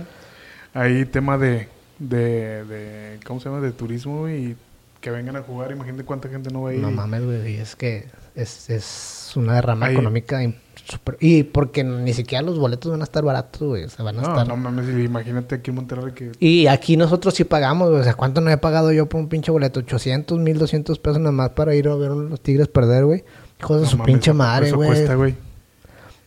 hay 0.73 1.05
tema 1.05 1.37
de, 1.37 1.69
de, 1.97 2.65
de, 2.65 3.19
¿cómo 3.25 3.39
se 3.39 3.47
llama? 3.47 3.61
De 3.61 3.71
turismo 3.71 4.27
y 4.27 4.57
que 4.99 5.11
vengan 5.11 5.37
a 5.37 5.43
jugar. 5.43 5.71
Imagínate 5.71 6.03
cuánta 6.03 6.27
gente 6.27 6.49
no 6.51 6.63
va 6.63 6.71
a 6.71 6.73
ir. 6.73 6.81
No 6.81 6.91
mames, 6.91 7.23
güey. 7.23 7.55
Es 7.55 7.77
que 7.77 8.07
es, 8.35 8.69
es 8.69 9.31
una 9.37 9.53
derrama 9.55 9.85
Ahí- 9.85 9.93
económica 9.93 10.43
y, 10.43 10.59
super- 10.85 11.17
y 11.19 11.43
porque 11.43 11.83
ni 11.83 12.13
siquiera 12.13 12.41
los 12.43 12.59
boletos 12.59 12.91
van 12.91 13.01
a 13.01 13.03
estar 13.03 13.23
baratos, 13.23 13.61
güey. 13.61 13.83
O 13.85 13.89
sea, 13.89 14.03
van 14.05 14.19
a 14.19 14.21
No, 14.21 14.27
estar... 14.29 14.47
no 14.47 14.57
mames, 14.57 14.87
imagínate 15.03 15.55
aquí 15.55 15.69
en 15.71 15.75
Monterrey 15.75 16.13
que... 16.13 16.31
Y 16.39 16.67
aquí 16.67 16.97
nosotros 16.97 17.33
sí 17.33 17.43
pagamos, 17.43 17.89
güey. 17.89 18.01
O 18.01 18.03
sea, 18.03 18.13
¿cuánto 18.15 18.41
no 18.41 18.49
he 18.51 18.57
pagado 18.57 18.91
yo 18.91 19.07
por 19.07 19.19
un 19.21 19.29
pinche 19.29 19.51
boleto? 19.51 19.79
800, 19.81 20.37
1200 20.39 20.99
pesos 20.99 21.19
nada 21.19 21.31
más 21.31 21.49
para 21.51 21.73
ir 21.75 21.87
a 21.87 21.95
ver 21.95 22.11
a 22.11 22.15
los 22.15 22.41
Tigres 22.41 22.67
perder, 22.67 23.05
güey. 23.05 23.23
Hijos 23.59 23.77
de 23.77 23.83
no 23.83 23.89
su 23.89 23.97
mames, 23.97 24.13
pinche 24.13 24.31
¿a 24.31 24.33
poco 24.33 24.43
madre, 24.43 24.67
eso 24.67 24.75
güey. 24.75 24.89
cuesta, 24.89 25.15
güey. 25.15 25.35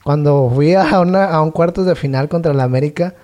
Cuando 0.05 0.51
fui 0.55 0.73
a, 0.75 1.01
una, 1.01 1.25
a 1.27 1.43
un 1.43 1.51
cuartos 1.51 1.85
de 1.87 1.95
final 1.97 2.29
contra 2.29 2.53
el 2.53 2.61
América, 2.61 3.15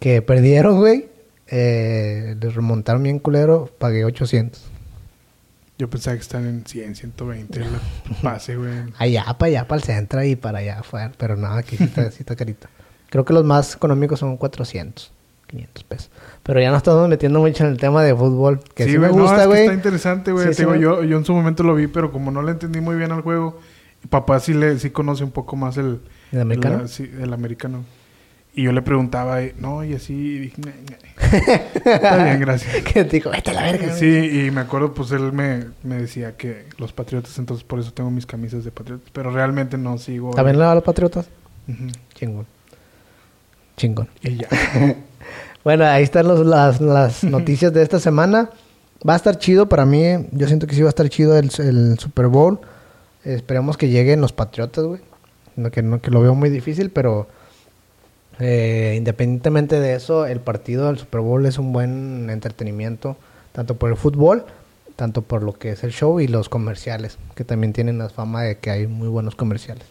que 0.00 0.22
perdieron, 0.22 0.78
güey, 0.78 1.08
eh, 1.48 2.34
les 2.40 2.54
remontaron 2.54 3.02
bien 3.02 3.18
culero, 3.18 3.68
pagué 3.78 4.04
800. 4.04 4.60
Yo 5.78 5.88
pensaba 5.88 6.16
que 6.16 6.22
están 6.22 6.44
en 6.46 6.66
100, 6.66 6.96
120 6.96 7.60
el 7.60 7.66
pase, 8.22 8.56
güey. 8.56 8.72
Allá, 8.98 9.24
para 9.38 9.48
allá, 9.48 9.68
para 9.68 9.78
el 9.80 9.84
centro 9.84 10.22
y 10.24 10.34
para 10.36 10.58
allá 10.58 10.80
afuera. 10.80 11.12
Pero 11.16 11.36
no, 11.36 11.46
aquí 11.48 11.76
sí 11.76 11.84
está, 11.84 12.10
sí 12.10 12.18
está 12.20 12.34
carito. 12.36 12.66
Creo 13.10 13.24
que 13.24 13.32
los 13.32 13.44
más 13.44 13.76
económicos 13.76 14.18
son 14.18 14.36
400, 14.36 15.12
500 15.46 15.84
pesos. 15.84 16.10
Pero 16.42 16.60
ya 16.60 16.70
nos 16.70 16.78
estamos 16.78 17.08
metiendo 17.08 17.38
mucho 17.38 17.64
en 17.64 17.70
el 17.70 17.76
tema 17.78 18.02
de 18.02 18.14
fútbol, 18.14 18.60
que 18.74 18.84
sí, 18.86 18.98
me 18.98 19.08
güey, 19.08 19.12
no, 19.16 19.22
gusta, 19.22 19.46
güey. 19.46 19.62
está 19.62 19.74
interesante, 19.74 20.32
güey. 20.32 20.48
Sí, 20.48 20.54
sí 20.54 20.66
me- 20.66 20.80
yo, 20.80 21.04
yo 21.04 21.16
en 21.16 21.24
su 21.24 21.32
momento 21.32 21.62
lo 21.62 21.74
vi, 21.74 21.86
pero 21.86 22.10
como 22.10 22.30
no 22.32 22.42
le 22.42 22.50
entendí 22.52 22.80
muy 22.80 22.96
bien 22.96 23.12
al 23.12 23.22
juego, 23.22 23.60
papá 24.10 24.40
sí 24.40 24.54
le 24.54 24.78
sí 24.78 24.90
conoce 24.90 25.22
un 25.24 25.30
poco 25.30 25.54
más 25.56 25.76
el... 25.76 26.00
¿El 26.32 26.40
americano? 26.40 26.78
la- 26.82 26.88
sí, 26.88 27.08
el 27.20 27.32
americano. 27.32 27.84
Y 28.54 28.64
yo 28.64 28.72
le 28.72 28.82
preguntaba, 28.82 29.40
eh, 29.42 29.54
no, 29.58 29.84
y 29.84 29.94
así, 29.94 30.14
y 30.14 30.38
dije, 30.40 30.56
está 31.84 32.24
bien, 32.24 32.40
gracias. 32.40 32.82
que 32.92 33.04
te 33.04 33.16
digo, 33.18 33.30
vete 33.30 33.50
a 33.50 33.54
la 33.54 33.62
verga. 33.62 33.94
Sí, 33.94 34.06
y 34.46 34.50
me 34.50 34.62
acuerdo, 34.62 34.94
pues 34.94 35.12
él 35.12 35.32
me, 35.32 35.66
me 35.84 35.96
decía 35.96 36.36
que 36.36 36.64
los 36.76 36.92
patriotas, 36.92 37.38
entonces 37.38 37.62
por 37.64 37.78
eso 37.78 37.92
tengo 37.92 38.10
mis 38.10 38.26
camisas 38.26 38.64
de 38.64 38.72
patriotas. 38.72 39.08
Pero 39.12 39.30
realmente 39.30 39.78
no 39.78 39.96
sigo. 39.98 40.34
¿También 40.34 40.58
le 40.58 40.64
a 40.64 40.74
los 40.74 40.82
Patriotas? 40.82 41.26
Chingón. 42.14 42.46
Chingón. 43.76 44.08
Y 44.22 44.36
ya. 44.36 44.48
Bueno, 45.64 45.84
ahí 45.84 46.02
están 46.04 46.26
los- 46.28 46.46
las, 46.46 46.80
las 46.80 47.24
noticias 47.24 47.72
de 47.74 47.82
esta 47.82 47.98
semana. 48.00 48.48
Va 49.06 49.12
a 49.12 49.16
estar 49.16 49.38
chido 49.38 49.68
para 49.68 49.84
mí. 49.84 50.26
Yo 50.32 50.46
siento 50.46 50.66
que 50.66 50.74
sí 50.74 50.80
va 50.80 50.88
a 50.88 50.90
estar 50.90 51.08
chido 51.10 51.36
el, 51.36 51.50
el 51.58 51.98
Super 51.98 52.28
Bowl. 52.28 52.58
Esperemos 53.24 53.76
que 53.76 53.88
lleguen 53.88 54.20
los 54.20 54.32
Patriotas, 54.32 54.84
güey. 54.84 55.00
No, 55.56 55.70
que, 55.70 55.82
no, 55.82 56.00
que 56.00 56.10
lo 56.10 56.22
veo 56.22 56.34
muy 56.34 56.48
difícil, 56.48 56.90
pero 56.90 57.28
eh, 58.38 58.94
independientemente 58.96 59.80
de 59.80 59.94
eso, 59.94 60.26
el 60.26 60.40
partido 60.40 60.86
del 60.86 60.98
Super 60.98 61.20
Bowl 61.20 61.44
es 61.46 61.58
un 61.58 61.72
buen 61.72 62.30
entretenimiento, 62.30 63.16
tanto 63.52 63.76
por 63.76 63.90
el 63.90 63.96
fútbol, 63.96 64.44
tanto 64.96 65.22
por 65.22 65.42
lo 65.42 65.52
que 65.52 65.70
es 65.70 65.84
el 65.84 65.92
show 65.92 66.20
y 66.20 66.28
los 66.28 66.48
comerciales, 66.48 67.18
que 67.34 67.44
también 67.44 67.72
tienen 67.72 67.98
la 67.98 68.08
fama 68.08 68.42
de 68.42 68.58
que 68.58 68.70
hay 68.70 68.86
muy 68.86 69.08
buenos 69.08 69.34
comerciales. 69.34 69.84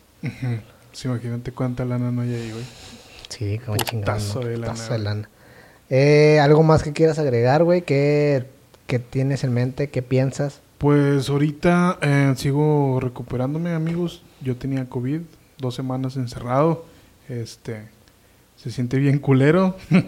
Sí, 0.91 1.07
imagínate 1.07 1.51
cuánta 1.51 1.85
lana 1.85 2.11
no 2.11 2.21
hay 2.21 2.33
ahí, 2.33 2.51
güey. 2.51 2.63
Sí, 3.29 3.59
como 3.59 3.77
chingado. 3.77 4.39
de 4.39 4.57
lana, 4.57 4.89
de 4.89 4.99
lana. 4.99 5.29
Eh, 5.89 6.39
¿Algo 6.39 6.63
más 6.63 6.83
que 6.83 6.91
quieras 6.91 7.19
agregar, 7.19 7.63
güey? 7.63 7.83
¿Qué, 7.83 8.45
qué 8.87 8.99
tienes 8.99 9.43
en 9.43 9.53
mente? 9.53 9.89
¿Qué 9.89 10.01
piensas? 10.01 10.61
Pues 10.77 11.29
ahorita 11.29 11.97
eh, 12.01 12.33
sigo 12.35 12.99
recuperándome, 12.99 13.73
amigos. 13.73 14.23
Yo 14.41 14.55
tenía 14.55 14.87
COVID, 14.89 15.21
dos 15.57 15.75
semanas 15.75 16.15
encerrado. 16.17 16.85
Este, 17.29 17.83
se 18.57 18.71
siente 18.71 18.97
bien 18.97 19.19
culero. 19.19 19.75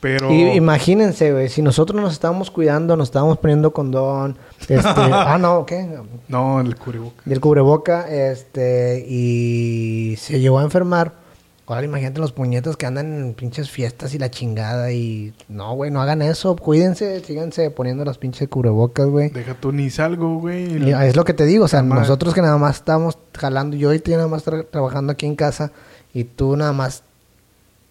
Pero... 0.00 0.32
Y 0.32 0.42
imagínense, 0.52 1.30
güey, 1.32 1.50
si 1.50 1.60
nosotros 1.60 2.00
nos 2.00 2.12
estábamos 2.14 2.50
cuidando, 2.50 2.96
nos 2.96 3.08
estábamos 3.08 3.36
poniendo 3.36 3.72
condón, 3.72 4.38
este, 4.60 4.82
ah, 4.86 5.36
no, 5.38 5.66
¿qué? 5.66 5.86
No, 6.28 6.60
el 6.60 6.74
cubreboca. 6.76 7.22
Y 7.26 7.32
el 7.32 7.40
cubreboca, 7.40 8.08
este, 8.08 9.04
y 9.06 10.16
se 10.18 10.40
llegó 10.40 10.58
a 10.58 10.62
enfermar. 10.62 11.20
Ahora 11.66 11.84
imagínate 11.84 12.18
los 12.18 12.32
puñetos 12.32 12.76
que 12.76 12.86
andan 12.86 13.14
en 13.14 13.34
pinches 13.34 13.70
fiestas 13.70 14.12
y 14.14 14.18
la 14.18 14.28
chingada 14.30 14.90
y... 14.90 15.34
No, 15.48 15.74
güey, 15.74 15.92
no 15.92 16.00
hagan 16.02 16.20
eso. 16.20 16.56
Cuídense, 16.56 17.20
síganse 17.20 17.70
poniendo 17.70 18.04
las 18.04 18.18
pinches 18.18 18.48
cubrebocas, 18.48 19.06
güey. 19.06 19.28
Deja 19.28 19.54
tú 19.54 19.70
ni 19.70 19.88
salgo, 19.88 20.38
güey. 20.40 20.90
Es 20.92 21.14
lo 21.14 21.24
que 21.24 21.32
te 21.34 21.44
digo, 21.44 21.66
o 21.66 21.68
sea, 21.68 21.82
nosotros 21.82 22.34
que 22.34 22.42
nada 22.42 22.56
más 22.58 22.76
estamos 22.76 23.18
jalando, 23.38 23.76
yo 23.76 23.88
ahorita 23.90 24.10
nada 24.12 24.26
más 24.26 24.44
tra- 24.44 24.66
trabajando 24.68 25.12
aquí 25.12 25.26
en 25.26 25.36
casa 25.36 25.70
y 26.12 26.24
tú 26.24 26.56
nada 26.56 26.72
más 26.72 27.04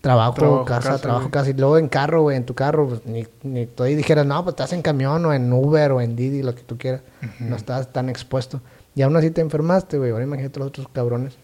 trabajo, 0.02 0.34
Trabajo, 0.34 0.66
casa, 0.66 0.90
casa, 0.92 1.02
trabajo, 1.02 1.24
güey. 1.24 1.32
casa 1.32 1.50
y 1.50 1.54
luego 1.54 1.78
en 1.78 1.88
carro, 1.90 2.22
güey, 2.22 2.38
en 2.38 2.46
tu 2.46 2.54
carro, 2.56 2.88
pues, 2.88 3.06
ni, 3.06 3.26
ni 3.44 3.68
ahí 3.80 3.96
dijeras, 3.96 4.26
no, 4.26 4.44
pues 4.44 4.54
estás 4.54 4.74
en 4.74 4.82
camión 4.82 5.26
o 5.26 5.34
en 5.34 5.52
Uber 5.52 5.92
o 5.92 6.02
en 6.02 6.16
Didi, 6.16 6.42
lo 6.44 6.56
que 6.56 6.64
tú 6.64 6.78
quieras, 6.78 7.02
no 7.40 7.56
estás 7.56 7.92
tan 7.92 8.10
expuesto. 8.10 8.62
Y 8.96 9.02
aún 9.02 9.16
así 9.18 9.32
te 9.32 9.42
enfermaste, 9.42 9.98
güey, 9.98 10.12
ahora 10.12 10.24
imagínate 10.24 10.60
los 10.60 10.70
otros 10.70 10.88
cabrones. 10.92 11.38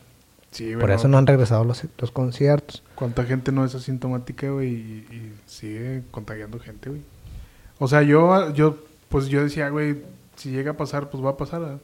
Sí, 0.51 0.73
Por 0.79 0.89
eso 0.89 1.09
no 1.09 1.17
han 1.17 1.27
regresado 1.27 1.65
los, 1.65 1.83
los 1.97 2.11
conciertos. 2.11 2.81
¿Cuánta 2.95 3.25
gente 3.25 3.51
no 3.51 3.65
es 3.65 3.75
asintomática, 3.75 4.49
güey? 4.49 4.69
Y, 4.69 5.07
y 5.11 5.33
sigue 5.45 6.03
contagiando 6.11 6.59
gente, 6.59 6.89
güey. 6.89 7.01
O 7.77 7.89
sea, 7.89 8.03
yo, 8.03 8.53
yo, 8.53 8.77
pues 9.09 9.27
yo 9.27 9.43
decía, 9.43 9.67
güey, 9.67 10.01
si 10.37 10.51
llega 10.51 10.71
a 10.71 10.77
pasar, 10.77 11.09
pues 11.09 11.23
va 11.23 11.31
a 11.31 11.37
pasar. 11.37 11.79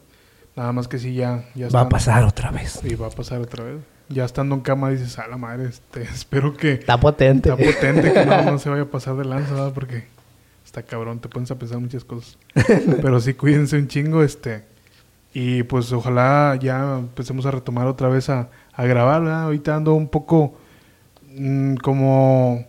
Nada 0.55 0.71
más 0.71 0.87
que 0.87 0.99
si 0.99 1.13
ya, 1.13 1.45
ya 1.53 1.67
Va 1.69 1.81
a 1.81 1.89
pasar 1.89 2.23
otra 2.23 2.51
vez. 2.51 2.79
Y 2.83 2.95
va 2.95 3.07
a 3.07 3.09
pasar 3.09 3.41
otra 3.41 3.63
vez. 3.65 3.79
Ya 4.11 4.25
estando 4.25 4.55
en 4.55 4.61
cama 4.61 4.89
dices, 4.89 5.17
a 5.19 5.27
la 5.27 5.37
madre, 5.37 5.65
este, 5.69 6.01
espero 6.13 6.53
que 6.55 6.73
Está 6.73 6.99
potente. 6.99 7.49
está 7.49 7.63
potente, 7.63 8.13
que 8.13 8.25
no, 8.25 8.43
no 8.51 8.59
se 8.59 8.69
vaya 8.69 8.83
a 8.83 8.89
pasar 8.89 9.15
de 9.15 9.25
lanza, 9.25 9.53
¿verdad? 9.53 9.73
Porque 9.73 10.05
está 10.65 10.83
cabrón, 10.83 11.19
te 11.19 11.29
pones 11.29 11.49
a 11.51 11.55
pensar 11.57 11.79
muchas 11.79 12.03
cosas. 12.03 12.37
Pero 13.01 13.19
sí, 13.19 13.33
cuídense 13.33 13.77
un 13.77 13.87
chingo, 13.87 14.23
este. 14.23 14.63
Y 15.33 15.63
pues 15.63 15.91
ojalá 15.93 16.57
ya 16.61 16.99
empecemos 16.99 17.45
a 17.45 17.51
retomar 17.51 17.87
otra 17.87 18.09
vez 18.09 18.29
a, 18.29 18.49
a 18.73 18.85
grabar, 18.85 19.21
¿verdad? 19.21 19.43
Ahorita 19.43 19.75
ando 19.75 19.93
un 19.93 20.09
poco 20.09 20.55
mm, 21.33 21.75
como... 21.75 22.65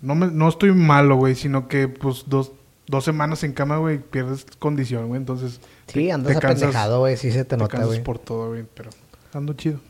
No, 0.00 0.14
me, 0.14 0.28
no 0.28 0.48
estoy 0.48 0.72
malo, 0.72 1.16
güey, 1.16 1.34
sino 1.34 1.66
que 1.68 1.88
pues 1.88 2.24
dos, 2.26 2.52
dos 2.86 3.04
semanas 3.04 3.42
en 3.44 3.52
cama, 3.52 3.78
güey, 3.78 3.98
pierdes 3.98 4.46
condición, 4.58 5.08
güey. 5.08 5.18
Entonces 5.20 5.60
Sí, 5.88 6.10
andas 6.10 6.36
apendejado, 6.36 7.00
güey, 7.00 7.16
sí 7.16 7.32
se 7.32 7.38
te 7.44 7.56
te 7.56 7.56
nota, 7.56 7.84
güey. 7.84 8.02
por 8.02 8.18
todo, 8.18 8.48
güey, 8.50 8.64
pero 8.74 8.90
ando 9.34 9.52
chido. 9.54 9.80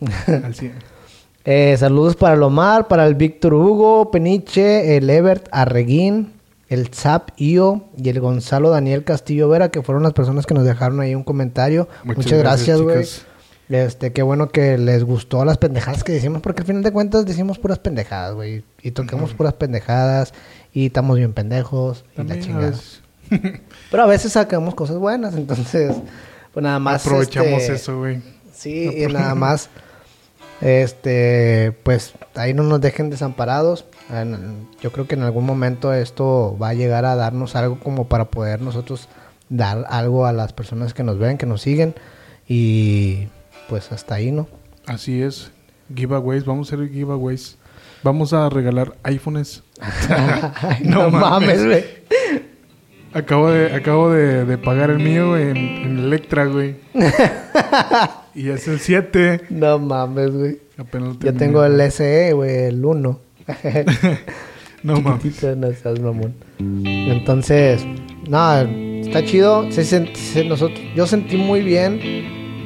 Al 0.44 0.54
100. 0.54 0.72
Eh, 1.44 1.76
saludos 1.78 2.16
para 2.16 2.34
el 2.34 2.42
Omar, 2.42 2.88
para 2.88 3.06
el 3.06 3.14
Víctor 3.14 3.54
Hugo, 3.54 4.10
Peniche, 4.10 4.96
el 4.96 5.08
Ebert 5.08 5.48
Arreguín, 5.50 6.32
el 6.68 6.88
Zap 6.88 7.30
Io 7.38 7.84
y 7.96 8.08
el 8.10 8.20
Gonzalo 8.20 8.70
Daniel 8.70 9.04
Castillo 9.04 9.48
Vera, 9.48 9.70
que 9.70 9.82
fueron 9.82 10.02
las 10.02 10.12
personas 10.12 10.44
que 10.44 10.54
nos 10.54 10.64
dejaron 10.64 11.00
ahí 11.00 11.14
un 11.14 11.24
comentario. 11.24 11.88
Muchas, 12.04 12.38
gracias, 12.38 12.80
güey. 12.82 13.06
Este, 13.70 14.12
qué 14.12 14.22
bueno 14.22 14.48
que 14.48 14.78
les 14.78 15.04
gustó 15.04 15.44
las 15.44 15.58
pendejadas 15.58 16.02
que 16.04 16.12
decimos, 16.12 16.40
porque 16.42 16.62
al 16.62 16.66
final 16.66 16.82
de 16.82 16.90
cuentas 16.90 17.26
decimos 17.26 17.58
puras 17.58 17.78
pendejadas, 17.78 18.34
güey. 18.34 18.64
Y 18.82 18.90
tocamos 18.92 19.34
puras 19.34 19.54
pendejadas, 19.54 20.32
y 20.72 20.86
estamos 20.86 21.16
bien 21.16 21.32
pendejos, 21.32 22.04
y 22.04 22.08
la 22.08 22.16
También 22.16 22.40
chingada. 22.40 22.72
Pero 23.90 24.02
a 24.02 24.06
veces 24.06 24.32
sacamos 24.32 24.74
cosas 24.74 24.96
buenas, 24.96 25.34
entonces, 25.34 25.94
pues 26.52 26.62
nada 26.62 26.78
más. 26.78 27.06
aprovechamos 27.06 27.62
este, 27.62 27.74
eso, 27.74 27.98
güey. 27.98 28.20
Sí, 28.54 28.90
y 28.96 29.06
nada 29.06 29.34
más. 29.34 29.68
Este, 30.60 31.72
pues 31.84 32.14
ahí 32.34 32.52
no 32.54 32.62
nos 32.62 32.80
dejen 32.80 33.10
desamparados. 33.10 33.84
Yo 34.80 34.92
creo 34.92 35.06
que 35.06 35.14
en 35.14 35.22
algún 35.22 35.46
momento 35.46 35.92
esto 35.92 36.56
va 36.60 36.70
a 36.70 36.74
llegar 36.74 37.04
a 37.04 37.14
darnos 37.16 37.54
algo 37.56 37.78
como 37.78 38.08
para 38.08 38.26
poder 38.26 38.60
nosotros 38.60 39.08
dar 39.48 39.86
algo 39.88 40.26
a 40.26 40.32
las 40.32 40.52
personas 40.52 40.94
que 40.94 41.04
nos 41.04 41.18
ven, 41.18 41.38
que 41.38 41.46
nos 41.46 41.62
siguen. 41.62 41.94
Y 42.48 43.28
pues 43.68 43.92
hasta 43.92 44.16
ahí, 44.16 44.32
¿no? 44.32 44.48
Así 44.86 45.22
es. 45.22 45.50
Giveaways, 45.94 46.44
vamos 46.44 46.72
a 46.72 46.76
hacer 46.76 46.88
giveaways. 46.88 47.56
Vamos 48.02 48.32
a 48.32 48.48
regalar 48.48 48.96
iPhones. 49.04 49.62
No 50.82 51.10
mames. 51.10 51.64
güey. 51.64 51.84
Acabo 53.18 53.50
de, 53.50 53.74
acabo 53.74 54.10
de, 54.10 54.44
de 54.44 54.58
pagar 54.58 54.90
el 54.90 54.98
mío 54.98 55.36
en, 55.36 55.56
en 55.56 55.98
Electra, 55.98 56.46
güey. 56.46 56.76
y 58.34 58.48
es 58.50 58.68
el 58.68 58.78
7. 58.80 59.42
No 59.50 59.78
mames, 59.78 60.30
güey. 60.30 60.58
Apenas 60.76 61.18
Yo 61.18 61.34
tengo 61.34 61.64
el 61.64 61.80
SE, 61.90 62.32
güey, 62.32 62.64
el 62.66 62.84
1. 62.84 63.18
No 64.84 65.00
mames. 65.00 65.22
Chiquitito, 65.22 65.56
no 65.56 65.72
seas 65.72 65.98
mamón. 65.98 66.34
Entonces, 66.60 67.84
nada, 68.28 68.62
está 69.00 69.24
chido. 69.24 69.70
Se 69.72 69.82
sent- 69.82 70.14
se- 70.14 70.44
nosotros, 70.44 70.78
yo 70.94 71.04
sentí 71.08 71.36
muy 71.36 71.62
bien 71.62 71.98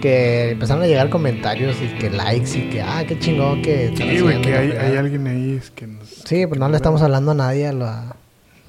que 0.02 0.50
empezaron 0.50 0.82
a 0.82 0.86
llegar 0.86 1.08
comentarios 1.08 1.76
y 1.80 1.86
que 1.98 2.10
likes 2.10 2.58
y 2.58 2.68
que, 2.68 2.82
ah, 2.82 3.04
qué 3.08 3.18
chingón 3.18 3.62
que... 3.62 3.94
Sí, 3.96 4.20
güey, 4.20 4.42
que 4.42 4.54
hay, 4.54 4.96
alguien 4.96 5.26
ahí 5.26 5.56
es 5.56 5.70
que 5.70 5.86
nos... 5.86 6.06
Sí, 6.26 6.46
pues 6.46 6.60
no 6.60 6.68
le 6.68 6.76
estamos 6.76 7.00
hablando 7.00 7.30
a 7.30 7.34
nadie, 7.34 7.68
a 7.68 7.72
la- 7.72 8.16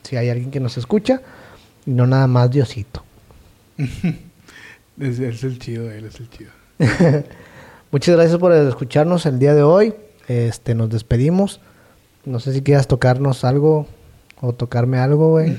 si 0.04 0.16
hay 0.16 0.30
alguien 0.30 0.50
que 0.52 0.60
nos 0.62 0.78
escucha 0.78 1.22
y 1.86 1.92
no 1.92 2.08
nada 2.08 2.28
más 2.28 2.50
Diosito. 2.52 3.04
es, 3.78 5.20
es 5.20 5.44
el 5.44 5.60
chido, 5.60 5.90
él 5.92 6.06
es 6.06 6.20
el 6.20 6.30
chido. 6.30 6.52
Muchas 7.92 8.16
gracias 8.16 8.38
por 8.38 8.52
escucharnos 8.54 9.26
el 9.26 9.40
día 9.40 9.54
de 9.54 9.64
hoy. 9.64 9.94
Este, 10.28 10.74
nos 10.76 10.90
despedimos. 10.90 11.60
No 12.26 12.40
sé 12.40 12.54
si 12.54 12.62
quieras 12.62 12.88
tocarnos 12.88 13.44
algo 13.44 13.88
o 14.42 14.54
tocarme 14.54 14.98
algo, 14.98 15.30
güey. 15.32 15.58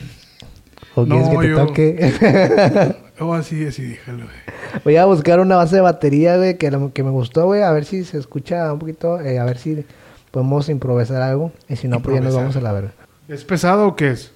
¿O 0.95 1.05
No, 1.07 1.17
quieres 1.17 1.29
que 1.31 1.47
te 1.47 1.49
yo- 1.51 1.67
toque? 1.67 2.97
Oh, 3.21 3.33
así, 3.33 3.65
así, 3.65 3.85
déjalo, 3.87 4.25
güey. 4.25 4.81
Voy 4.83 4.97
a 4.97 5.05
buscar 5.05 5.39
una 5.39 5.55
base 5.55 5.77
de 5.77 5.83
batería, 5.83 6.37
güey, 6.37 6.59
que, 6.59 6.69
que 6.93 7.03
me 7.05 7.11
gustó, 7.11 7.45
güey. 7.47 7.63
A 7.63 7.71
ver 7.71 7.85
si 7.85 8.03
se 8.05 8.19
escucha 8.19 8.73
un 8.73 8.81
poquito. 8.81 9.21
eh, 9.21 9.39
a 9.39 9.45
ver 9.45 9.57
si 9.57 9.87
podemos 10.33 10.69
improvisar 10.69 11.23
algo. 11.23 11.53
Y 11.69 11.77
si 11.77 11.87
no, 11.87 12.01
pues 12.03 12.17
ya 12.17 12.21
nos 12.21 12.35
vamos 12.35 12.57
a 12.57 12.61
la 12.61 12.73
verga. 12.73 12.91
¿Es 13.29 13.45
pesado 13.45 13.87
o 13.87 13.95
qué 13.95 14.11
es? 14.11 14.33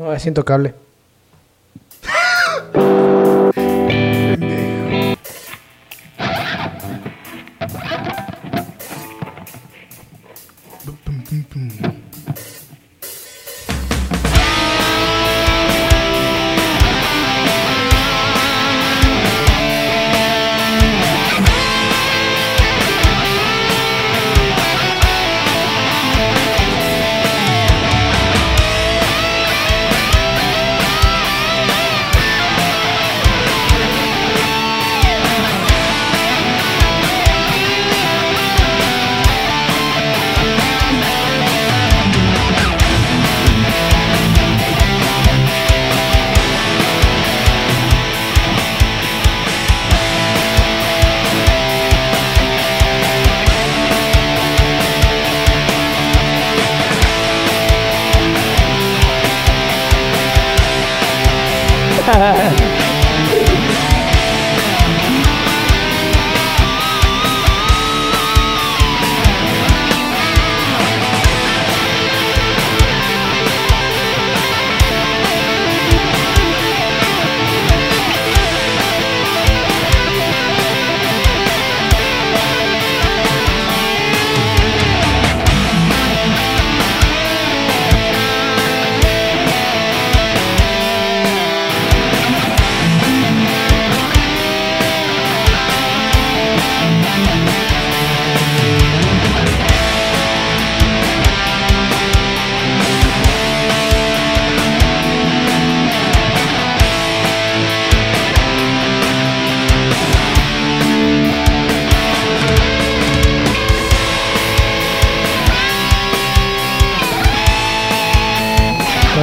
No, 0.00 0.14
es 0.14 0.24
intocable. 0.24 0.72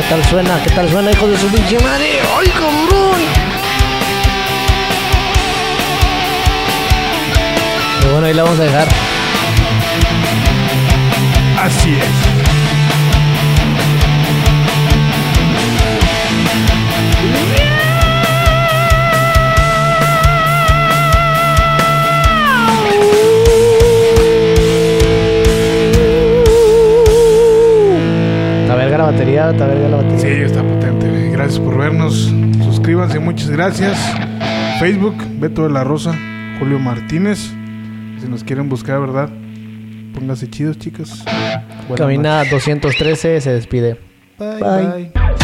tal 0.09 0.23
suena? 0.25 0.63
¿Qué 0.63 0.69
tal 0.69 0.89
suena, 0.89 1.11
hijo 1.11 1.27
de 1.27 1.37
su 1.37 1.47
pinche 1.47 1.77
madre? 1.79 2.19
¡Ay, 2.37 2.47
cabrón! 2.49 3.19
Pero 7.99 8.11
bueno, 8.13 8.27
ahí 8.27 8.33
la 8.33 8.43
vamos 8.43 8.59
a 8.59 8.63
dejar. 8.63 8.87
Así 11.61 11.95
es. 11.95 12.36
La 28.97 29.03
batería, 29.03 29.51
está 29.51 29.67
verga 29.67 29.89
la 29.89 29.97
batería. 29.97 30.19
Sí, 30.19 30.27
está 30.27 30.63
potente. 30.63 31.29
Gracias 31.31 31.59
por 31.59 31.77
vernos. 31.77 32.33
Suscríbanse, 32.63 33.19
muchas 33.19 33.47
gracias. 33.51 33.95
Facebook, 34.79 35.15
Beto 35.39 35.63
de 35.63 35.69
la 35.69 35.83
Rosa, 35.83 36.15
Julio 36.57 36.79
Martínez. 36.79 37.51
Si 38.19 38.27
nos 38.27 38.43
quieren 38.43 38.69
buscar, 38.69 38.99
¿verdad? 38.99 39.29
Pónganse 40.15 40.49
chidos, 40.49 40.79
chicas. 40.79 41.23
Buenas 41.87 41.97
Camina 41.97 42.43
213, 42.45 43.39
se 43.39 43.51
despide. 43.51 43.99
Bye. 44.39 45.11
bye. 45.13 45.36